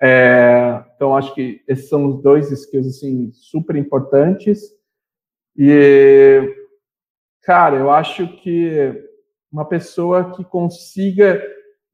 É, 0.00 0.84
então, 0.94 1.16
acho 1.16 1.34
que 1.34 1.62
esses 1.66 1.88
são 1.88 2.06
os 2.06 2.22
dois 2.22 2.50
skills 2.50 2.86
assim, 2.86 3.30
super 3.32 3.74
importantes. 3.74 4.60
E, 5.56 6.54
cara, 7.42 7.76
eu 7.76 7.90
acho 7.90 8.28
que 8.38 9.02
uma 9.50 9.64
pessoa 9.64 10.32
que 10.32 10.44
consiga 10.44 11.42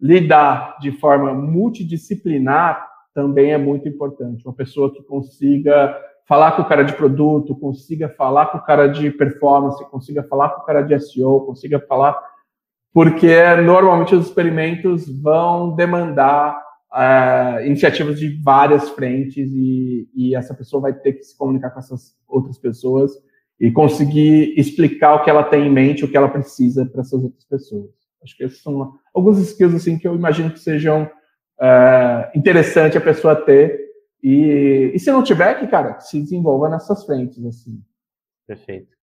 lidar 0.00 0.78
de 0.80 0.92
forma 0.92 1.32
multidisciplinar 1.34 2.89
também 3.14 3.52
é 3.52 3.58
muito 3.58 3.88
importante. 3.88 4.46
Uma 4.46 4.54
pessoa 4.54 4.92
que 4.92 5.02
consiga 5.02 5.96
falar 6.26 6.52
com 6.52 6.62
o 6.62 6.68
cara 6.68 6.84
de 6.84 6.92
produto, 6.92 7.56
consiga 7.56 8.08
falar 8.08 8.46
com 8.46 8.58
o 8.58 8.62
cara 8.62 8.86
de 8.86 9.10
performance, 9.10 9.84
consiga 9.90 10.22
falar 10.22 10.50
com 10.50 10.62
o 10.62 10.64
cara 10.64 10.82
de 10.82 10.98
SEO, 11.00 11.40
consiga 11.40 11.80
falar. 11.80 12.16
Porque 12.92 13.34
normalmente 13.56 14.14
os 14.14 14.26
experimentos 14.26 15.08
vão 15.20 15.74
demandar 15.74 16.60
uh, 16.92 17.64
iniciativas 17.64 18.18
de 18.18 18.40
várias 18.42 18.90
frentes 18.90 19.50
e, 19.52 20.08
e 20.14 20.34
essa 20.34 20.54
pessoa 20.54 20.82
vai 20.82 20.92
ter 20.92 21.14
que 21.14 21.24
se 21.24 21.36
comunicar 21.36 21.70
com 21.70 21.78
essas 21.78 22.14
outras 22.28 22.58
pessoas 22.58 23.12
e 23.58 23.70
conseguir 23.70 24.54
explicar 24.56 25.14
o 25.14 25.22
que 25.22 25.30
ela 25.30 25.42
tem 25.42 25.66
em 25.66 25.70
mente, 25.70 26.04
o 26.04 26.08
que 26.08 26.16
ela 26.16 26.28
precisa 26.28 26.86
para 26.86 27.02
essas 27.02 27.22
outras 27.22 27.44
pessoas. 27.44 27.90
Acho 28.22 28.36
que 28.36 28.44
esses 28.44 28.62
são 28.62 28.92
alguns 29.14 29.38
skills 29.38 29.74
assim 29.74 29.98
que 29.98 30.06
eu 30.06 30.14
imagino 30.14 30.50
que 30.50 30.60
sejam 30.60 31.10
é, 31.60 32.30
interessante 32.34 32.96
a 32.96 33.00
pessoa 33.00 33.36
ter. 33.36 33.90
E, 34.22 34.92
e 34.94 34.98
se 34.98 35.10
não 35.10 35.22
tiver, 35.22 35.58
que, 35.58 35.66
cara, 35.66 35.98
se 36.00 36.20
desenvolva 36.20 36.68
nessas 36.68 37.04
frentes, 37.04 37.44
assim. 37.44 37.80
Perfeito. 38.46 38.98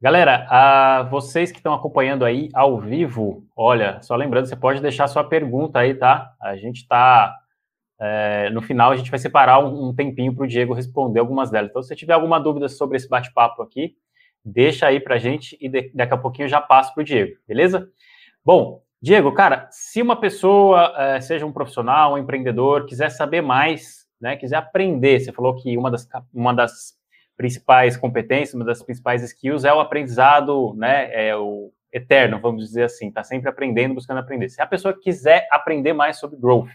Galera, 0.00 0.46
a 0.50 1.02
vocês 1.04 1.50
que 1.50 1.58
estão 1.58 1.72
acompanhando 1.72 2.24
aí 2.24 2.50
ao 2.52 2.78
vivo, 2.78 3.46
olha, 3.56 4.02
só 4.02 4.14
lembrando, 4.14 4.46
você 4.46 4.56
pode 4.56 4.80
deixar 4.80 5.08
sua 5.08 5.24
pergunta 5.24 5.78
aí, 5.78 5.94
tá? 5.94 6.34
A 6.42 6.56
gente 6.56 6.82
está 6.82 7.34
é, 8.00 8.50
no 8.50 8.60
final 8.60 8.90
a 8.90 8.96
gente 8.96 9.10
vai 9.10 9.18
separar 9.18 9.60
um, 9.60 9.88
um 9.88 9.94
tempinho 9.94 10.34
para 10.34 10.44
o 10.44 10.46
Diego 10.46 10.74
responder 10.74 11.20
algumas 11.20 11.50
delas. 11.50 11.70
Então, 11.70 11.82
se 11.82 11.88
você 11.88 11.96
tiver 11.96 12.12
alguma 12.12 12.38
dúvida 12.38 12.68
sobre 12.68 12.96
esse 12.96 13.08
bate-papo 13.08 13.62
aqui, 13.62 13.96
deixa 14.44 14.86
aí 14.86 15.00
para 15.00 15.14
a 15.14 15.18
gente 15.18 15.56
e 15.60 15.68
de, 15.68 15.90
daqui 15.94 16.12
a 16.12 16.18
pouquinho 16.18 16.44
eu 16.44 16.50
já 16.50 16.60
passo 16.60 16.92
para 16.92 17.00
o 17.00 17.04
Diego, 17.04 17.36
beleza? 17.48 17.88
Bom, 18.44 18.82
Diego, 19.04 19.32
cara, 19.32 19.68
se 19.70 20.00
uma 20.00 20.18
pessoa, 20.18 20.94
é, 20.96 21.20
seja 21.20 21.44
um 21.44 21.52
profissional, 21.52 22.14
um 22.14 22.18
empreendedor, 22.18 22.86
quiser 22.86 23.10
saber 23.10 23.42
mais, 23.42 24.06
né, 24.18 24.34
quiser 24.34 24.56
aprender, 24.56 25.20
você 25.20 25.30
falou 25.30 25.54
que 25.54 25.76
uma 25.76 25.90
das, 25.90 26.08
uma 26.32 26.54
das 26.54 26.94
principais 27.36 27.98
competências, 27.98 28.54
uma 28.54 28.64
das 28.64 28.82
principais 28.82 29.22
skills 29.22 29.66
é 29.66 29.74
o 29.74 29.78
aprendizado, 29.78 30.72
né, 30.78 31.10
é 31.12 31.36
o 31.36 31.70
eterno, 31.92 32.40
vamos 32.40 32.64
dizer 32.64 32.84
assim, 32.84 33.08
está 33.08 33.22
sempre 33.22 33.50
aprendendo, 33.50 33.92
buscando 33.92 34.20
aprender. 34.20 34.48
Se 34.48 34.62
a 34.62 34.66
pessoa 34.66 34.98
quiser 34.98 35.46
aprender 35.50 35.92
mais 35.92 36.18
sobre 36.18 36.38
growth, 36.38 36.70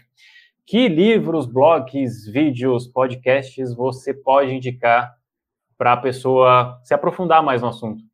que 0.64 0.86
livros, 0.86 1.46
blogs, 1.46 2.28
vídeos, 2.28 2.86
podcasts 2.86 3.74
você 3.74 4.14
pode 4.14 4.54
indicar 4.54 5.12
para 5.76 5.94
a 5.94 5.96
pessoa 5.96 6.78
se 6.84 6.94
aprofundar 6.94 7.42
mais 7.42 7.60
no 7.60 7.66
assunto? 7.66 8.04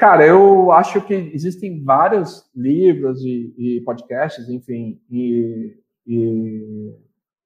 Cara, 0.00 0.24
eu 0.26 0.72
acho 0.72 0.98
que 1.02 1.12
existem 1.12 1.84
vários 1.84 2.50
livros 2.56 3.22
e, 3.22 3.54
e 3.58 3.80
podcasts, 3.82 4.48
enfim, 4.48 4.98
e, 5.10 5.76
e, 6.06 6.94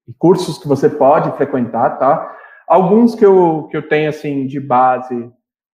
e, 0.07 0.13
cursos 0.17 0.57
que 0.57 0.65
você 0.65 0.89
pode 0.89 1.35
frequentar, 1.35 1.99
tá? 1.99 2.33
Alguns 2.65 3.13
que 3.13 3.25
eu, 3.25 3.67
que 3.69 3.75
eu 3.75 3.85
tenho, 3.85 4.07
assim, 4.07 4.47
de 4.47 4.57
base 4.61 5.29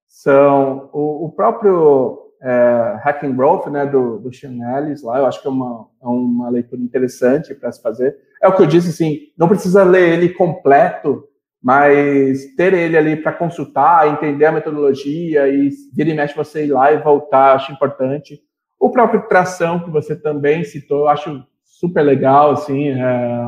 são 0.09 0.89
o, 0.91 1.27
o 1.27 1.33
próprio 1.33 2.33
é, 2.41 2.99
Hacking 3.05 3.37
Growth, 3.37 3.67
né, 3.67 3.85
do, 3.85 4.19
do 4.19 4.33
Sean 4.33 4.57
Ellis 4.79 5.03
lá, 5.03 5.19
eu 5.19 5.27
acho 5.27 5.43
que 5.43 5.49
é 5.49 5.51
uma, 5.51 5.87
é 6.03 6.07
uma 6.07 6.49
leitura 6.49 6.81
interessante 6.81 7.55
para 7.55 7.71
se 7.71 7.83
fazer. 7.83 8.17
É 8.43 8.49
o 8.49 8.57
que 8.57 8.63
eu 8.63 8.67
disse, 8.67 8.89
assim, 8.89 9.19
não 9.37 9.49
precisa 9.49 9.85
ler 9.85 10.15
ele 10.15 10.31
completo, 10.31 11.29
mas 11.63 12.55
ter 12.57 12.73
ele 12.73 12.97
ali 12.97 13.17
para 13.17 13.33
consultar, 13.33 14.09
entender 14.09 14.47
a 14.47 14.53
metodologia 14.53 15.47
e 15.49 15.71
vira 15.95 16.11
e 16.11 16.15
mexe 16.15 16.35
você 16.35 16.65
ir 16.65 16.73
lá 16.73 16.91
e 16.93 17.03
voltar, 17.03 17.55
acho 17.55 17.73
importante. 17.73 18.41
O 18.79 18.91
próprio 18.91 19.29
tração 19.29 19.81
que 19.81 19.91
você 19.91 20.17
também 20.17 20.65
citou, 20.65 21.07
acho 21.07 21.45
super 21.63 22.03
legal, 22.03 22.53
assim, 22.53 22.89
é, 22.89 23.43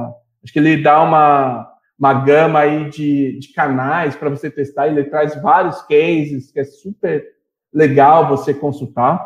acho 0.45 0.53
que 0.53 0.59
ele 0.59 0.83
dá 0.83 1.03
uma, 1.03 1.71
uma 1.99 2.13
gama 2.13 2.59
aí 2.61 2.91
de, 2.91 3.39
de 3.39 3.53
canais 3.53 4.15
para 4.15 4.29
você 4.29 4.51
testar, 4.51 4.89
ele 4.89 5.05
traz 5.05 5.41
vários 5.41 5.81
cases 5.83 6.51
que 6.53 6.61
é 6.61 6.65
super 6.65 7.25
legal 7.73 8.29
você 8.29 8.53
consultar. 8.53 9.25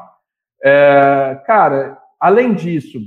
É, 0.63 1.41
cara, 1.45 1.99
além 2.21 2.55
disso, 2.55 2.99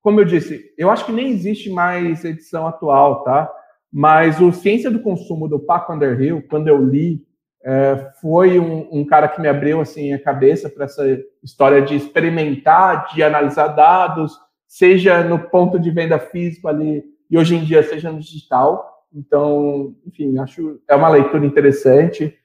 como 0.00 0.20
eu 0.20 0.24
disse, 0.24 0.72
eu 0.78 0.90
acho 0.90 1.06
que 1.06 1.12
nem 1.12 1.30
existe 1.30 1.70
mais 1.70 2.24
edição 2.24 2.66
atual, 2.66 3.24
tá? 3.24 3.50
Mas 3.96 4.40
o 4.40 4.50
Ciência 4.50 4.90
do 4.90 4.98
Consumo 4.98 5.46
do 5.46 5.60
Paco 5.60 5.92
Underhill, 5.92 6.42
quando 6.50 6.66
eu 6.66 6.84
li, 6.84 7.24
é, 7.64 8.10
foi 8.20 8.58
um, 8.58 8.88
um, 8.90 9.04
cara 9.04 9.28
que 9.28 9.40
me 9.40 9.46
abriu 9.46 9.80
assim 9.80 10.12
a 10.12 10.20
cabeça 10.20 10.68
para 10.68 10.86
essa 10.86 11.04
história 11.44 11.80
de 11.80 11.94
experimentar, 11.94 13.06
de 13.14 13.22
analisar 13.22 13.68
dados, 13.68 14.36
seja 14.66 15.22
no 15.22 15.38
ponto 15.38 15.78
de 15.78 15.92
venda 15.92 16.18
físico 16.18 16.66
ali 16.66 17.04
e 17.30 17.38
hoje 17.38 17.54
em 17.54 17.62
dia 17.62 17.84
seja 17.84 18.10
no 18.10 18.18
digital. 18.18 19.06
Então, 19.14 19.94
enfim, 20.04 20.38
acho 20.38 20.80
é 20.88 20.96
uma 20.96 21.08
leitura 21.08 21.46
interessante. 21.46 22.36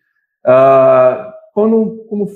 Uh, 0.46 1.32
como 1.52 2.28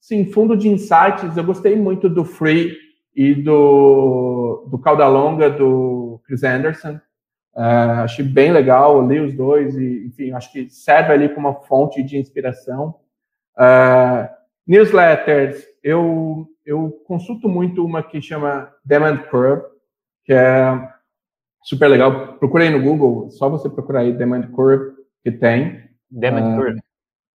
sim, 0.00 0.32
fundo 0.32 0.56
de 0.56 0.68
insights, 0.68 1.36
eu 1.36 1.44
gostei 1.44 1.76
muito 1.76 2.08
do 2.08 2.24
Free 2.24 2.76
e 3.14 3.36
do, 3.36 4.66
do 4.68 4.80
Cauda 4.80 5.06
Longa 5.06 5.48
do 5.48 6.20
Chris 6.26 6.42
Anderson. 6.42 6.98
Uh, 7.58 8.04
achei 8.04 8.24
bem 8.24 8.52
legal, 8.52 9.04
li 9.04 9.18
os 9.18 9.34
dois 9.34 9.76
e, 9.76 10.06
enfim, 10.06 10.30
acho 10.30 10.52
que 10.52 10.70
serve 10.70 11.12
ali 11.12 11.28
como 11.28 11.48
uma 11.48 11.60
fonte 11.62 12.04
de 12.04 12.16
inspiração. 12.16 12.94
Uh, 13.56 14.28
newsletters, 14.64 15.66
eu, 15.82 16.46
eu 16.64 16.92
consulto 17.04 17.48
muito 17.48 17.84
uma 17.84 18.00
que 18.00 18.22
chama 18.22 18.72
Demand 18.84 19.16
Curve, 19.28 19.64
que 20.24 20.32
é 20.32 20.88
super 21.64 21.88
legal. 21.88 22.34
Procurei 22.34 22.70
no 22.70 22.80
Google, 22.80 23.28
só 23.32 23.48
você 23.48 23.68
procurar 23.68 24.02
aí 24.02 24.12
Demand 24.12 24.52
Curve, 24.52 24.92
que 25.24 25.32
tem. 25.32 25.82
Demand 26.08 26.54
uh, 26.54 26.56
Curve. 26.56 26.80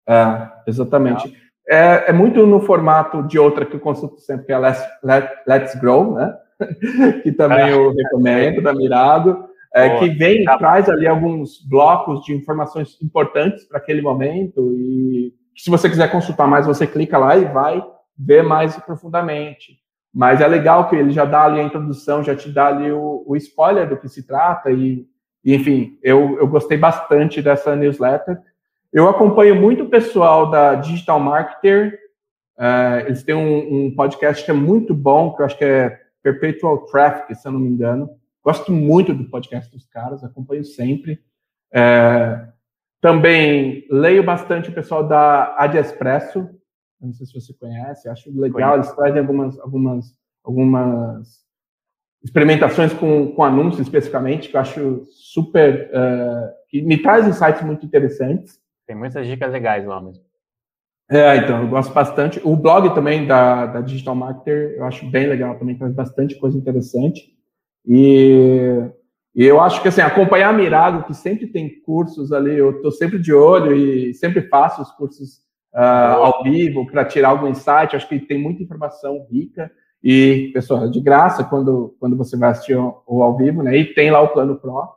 É, 0.07 0.51
exatamente. 0.67 1.37
É, 1.67 2.11
é, 2.11 2.13
muito 2.13 2.47
no 2.47 2.61
formato 2.61 3.23
de 3.23 3.37
outra 3.37 3.65
que 3.65 3.75
eu 3.75 3.79
consulto 3.81 4.21
sempre, 4.21 4.45
que 4.45 4.53
é 4.53 4.57
Let's, 4.57 4.81
Let, 5.03 5.29
Let's 5.45 5.75
Grow, 5.81 6.13
né? 6.13 6.33
que 7.23 7.31
também 7.33 7.71
eu 7.71 7.91
recomendo, 7.91 8.61
da 8.61 8.73
Mirado 8.73 9.51
é, 9.73 9.97
que 9.97 10.09
vem 10.09 10.43
tá. 10.43 10.57
traz 10.57 10.87
ali 10.87 11.07
alguns 11.07 11.59
blocos 11.67 12.23
de 12.23 12.33
informações 12.33 12.97
importantes 13.01 13.63
para 13.65 13.79
aquele 13.79 14.01
momento 14.01 14.73
e 14.77 15.33
se 15.55 15.69
você 15.69 15.89
quiser 15.89 16.11
consultar 16.11 16.47
mais, 16.47 16.65
você 16.65 16.85
clica 16.85 17.17
lá 17.17 17.37
e 17.37 17.45
vai 17.45 17.83
ver 18.17 18.43
mais 18.43 18.75
profundamente. 18.77 19.79
Mas 20.13 20.41
é 20.41 20.47
legal 20.47 20.89
que 20.89 20.95
ele 20.95 21.11
já 21.11 21.25
dá 21.25 21.43
ali 21.43 21.59
a 21.59 21.63
introdução, 21.63 22.23
já 22.23 22.35
te 22.35 22.51
dá 22.51 22.67
ali 22.67 22.91
o, 22.91 23.23
o 23.25 23.35
spoiler 23.35 23.89
do 23.89 23.97
que 23.97 24.07
se 24.07 24.25
trata 24.25 24.71
e, 24.71 25.07
e 25.43 25.55
enfim, 25.55 25.97
eu, 26.03 26.37
eu 26.37 26.47
gostei 26.47 26.77
bastante 26.77 27.41
dessa 27.41 27.75
newsletter. 27.75 28.39
Eu 28.91 29.09
acompanho 29.09 29.55
muito 29.55 29.83
o 29.83 29.89
pessoal 29.89 30.51
da 30.51 30.75
Digital 30.75 31.19
Marketer, 31.19 31.99
uh, 32.59 33.07
eles 33.07 33.23
têm 33.23 33.33
um, 33.33 33.87
um 33.87 33.95
podcast 33.95 34.45
que 34.45 34.51
é 34.51 34.53
muito 34.53 34.93
bom, 34.93 35.33
que 35.33 35.41
eu 35.41 35.45
acho 35.47 35.57
que 35.57 35.65
é 35.65 35.99
Perpetual 36.21 36.85
Traffic, 36.85 37.33
se 37.33 37.47
eu 37.47 37.51
não 37.51 37.59
me 37.59 37.69
engano, 37.69 38.07
Gosto 38.43 38.71
muito 38.71 39.13
do 39.13 39.29
podcast 39.29 39.71
dos 39.71 39.85
caras, 39.85 40.23
acompanho 40.23 40.65
sempre. 40.65 41.23
É, 41.73 42.47
também 43.01 43.87
leio 43.89 44.23
bastante 44.23 44.69
o 44.69 44.73
pessoal 44.73 45.07
da 45.07 45.55
Ad 45.57 45.77
Expresso, 45.77 46.49
não 47.01 47.13
sei 47.13 47.25
se 47.25 47.33
você 47.33 47.53
conhece, 47.53 48.07
acho 48.07 48.29
legal, 48.39 48.75
eles 48.75 48.91
trazem 48.91 49.19
algumas, 49.19 49.59
algumas, 49.59 50.15
algumas 50.43 51.43
experimentações 52.23 52.93
com, 52.93 53.33
com 53.33 53.43
anúncios 53.43 53.81
especificamente, 53.81 54.49
que 54.49 54.55
eu 54.55 54.61
acho 54.61 55.03
super, 55.11 55.89
uh, 55.89 56.49
que 56.69 56.81
me 56.81 56.97
traz 57.01 57.27
insights 57.27 57.61
muito 57.61 57.85
interessantes. 57.85 58.59
Tem 58.87 58.95
muitas 58.95 59.27
dicas 59.27 59.51
legais 59.51 59.85
lá 59.85 60.01
mesmo. 60.01 60.23
É, 61.11 61.37
então, 61.37 61.61
eu 61.61 61.67
gosto 61.67 61.93
bastante. 61.93 62.41
O 62.43 62.55
blog 62.55 62.93
também 62.95 63.27
da, 63.27 63.65
da 63.65 63.81
Digital 63.81 64.15
Marketer 64.15 64.75
eu 64.77 64.85
acho 64.85 65.09
bem 65.09 65.27
legal, 65.27 65.57
também 65.59 65.77
faz 65.77 65.93
bastante 65.93 66.35
coisa 66.35 66.57
interessante. 66.57 67.32
E, 67.85 68.89
e 69.35 69.45
eu 69.45 69.59
acho 69.59 69.81
que, 69.81 69.87
assim, 69.87 70.01
acompanhar 70.01 70.49
a 70.49 70.53
Mirago, 70.53 71.03
que 71.03 71.13
sempre 71.13 71.47
tem 71.47 71.81
cursos 71.81 72.31
ali, 72.31 72.57
eu 72.57 72.71
estou 72.71 72.91
sempre 72.91 73.19
de 73.19 73.33
olho 73.33 73.75
e 73.75 74.13
sempre 74.13 74.43
faço 74.43 74.81
os 74.81 74.91
cursos 74.91 75.37
uh, 75.73 76.17
ao 76.17 76.43
vivo 76.43 76.85
para 76.87 77.05
tirar 77.05 77.29
algum 77.29 77.47
insight. 77.47 77.95
Acho 77.95 78.07
que 78.07 78.19
tem 78.19 78.37
muita 78.37 78.63
informação 78.63 79.25
rica. 79.29 79.71
E, 80.03 80.51
pessoal, 80.53 80.89
de 80.89 80.99
graça 80.99 81.43
quando, 81.43 81.95
quando 81.99 82.17
você 82.17 82.35
vai 82.35 82.51
assistir 82.51 82.75
o 82.75 83.23
ao 83.23 83.37
vivo, 83.37 83.63
né? 83.63 83.77
E 83.77 83.93
tem 83.93 84.11
lá 84.11 84.21
o 84.21 84.29
Plano 84.29 84.57
Pro. 84.57 84.89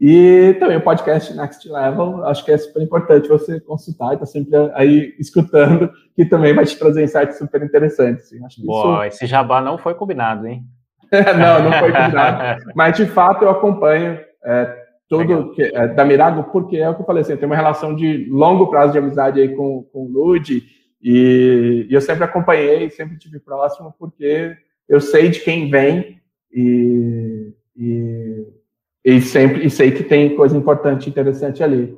E 0.00 0.56
também 0.60 0.76
o 0.76 0.80
podcast 0.80 1.34
Next 1.34 1.68
Level, 1.68 2.24
acho 2.24 2.44
que 2.44 2.52
é 2.52 2.58
super 2.58 2.80
importante 2.80 3.28
você 3.28 3.60
consultar 3.60 4.10
e 4.10 4.14
estar 4.14 4.26
tá 4.26 4.26
sempre 4.26 4.56
aí 4.74 5.14
escutando, 5.18 5.90
que 6.14 6.24
também 6.24 6.54
vai 6.54 6.64
te 6.64 6.78
trazer 6.78 7.02
insights 7.02 7.36
super 7.36 7.60
interessantes. 7.62 8.32
Acho 8.44 8.64
Boa, 8.64 9.08
isso... 9.08 9.16
esse 9.16 9.26
jabá 9.26 9.60
não 9.60 9.76
foi 9.76 9.94
combinado, 9.94 10.46
hein? 10.46 10.64
não, 11.38 11.64
não 11.64 11.72
foi 11.78 11.92
combinado. 11.92 12.64
Mas, 12.74 12.96
de 12.96 13.06
fato, 13.06 13.44
eu 13.44 13.50
acompanho 13.50 14.18
é, 14.44 14.76
tudo 15.08 15.52
que, 15.52 15.62
é, 15.62 15.88
da 15.88 16.04
Mirago, 16.04 16.44
porque 16.44 16.76
é 16.76 16.88
o 16.88 16.94
que 16.94 17.02
eu 17.02 17.06
falei, 17.06 17.22
assim, 17.22 17.32
eu 17.32 17.38
tenho 17.38 17.50
uma 17.50 17.56
relação 17.56 17.94
de 17.94 18.26
longo 18.30 18.68
prazo 18.68 18.92
de 18.92 18.98
amizade 18.98 19.40
aí 19.40 19.54
com, 19.54 19.82
com 19.92 20.04
o 20.04 20.10
Lud, 20.10 20.62
e, 21.02 21.86
e 21.88 21.94
eu 21.94 22.00
sempre 22.00 22.24
acompanhei, 22.24 22.90
sempre 22.90 23.18
tive 23.18 23.38
próximo, 23.38 23.94
porque 23.98 24.56
eu 24.88 25.00
sei 25.00 25.28
de 25.28 25.40
quem 25.40 25.70
vem 25.70 26.20
e, 26.52 27.52
e 27.76 28.46
e 29.08 29.22
sempre 29.22 29.64
e 29.64 29.70
sei 29.70 29.90
que 29.90 30.02
tem 30.02 30.36
coisa 30.36 30.54
importante, 30.54 31.08
interessante 31.08 31.62
ali. 31.62 31.96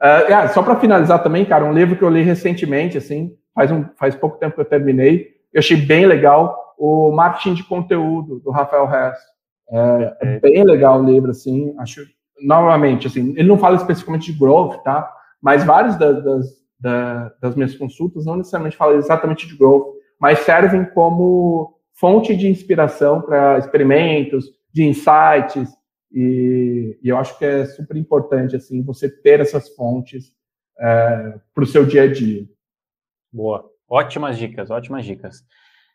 Uh, 0.00 0.52
só 0.52 0.62
para 0.62 0.78
finalizar 0.78 1.20
também, 1.20 1.44
cara, 1.44 1.64
um 1.64 1.72
livro 1.72 1.96
que 1.96 2.02
eu 2.02 2.08
li 2.08 2.22
recentemente, 2.22 2.96
assim, 2.96 3.36
faz, 3.52 3.72
um, 3.72 3.84
faz 3.96 4.14
pouco 4.14 4.38
tempo 4.38 4.54
que 4.54 4.60
eu 4.60 4.64
terminei, 4.64 5.34
eu 5.52 5.58
achei 5.58 5.76
bem 5.76 6.06
legal, 6.06 6.63
o 6.84 7.10
Marketing 7.12 7.54
de 7.54 7.64
Conteúdo, 7.64 8.40
do 8.40 8.50
Rafael 8.50 8.84
Hess. 8.92 9.18
É, 9.70 10.16
é 10.20 10.40
bem 10.40 10.62
legal 10.64 11.00
o 11.00 11.06
livro, 11.06 11.30
assim, 11.30 11.74
acho, 11.78 12.04
novamente, 12.42 13.06
assim, 13.06 13.30
ele 13.30 13.48
não 13.48 13.56
fala 13.56 13.76
especificamente 13.76 14.30
de 14.30 14.38
growth, 14.38 14.82
tá? 14.82 15.10
Mas 15.40 15.64
vários 15.64 15.96
das, 15.96 16.22
das, 16.78 17.40
das 17.40 17.54
minhas 17.54 17.74
consultas 17.74 18.26
não 18.26 18.36
necessariamente 18.36 18.76
falam 18.76 18.96
exatamente 18.96 19.46
de 19.46 19.56
growth, 19.56 19.94
mas 20.20 20.40
servem 20.40 20.84
como 20.84 21.74
fonte 21.94 22.36
de 22.36 22.48
inspiração 22.48 23.22
para 23.22 23.58
experimentos, 23.58 24.44
de 24.70 24.84
insights, 24.84 25.72
e, 26.12 26.98
e, 27.02 27.08
eu 27.08 27.16
acho 27.16 27.36
que 27.38 27.44
é 27.44 27.64
super 27.64 27.96
importante 27.96 28.54
assim 28.54 28.82
você 28.82 29.08
ter 29.08 29.40
essas 29.40 29.68
fontes 29.70 30.32
é, 30.78 31.38
para 31.54 31.64
o 31.64 31.66
seu 31.66 31.86
dia 31.86 32.02
a 32.02 32.12
dia. 32.12 32.46
Boa, 33.32 33.68
ótimas 33.88 34.36
dicas, 34.36 34.70
ótimas 34.70 35.04
dicas. 35.04 35.42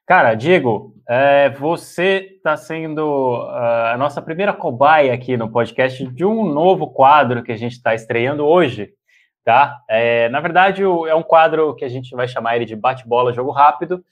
Cara, 0.10 0.34
Diego, 0.34 0.96
é, 1.08 1.52
você 1.52 2.32
está 2.38 2.58
sendo 2.58 3.44
uh, 3.44 3.94
a 3.94 3.96
nossa 3.96 4.20
primeira 4.20 4.52
cobaia 4.52 5.14
aqui 5.14 5.38
no 5.38 5.52
podcast 5.52 6.04
de 6.04 6.26
um 6.26 6.52
novo 6.52 6.88
quadro 6.88 7.44
que 7.44 7.52
a 7.52 7.56
gente 7.56 7.74
está 7.74 7.94
estreando 7.94 8.44
hoje, 8.44 8.92
tá? 9.46 9.78
É, 9.88 10.28
na 10.30 10.40
verdade, 10.40 10.82
é 10.82 11.14
um 11.14 11.22
quadro 11.22 11.76
que 11.76 11.86
a 11.86 11.88
gente 11.88 12.16
vai 12.16 12.28
chamar 12.28 12.56
ele 12.56 12.66
de 12.66 12.76
bate-bola, 12.76 13.32
jogo 13.32 13.52
rápido, 13.52 14.04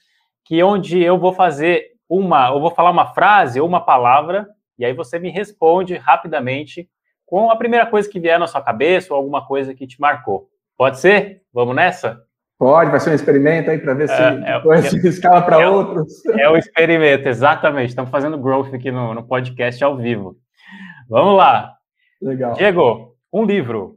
que 0.44 0.62
onde 0.62 1.02
eu 1.02 1.18
vou 1.18 1.32
fazer 1.32 1.86
uma, 2.08 2.46
eu 2.50 2.60
vou 2.60 2.70
falar 2.70 2.92
uma 2.92 3.06
frase 3.06 3.60
ou 3.60 3.66
uma 3.66 3.80
palavra 3.80 4.48
e 4.78 4.84
aí 4.84 4.92
você 4.92 5.18
me 5.18 5.30
responde 5.30 5.96
rapidamente 5.96 6.88
com 7.26 7.50
a 7.50 7.56
primeira 7.56 7.86
coisa 7.86 8.08
que 8.08 8.20
vier 8.20 8.38
na 8.38 8.46
sua 8.46 8.62
cabeça 8.62 9.12
ou 9.12 9.16
alguma 9.16 9.44
coisa 9.44 9.74
que 9.74 9.84
te 9.84 10.00
marcou. 10.00 10.48
Pode 10.76 11.00
ser? 11.00 11.42
Vamos 11.52 11.74
nessa? 11.74 12.27
Pode, 12.58 12.90
vai 12.90 12.98
ser 12.98 13.10
um 13.10 13.14
experimento 13.14 13.70
aí 13.70 13.78
para 13.78 13.94
ver 13.94 14.08
se 14.08 14.20
é, 14.20 14.56
depois 14.56 14.92
é, 14.92 14.96
escala 15.08 15.42
para 15.42 15.62
é, 15.62 15.68
outros. 15.68 16.24
É 16.26 16.48
o 16.48 16.54
um 16.54 16.56
experimento, 16.56 17.28
exatamente. 17.28 17.90
Estamos 17.90 18.10
fazendo 18.10 18.36
growth 18.36 18.74
aqui 18.74 18.90
no, 18.90 19.14
no 19.14 19.22
podcast 19.22 19.82
ao 19.84 19.96
vivo. 19.96 20.36
Vamos 21.08 21.36
lá. 21.36 21.74
Legal. 22.20 22.54
Diego, 22.54 23.14
um 23.32 23.44
livro. 23.44 23.96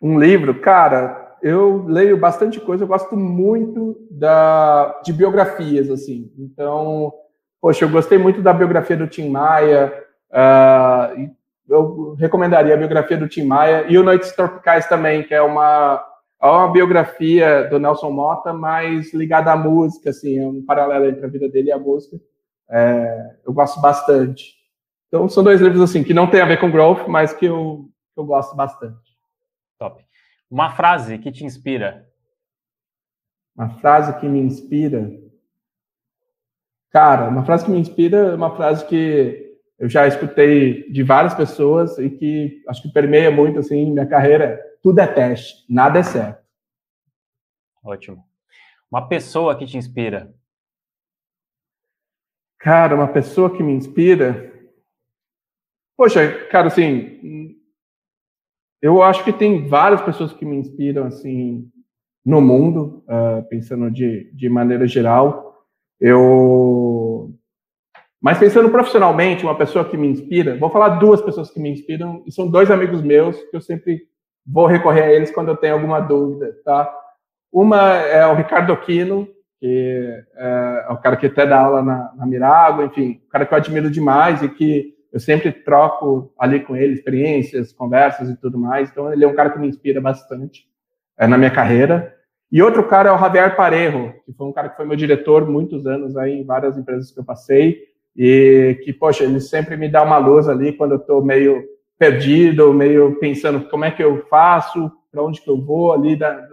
Um 0.00 0.18
livro, 0.18 0.60
cara, 0.60 1.36
eu 1.42 1.84
leio 1.86 2.16
bastante 2.16 2.60
coisa, 2.60 2.84
eu 2.84 2.88
gosto 2.88 3.16
muito 3.16 3.96
da, 4.10 5.00
de 5.04 5.12
biografias, 5.12 5.90
assim. 5.90 6.32
Então, 6.38 7.12
Poxa, 7.60 7.84
eu 7.84 7.90
gostei 7.90 8.16
muito 8.16 8.40
da 8.40 8.54
biografia 8.54 8.96
do 8.96 9.06
Tim 9.06 9.28
Maia. 9.28 9.92
Uh, 10.30 11.30
eu 11.68 12.14
recomendaria 12.18 12.72
a 12.72 12.76
biografia 12.76 13.18
do 13.18 13.28
Tim 13.28 13.44
Maia 13.44 13.84
e 13.86 13.98
o 13.98 14.02
Noites 14.02 14.32
Tropicais 14.32 14.86
também, 14.86 15.22
que 15.22 15.34
é 15.34 15.42
uma, 15.42 16.02
uma 16.48 16.72
biografia 16.72 17.64
do 17.68 17.78
Nelson 17.78 18.10
Mota, 18.10 18.52
mas 18.52 19.12
ligada 19.12 19.52
à 19.52 19.56
música, 19.56 20.10
assim, 20.10 20.38
é 20.38 20.46
um 20.46 20.64
paralelo 20.64 21.06
entre 21.06 21.24
a 21.24 21.28
vida 21.28 21.48
dele 21.48 21.68
e 21.68 21.72
a 21.72 21.78
música. 21.78 22.18
É, 22.70 23.36
eu 23.44 23.52
gosto 23.52 23.80
bastante. 23.80 24.54
Então, 25.08 25.28
são 25.28 25.42
dois 25.42 25.60
livros 25.60 25.82
assim 25.82 26.04
que 26.04 26.14
não 26.14 26.30
tem 26.30 26.40
a 26.40 26.46
ver 26.46 26.60
com 26.60 26.70
growth, 26.70 27.08
mas 27.08 27.32
que 27.32 27.46
eu, 27.46 27.90
que 28.14 28.20
eu 28.20 28.24
gosto 28.24 28.56
bastante. 28.56 28.96
Top. 29.78 30.02
Uma 30.50 30.70
frase 30.70 31.18
que 31.18 31.30
te 31.30 31.44
inspira? 31.44 32.08
Uma 33.56 33.70
frase 33.78 34.18
que 34.18 34.26
me 34.26 34.38
inspira. 34.38 35.10
Cara, 36.90 37.28
uma 37.28 37.44
frase 37.44 37.64
que 37.64 37.70
me 37.70 37.78
inspira 37.78 38.16
é 38.16 38.34
uma 38.34 38.56
frase 38.56 38.86
que 38.86 39.58
eu 39.78 39.88
já 39.88 40.06
escutei 40.06 40.90
de 40.90 41.02
várias 41.02 41.34
pessoas 41.34 41.98
e 41.98 42.08
que 42.08 42.62
acho 42.68 42.82
que 42.82 42.92
permeia 42.92 43.30
muito 43.30 43.58
assim 43.58 43.90
minha 43.90 44.06
carreira. 44.06 44.60
Tudo 44.82 44.98
é 45.00 45.06
teste, 45.06 45.64
nada 45.68 45.98
é 45.98 46.02
certo. 46.02 46.44
Ótimo. 47.82 48.24
Uma 48.90 49.06
pessoa 49.06 49.56
que 49.56 49.66
te 49.66 49.76
inspira? 49.76 50.34
Cara, 52.58 52.94
uma 52.94 53.08
pessoa 53.08 53.54
que 53.54 53.62
me 53.62 53.72
inspira. 53.72 54.52
Poxa, 55.96 56.46
cara, 56.48 56.68
assim, 56.68 57.56
eu 58.82 59.02
acho 59.02 59.24
que 59.24 59.32
tem 59.32 59.66
várias 59.66 60.00
pessoas 60.02 60.32
que 60.32 60.44
me 60.44 60.56
inspiram 60.56 61.06
assim 61.06 61.70
no 62.24 62.40
mundo, 62.40 63.04
uh, 63.06 63.46
pensando 63.48 63.90
de, 63.90 64.30
de 64.34 64.48
maneira 64.48 64.86
geral. 64.86 65.66
Eu. 66.00 67.34
Mas 68.20 68.38
pensando 68.38 68.70
profissionalmente, 68.70 69.44
uma 69.44 69.56
pessoa 69.56 69.88
que 69.88 69.96
me 69.96 70.08
inspira, 70.08 70.58
vou 70.58 70.70
falar 70.70 70.98
duas 70.98 71.22
pessoas 71.22 71.50
que 71.50 71.58
me 71.58 71.70
inspiram, 71.70 72.22
e 72.26 72.32
são 72.32 72.50
dois 72.50 72.70
amigos 72.70 73.00
meus 73.00 73.42
que 73.44 73.56
eu 73.56 73.60
sempre 73.62 74.09
vou 74.46 74.66
recorrer 74.66 75.02
a 75.02 75.12
eles 75.12 75.30
quando 75.30 75.48
eu 75.48 75.56
tenho 75.56 75.74
alguma 75.74 76.00
dúvida, 76.00 76.56
tá? 76.64 76.92
Uma 77.52 77.94
é 77.94 78.26
o 78.26 78.34
Ricardo 78.34 78.72
Aquino, 78.72 79.28
que 79.58 80.24
é, 80.36 80.86
é 80.88 80.92
o 80.92 80.96
cara 80.96 81.16
que 81.16 81.26
até 81.26 81.46
dá 81.46 81.60
aula 81.60 81.82
na, 81.82 82.12
na 82.16 82.26
Mirago, 82.26 82.82
enfim, 82.82 83.20
um 83.26 83.28
cara 83.28 83.44
que 83.44 83.52
eu 83.52 83.58
admiro 83.58 83.90
demais 83.90 84.42
e 84.42 84.48
que 84.48 84.94
eu 85.12 85.18
sempre 85.18 85.50
troco 85.50 86.32
ali 86.38 86.60
com 86.60 86.76
ele 86.76 86.94
experiências, 86.94 87.72
conversas 87.72 88.30
e 88.30 88.36
tudo 88.36 88.58
mais. 88.58 88.90
Então, 88.90 89.12
ele 89.12 89.24
é 89.24 89.28
um 89.28 89.34
cara 89.34 89.50
que 89.50 89.58
me 89.58 89.68
inspira 89.68 90.00
bastante 90.00 90.64
é, 91.18 91.26
na 91.26 91.36
minha 91.36 91.50
carreira. 91.50 92.14
E 92.50 92.62
outro 92.62 92.86
cara 92.88 93.10
é 93.10 93.12
o 93.12 93.18
Javier 93.18 93.56
Parejo, 93.56 94.12
que 94.24 94.32
foi 94.32 94.46
um 94.46 94.52
cara 94.52 94.68
que 94.68 94.76
foi 94.76 94.86
meu 94.86 94.96
diretor 94.96 95.48
muitos 95.48 95.86
anos 95.86 96.16
aí 96.16 96.32
em 96.32 96.44
várias 96.44 96.76
empresas 96.76 97.10
que 97.10 97.18
eu 97.18 97.24
passei, 97.24 97.78
e 98.16 98.80
que, 98.84 98.92
poxa, 98.92 99.24
ele 99.24 99.40
sempre 99.40 99.76
me 99.76 99.88
dá 99.88 100.02
uma 100.02 100.18
luz 100.18 100.48
ali 100.48 100.72
quando 100.72 100.92
eu 100.92 100.98
estou 100.98 101.24
meio 101.24 101.64
perdido, 102.00 102.72
meio 102.72 103.18
pensando 103.20 103.68
como 103.68 103.84
é 103.84 103.90
que 103.90 104.02
eu 104.02 104.26
faço, 104.26 104.90
para 105.12 105.22
onde 105.22 105.38
que 105.38 105.50
eu 105.50 105.60
vou 105.60 105.92
ali 105.92 106.16
da, 106.16 106.48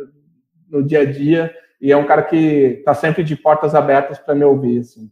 no 0.70 0.84
dia 0.84 1.04
a 1.04 1.06
dia, 1.06 1.56
e 1.80 1.90
é 1.90 1.96
um 1.96 2.06
cara 2.06 2.22
que 2.22 2.36
está 2.36 2.94
sempre 2.94 3.24
de 3.24 3.34
portas 3.34 3.74
abertas 3.74 4.20
para 4.20 4.36
me 4.36 4.44
ouvir, 4.44 4.80
assim. 4.80 5.10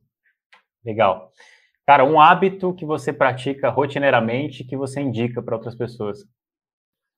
Legal. 0.84 1.32
Cara, 1.88 2.04
um 2.04 2.20
hábito 2.20 2.74
que 2.74 2.86
você 2.86 3.14
pratica 3.14 3.70
rotineiramente 3.70 4.66
que 4.66 4.76
você 4.76 5.00
indica 5.00 5.42
para 5.42 5.56
outras 5.56 5.74
pessoas? 5.74 6.26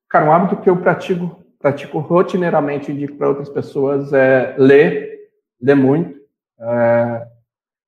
Cara, 0.08 0.28
um 0.28 0.32
hábito 0.32 0.62
que 0.62 0.70
eu 0.70 0.78
pratico 0.78 1.44
pratico 1.58 1.98
rotineiramente, 1.98 2.92
indico 2.92 3.18
para 3.18 3.30
outras 3.30 3.50
pessoas, 3.50 4.14
é 4.14 4.56
ler, 4.60 5.32
ler 5.60 5.76
muito. 5.76 6.20
É, 6.60 7.28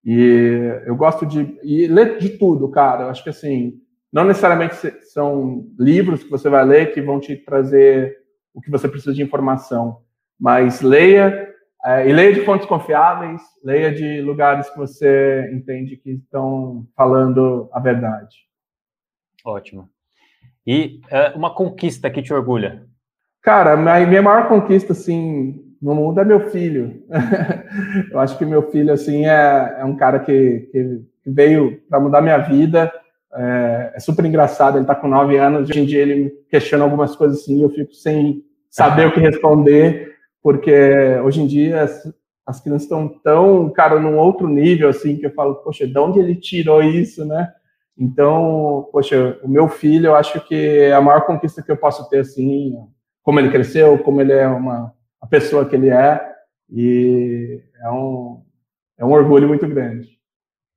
e 0.04 0.82
eu 0.88 0.96
gosto 0.96 1.24
de 1.24 1.56
e 1.62 1.86
ler 1.86 2.18
de 2.18 2.30
tudo, 2.30 2.68
cara. 2.72 3.04
Eu 3.04 3.10
acho 3.10 3.24
que 3.24 3.30
assim, 3.30 3.80
não 4.12 4.26
necessariamente 4.26 4.76
são 5.12 5.68
livros 5.78 6.24
que 6.24 6.30
você 6.30 6.50
vai 6.50 6.66
ler 6.66 6.94
que 6.94 7.02
vão 7.02 7.20
te 7.20 7.36
trazer 7.36 8.18
o 8.54 8.62
que 8.62 8.72
você 8.72 8.88
precisa 8.88 9.14
de 9.14 9.22
informação, 9.22 10.02
mas 10.40 10.82
leia 10.82 11.48
é, 11.86 12.10
e 12.10 12.14
leia 12.14 12.34
de 12.34 12.42
fontes 12.42 12.68
confiáveis, 12.68 13.42
leia 13.64 13.94
de 13.94 14.22
lugares 14.22 14.70
que 14.70 14.78
você 14.78 15.50
entende 15.54 15.96
que 15.96 16.12
estão 16.12 16.86
falando 16.96 17.70
a 17.72 17.80
verdade. 17.80 18.36
Ótimo. 19.46 19.90
E 20.68 21.00
é, 21.10 21.30
uma 21.30 21.54
conquista 21.54 22.10
que 22.10 22.22
te 22.22 22.34
orgulha? 22.34 22.86
Cara, 23.42 23.78
minha 23.78 24.22
maior 24.22 24.50
conquista, 24.50 24.92
assim, 24.92 25.76
no 25.82 25.96
mundo 25.96 26.20
é 26.20 26.26
meu 26.26 26.50
filho. 26.50 27.02
eu 28.12 28.20
acho 28.20 28.38
que 28.38 28.46
meu 28.46 28.70
filho, 28.70 28.92
assim, 28.92 29.26
é, 29.26 29.78
é 29.80 29.86
um 29.86 29.96
cara 29.96 30.20
que, 30.20 30.70
que 30.72 31.02
veio 31.26 31.82
para 31.90 32.00
mudar 32.00 32.22
minha 32.22 32.40
vida. 32.40 32.92
É, 33.34 33.94
é, 33.96 34.00
super 34.00 34.26
engraçado, 34.26 34.76
ele 34.76 34.84
está 34.84 34.96
com 34.96 35.08
nove 35.08 35.38
anos. 35.38 35.70
Hoje 35.70 35.80
em 35.80 35.86
dia 35.86 36.02
ele 36.02 36.32
questiona 36.50 36.84
algumas 36.84 37.16
coisas 37.16 37.40
assim, 37.40 37.62
eu 37.62 37.70
fico 37.70 37.94
sem 37.94 38.44
saber 38.70 39.08
o 39.08 39.14
que 39.14 39.20
responder. 39.20 40.16
porque 40.42 40.72
hoje 41.24 41.42
em 41.42 41.48
dia 41.48 41.84
as, 41.84 42.14
as 42.46 42.60
crianças 42.62 42.84
estão 42.84 43.08
tão, 43.24 43.70
cara, 43.70 44.00
num 44.00 44.18
outro 44.18 44.48
nível, 44.48 44.90
assim, 44.90 45.18
que 45.18 45.26
eu 45.26 45.34
falo, 45.34 45.56
poxa, 45.56 45.86
de 45.86 45.98
onde 46.00 46.20
ele 46.20 46.36
tirou 46.36 46.82
isso, 46.82 47.26
né? 47.26 47.54
Então, 47.98 48.88
poxa, 48.92 49.38
o 49.44 49.48
meu 49.48 49.68
filho, 49.68 50.08
eu 50.08 50.16
acho 50.16 50.40
que 50.48 50.56
é 50.56 50.94
a 50.94 51.02
maior 51.02 51.26
conquista 51.26 51.62
que 51.62 51.72
eu 51.72 51.78
posso 51.78 52.10
ter, 52.10 52.20
assim, 52.20 52.74
como 53.22 53.40
ele 53.40 53.52
cresceu, 53.52 54.00
como 54.00 54.22
ele 54.22 54.32
é 54.32 54.48
uma 54.48 54.94
a 55.22 55.28
pessoa 55.28 55.66
que 55.66 55.76
ele 55.76 55.90
é, 55.90 56.20
e 56.72 57.62
é 57.82 57.92
um, 57.92 58.42
é 58.98 59.06
um 59.06 59.12
orgulho 59.12 59.48
muito 59.48 59.68
grande. 59.68 60.08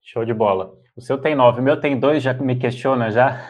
Show 0.01 0.25
de 0.25 0.35
bola. 0.35 0.82
O 1.03 1.05
seu 1.05 1.19
tem 1.19 1.35
nove, 1.35 1.61
o 1.61 1.65
meu 1.65 1.81
tem 1.81 1.99
dois, 1.99 2.23
já 2.23 2.33
me 2.33 2.55
questiona 2.55 3.11
já? 3.11 3.41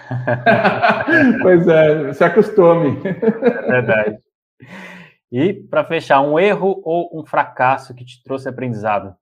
pois 1.42 1.68
é, 1.68 2.10
se 2.14 2.24
acostume. 2.24 2.98
Verdade. 3.02 4.18
E, 5.30 5.52
para 5.52 5.84
fechar, 5.84 6.22
um 6.22 6.38
erro 6.38 6.80
ou 6.82 7.10
um 7.12 7.26
fracasso 7.26 7.94
que 7.94 8.06
te 8.06 8.22
trouxe 8.24 8.48
aprendizado? 8.48 9.14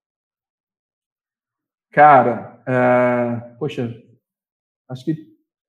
Cara, 1.90 2.62
uh, 2.68 3.58
poxa, 3.58 4.00
acho 4.88 5.04
que 5.04 5.16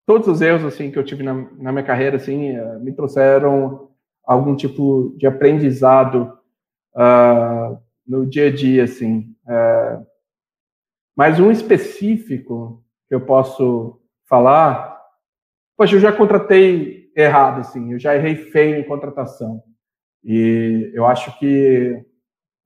todos 0.05 0.27
os 0.27 0.39
erros 0.39 0.63
assim 0.63 0.91
que 0.91 0.99
eu 0.99 1.03
tive 1.03 1.23
na, 1.23 1.33
na 1.33 1.71
minha 1.71 1.83
carreira 1.83 2.17
assim 2.17 2.59
uh, 2.59 2.79
me 2.79 2.93
trouxeram 2.93 3.89
algum 4.23 4.55
tipo 4.55 5.15
de 5.17 5.25
aprendizado 5.25 6.37
uh, 6.93 7.81
no 8.05 8.23
dia 8.23 8.49
a 8.49 8.51
dia 8.51 8.83
assim. 8.83 9.35
Mas 11.21 11.39
um 11.39 11.51
específico 11.51 12.83
que 13.07 13.13
eu 13.13 13.21
posso 13.21 14.01
falar, 14.27 14.99
poxa, 15.77 15.95
eu 15.95 15.99
já 15.99 16.11
contratei 16.11 17.11
errado 17.15 17.59
assim, 17.59 17.93
eu 17.93 17.99
já 17.99 18.15
errei 18.15 18.35
feio 18.35 18.79
em 18.79 18.83
contratação. 18.83 19.61
E 20.23 20.89
eu 20.95 21.05
acho 21.05 21.37
que 21.37 22.03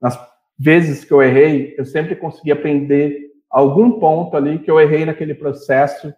nas 0.00 0.18
vezes 0.58 1.04
que 1.04 1.12
eu 1.12 1.22
errei, 1.22 1.74
eu 1.76 1.84
sempre 1.84 2.16
consegui 2.16 2.50
aprender 2.50 3.30
algum 3.50 4.00
ponto 4.00 4.38
ali 4.38 4.58
que 4.58 4.70
eu 4.70 4.80
errei 4.80 5.04
naquele 5.04 5.34
processo 5.34 6.10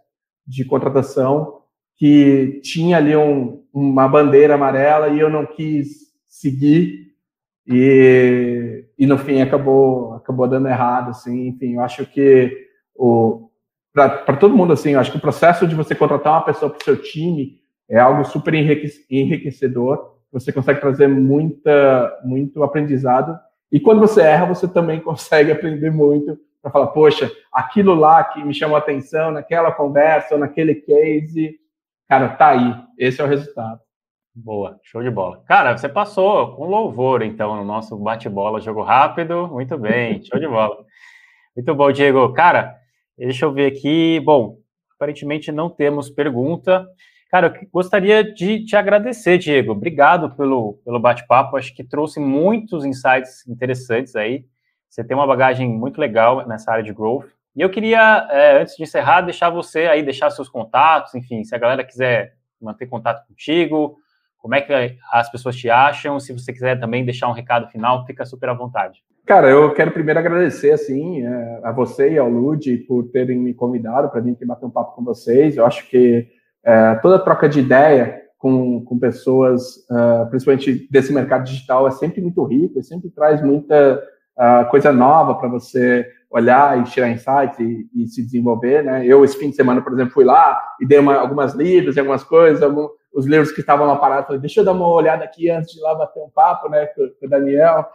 de 0.47 0.64
contratação 0.64 1.62
que 1.97 2.61
tinha 2.62 2.99
ali 2.99 3.16
um, 3.16 3.64
uma 3.74 4.07
bandeira 4.07 4.55
amarela 4.55 5.09
e 5.09 5.18
eu 5.18 5.28
não 5.28 5.45
quis 5.45 6.12
seguir 6.24 7.16
e, 7.66 8.84
e 8.97 9.07
no 9.07 9.18
fim 9.18 9.41
acabou 9.41 10.17
acabou 10.28 10.48
dando 10.48 10.68
errado 10.68 11.10
assim 11.10 11.48
enfim 11.48 11.74
eu 11.74 11.80
acho 11.80 12.06
que 12.06 12.66
o 12.94 13.48
para 13.92 14.36
todo 14.36 14.56
mundo 14.56 14.72
assim 14.72 14.90
eu 14.90 15.00
acho 15.00 15.10
que 15.10 15.18
o 15.18 15.20
processo 15.20 15.66
de 15.66 15.74
você 15.74 15.94
contratar 15.94 16.34
uma 16.34 16.44
pessoa 16.44 16.70
para 16.70 16.80
o 16.80 16.84
seu 16.84 17.00
time 17.00 17.58
é 17.88 17.98
algo 17.98 18.24
super 18.24 18.54
enriquecedor 18.54 20.18
você 20.32 20.52
consegue 20.52 20.80
trazer 20.80 21.08
muita, 21.08 22.20
muito 22.22 22.62
aprendizado. 22.62 23.38
E 23.70 23.80
quando 23.80 24.00
você 24.00 24.22
erra, 24.22 24.46
você 24.46 24.68
também 24.68 25.00
consegue 25.02 25.50
aprender 25.50 25.90
muito 25.90 26.38
para 26.60 26.70
falar, 26.70 26.88
poxa, 26.88 27.30
aquilo 27.52 27.94
lá 27.94 28.22
que 28.24 28.42
me 28.44 28.52
chamou 28.52 28.76
atenção 28.76 29.30
naquela 29.30 29.70
conversa, 29.72 30.34
ou 30.34 30.40
naquele 30.40 30.74
case, 30.74 31.56
cara, 32.08 32.28
tá 32.30 32.48
aí. 32.48 32.74
Esse 32.98 33.20
é 33.20 33.24
o 33.24 33.28
resultado. 33.28 33.80
Boa, 34.41 34.78
show 34.84 35.03
de 35.03 35.11
bola. 35.11 35.43
Cara, 35.49 35.76
você 35.76 35.89
passou 35.89 36.55
com 36.55 36.64
louvor, 36.64 37.22
então, 37.22 37.57
no 37.57 37.64
nosso 37.64 37.97
bate-bola, 37.97 38.61
jogo 38.61 38.82
rápido. 38.82 39.49
Muito 39.49 39.76
bem, 39.76 40.22
show 40.22 40.39
de 40.39 40.47
bola. 40.47 40.76
Muito 41.57 41.74
bom, 41.74 41.91
Diego. 41.91 42.32
Cara, 42.32 42.76
deixa 43.16 43.47
eu 43.47 43.53
ver 43.53 43.66
aqui. 43.66 44.20
Bom, 44.20 44.59
aparentemente 44.95 45.51
não 45.51 45.68
temos 45.68 46.09
pergunta. 46.09 46.86
Cara, 47.32 47.49
eu 47.49 47.68
gostaria 47.72 48.22
de 48.22 48.64
te 48.64 48.76
agradecer, 48.76 49.39
Diego. 49.39 49.72
Obrigado 49.72 50.30
pelo, 50.36 50.74
pelo 50.84 51.01
bate-papo. 51.01 51.57
Acho 51.57 51.74
que 51.74 51.82
trouxe 51.82 52.20
muitos 52.20 52.84
insights 52.84 53.45
interessantes 53.49 54.14
aí. 54.14 54.45
Você 54.89 55.03
tem 55.03 55.16
uma 55.16 55.26
bagagem 55.26 55.68
muito 55.68 56.01
legal 56.01 56.47
nessa 56.47 56.70
área 56.70 56.84
de 56.84 56.93
growth. 56.93 57.26
E 57.57 57.61
eu 57.61 57.68
queria, 57.68 58.28
é, 58.30 58.61
antes 58.62 58.76
de 58.76 58.84
encerrar, 58.84 59.22
deixar 59.22 59.51
você 59.51 59.89
aí, 59.89 60.01
deixar 60.01 60.30
seus 60.30 60.49
contatos, 60.49 61.12
enfim, 61.16 61.43
se 61.43 61.57
a 61.57 61.59
galera 61.59 61.82
quiser 61.82 62.34
manter 62.61 62.86
contato 62.86 63.26
contigo, 63.26 63.99
como 64.39 64.55
é 64.55 64.61
que 64.61 64.72
as 65.12 65.30
pessoas 65.30 65.57
te 65.57 65.68
acham, 65.68 66.18
se 66.18 66.32
você 66.32 66.53
quiser 66.53 66.78
também 66.78 67.05
deixar 67.05 67.28
um 67.28 67.32
recado 67.32 67.68
final, 67.68 68.07
fica 68.07 68.24
super 68.24 68.49
à 68.49 68.55
vontade. 68.55 69.03
Cara, 69.26 69.51
eu 69.51 69.74
quero 69.74 69.91
primeiro 69.91 70.18
agradecer, 70.18 70.70
assim, 70.70 71.26
é, 71.26 71.61
a 71.62 71.70
você 71.70 72.12
e 72.12 72.18
ao 72.18 72.30
Lud 72.30 72.78
por 72.89 73.05
terem 73.11 73.39
me 73.39 73.53
convidado 73.53 74.09
para 74.09 74.20
vir 74.20 74.32
aqui 74.32 74.47
bater 74.47 74.64
um 74.64 74.70
papo 74.70 74.97
com 74.97 75.05
vocês. 75.05 75.57
Eu 75.57 75.66
acho 75.66 75.86
que 75.91 76.28
é, 76.64 76.95
toda 76.97 77.18
troca 77.18 77.49
de 77.49 77.61
ideia 77.61 78.22
com, 78.39 78.84
com 78.84 78.99
pessoas, 78.99 79.78
uh, 79.91 80.28
principalmente 80.30 80.89
desse 80.91 81.12
mercado 81.12 81.45
digital, 81.45 81.89
é 81.89 81.91
sempre 81.91 82.20
muito 82.22 82.43
rico, 82.45 82.82
sempre 82.82 83.11
traz 83.11 83.43
muita 83.43 84.03
uh, 84.39 84.70
coisa 84.70 84.93
nova 84.93 85.34
para 85.34 85.49
você 85.49 86.07
olhar 86.30 86.78
e 86.78 86.84
tirar 86.84 87.11
insights 87.11 87.59
e, 87.59 87.89
e, 87.95 88.07
se 88.07 88.22
desenvolver, 88.22 88.84
né? 88.84 89.05
Eu, 89.05 89.24
esse 89.24 89.36
fim 89.36 89.51
de 89.51 89.57
semana, 89.57 89.80
por 89.80 89.93
exemplo, 89.93 90.12
fui 90.12 90.24
lá 90.24 90.61
e 90.80 90.86
dei 90.86 90.99
uma, 90.99 91.16
algumas 91.16 91.55
livros 91.55 91.97
e 91.97 92.01
algumas 92.01 92.22
coisas, 92.22 92.62
algum, 92.62 92.86
os 93.12 93.26
livros 93.26 93.52
que 93.52 93.61
estavam 93.61 93.86
lá 93.86 93.96
parados, 93.96 94.26
falei, 94.26 94.40
deixa 94.40 94.61
eu 94.61 94.64
dar 94.64 94.72
uma 94.72 94.86
olhada 94.86 95.24
aqui 95.24 95.50
antes 95.50 95.72
de 95.72 95.80
lá 95.80 95.94
bater 95.94 96.20
um 96.20 96.30
papo, 96.30 96.68
né, 96.68 96.86
com, 96.86 97.09
com 97.20 97.26
o 97.26 97.28
Daniel. 97.28 97.86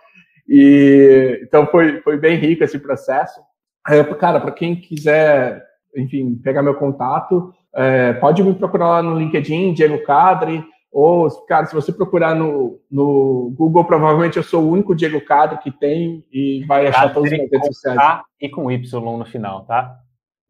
E, 0.47 1.39
então, 1.43 1.66
foi, 1.68 2.01
foi 2.01 2.18
bem 2.18 2.36
rico 2.38 2.64
esse 2.64 2.80
processo. 2.80 3.39
É, 3.88 4.03
cara, 4.16 4.39
para 4.39 4.51
quem 4.51 4.76
quiser, 4.76 5.64
enfim, 5.95 6.36
pegar 6.43 6.64
meu 6.64 6.76
contato, 6.76 7.53
é, 7.76 8.14
pode 8.14 8.43
me 8.43 8.53
procurar 8.53 8.88
lá 8.88 9.03
no 9.03 9.18
LinkedIn, 9.18 9.74
Diego 9.74 10.03
Cadre, 10.03 10.64
ou, 10.91 11.28
cara, 11.47 11.66
se 11.66 11.74
você 11.74 11.91
procurar 11.91 12.36
no, 12.36 12.80
no 12.89 13.51
Google, 13.57 13.84
provavelmente 13.84 14.38
eu 14.38 14.43
sou 14.43 14.64
o 14.64 14.72
único 14.72 14.95
Diego 14.95 15.20
Cadre 15.22 15.57
que 15.57 15.72
tem 15.72 16.24
e 16.32 16.64
vai 16.68 16.86
achar 16.86 17.11
todas 17.11 17.34
as 17.34 17.39
redes 17.39 17.66
sociais. 17.66 17.97
K 17.97 18.24
e 18.39 18.47
com 18.47 18.72
Y 18.72 19.18
no 19.18 19.26
final, 19.26 19.66
tá? 19.66 19.97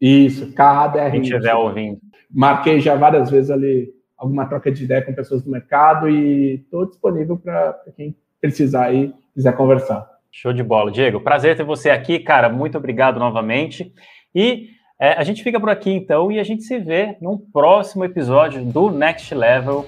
Isso, 0.02 0.52
KADR. 0.52 1.12
Quem 1.12 1.22
estiver 1.22 1.56
ouvindo. 1.56 1.98
Marquei 2.30 2.82
já 2.82 2.94
várias 2.94 3.32
vezes 3.32 3.50
ali 3.50 3.93
alguma 4.18 4.46
troca 4.46 4.72
de 4.72 4.84
ideia 4.84 5.02
com 5.02 5.14
pessoas 5.14 5.42
do 5.42 5.52
mercado 5.52 6.10
e 6.10 6.56
estou 6.56 6.86
disponível 6.86 7.38
para 7.38 7.78
quem 7.96 8.16
precisar 8.40 8.86
aí, 8.86 9.14
quiser 9.34 9.56
conversar. 9.56 10.08
Show 10.32 10.52
de 10.52 10.64
bola. 10.64 10.92
Diego, 10.92 11.22
prazer 11.22 11.56
ter 11.56 11.64
você 11.64 11.90
aqui, 11.90 12.20
cara. 12.20 12.50
Muito 12.50 12.78
obrigado 12.78 13.20
novamente. 13.20 13.94
E 14.34 14.70
é, 15.00 15.14
a 15.14 15.24
gente 15.24 15.44
fica 15.44 15.60
por 15.60 15.70
aqui 15.70 15.92
então 15.92 16.32
e 16.32 16.40
a 16.40 16.44
gente 16.44 16.64
se 16.64 16.80
vê 16.80 17.18
num 17.22 17.38
próximo 17.38 18.04
episódio 18.04 18.64
do 18.64 18.90
Next 18.90 19.34
Level 19.34 19.86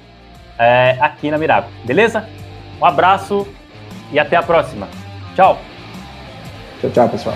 é, 0.60 0.98
aqui 1.02 1.32
na 1.32 1.38
Mirago, 1.38 1.68
beleza? 1.86 2.28
Um 2.80 2.86
abraço 2.86 3.48
e 4.12 4.20
até 4.20 4.36
a 4.36 4.44
próxima. 4.44 4.88
Tchau. 5.36 5.58
Tchau, 6.80 6.92
tchau, 6.92 7.10
pessoal. 7.10 7.36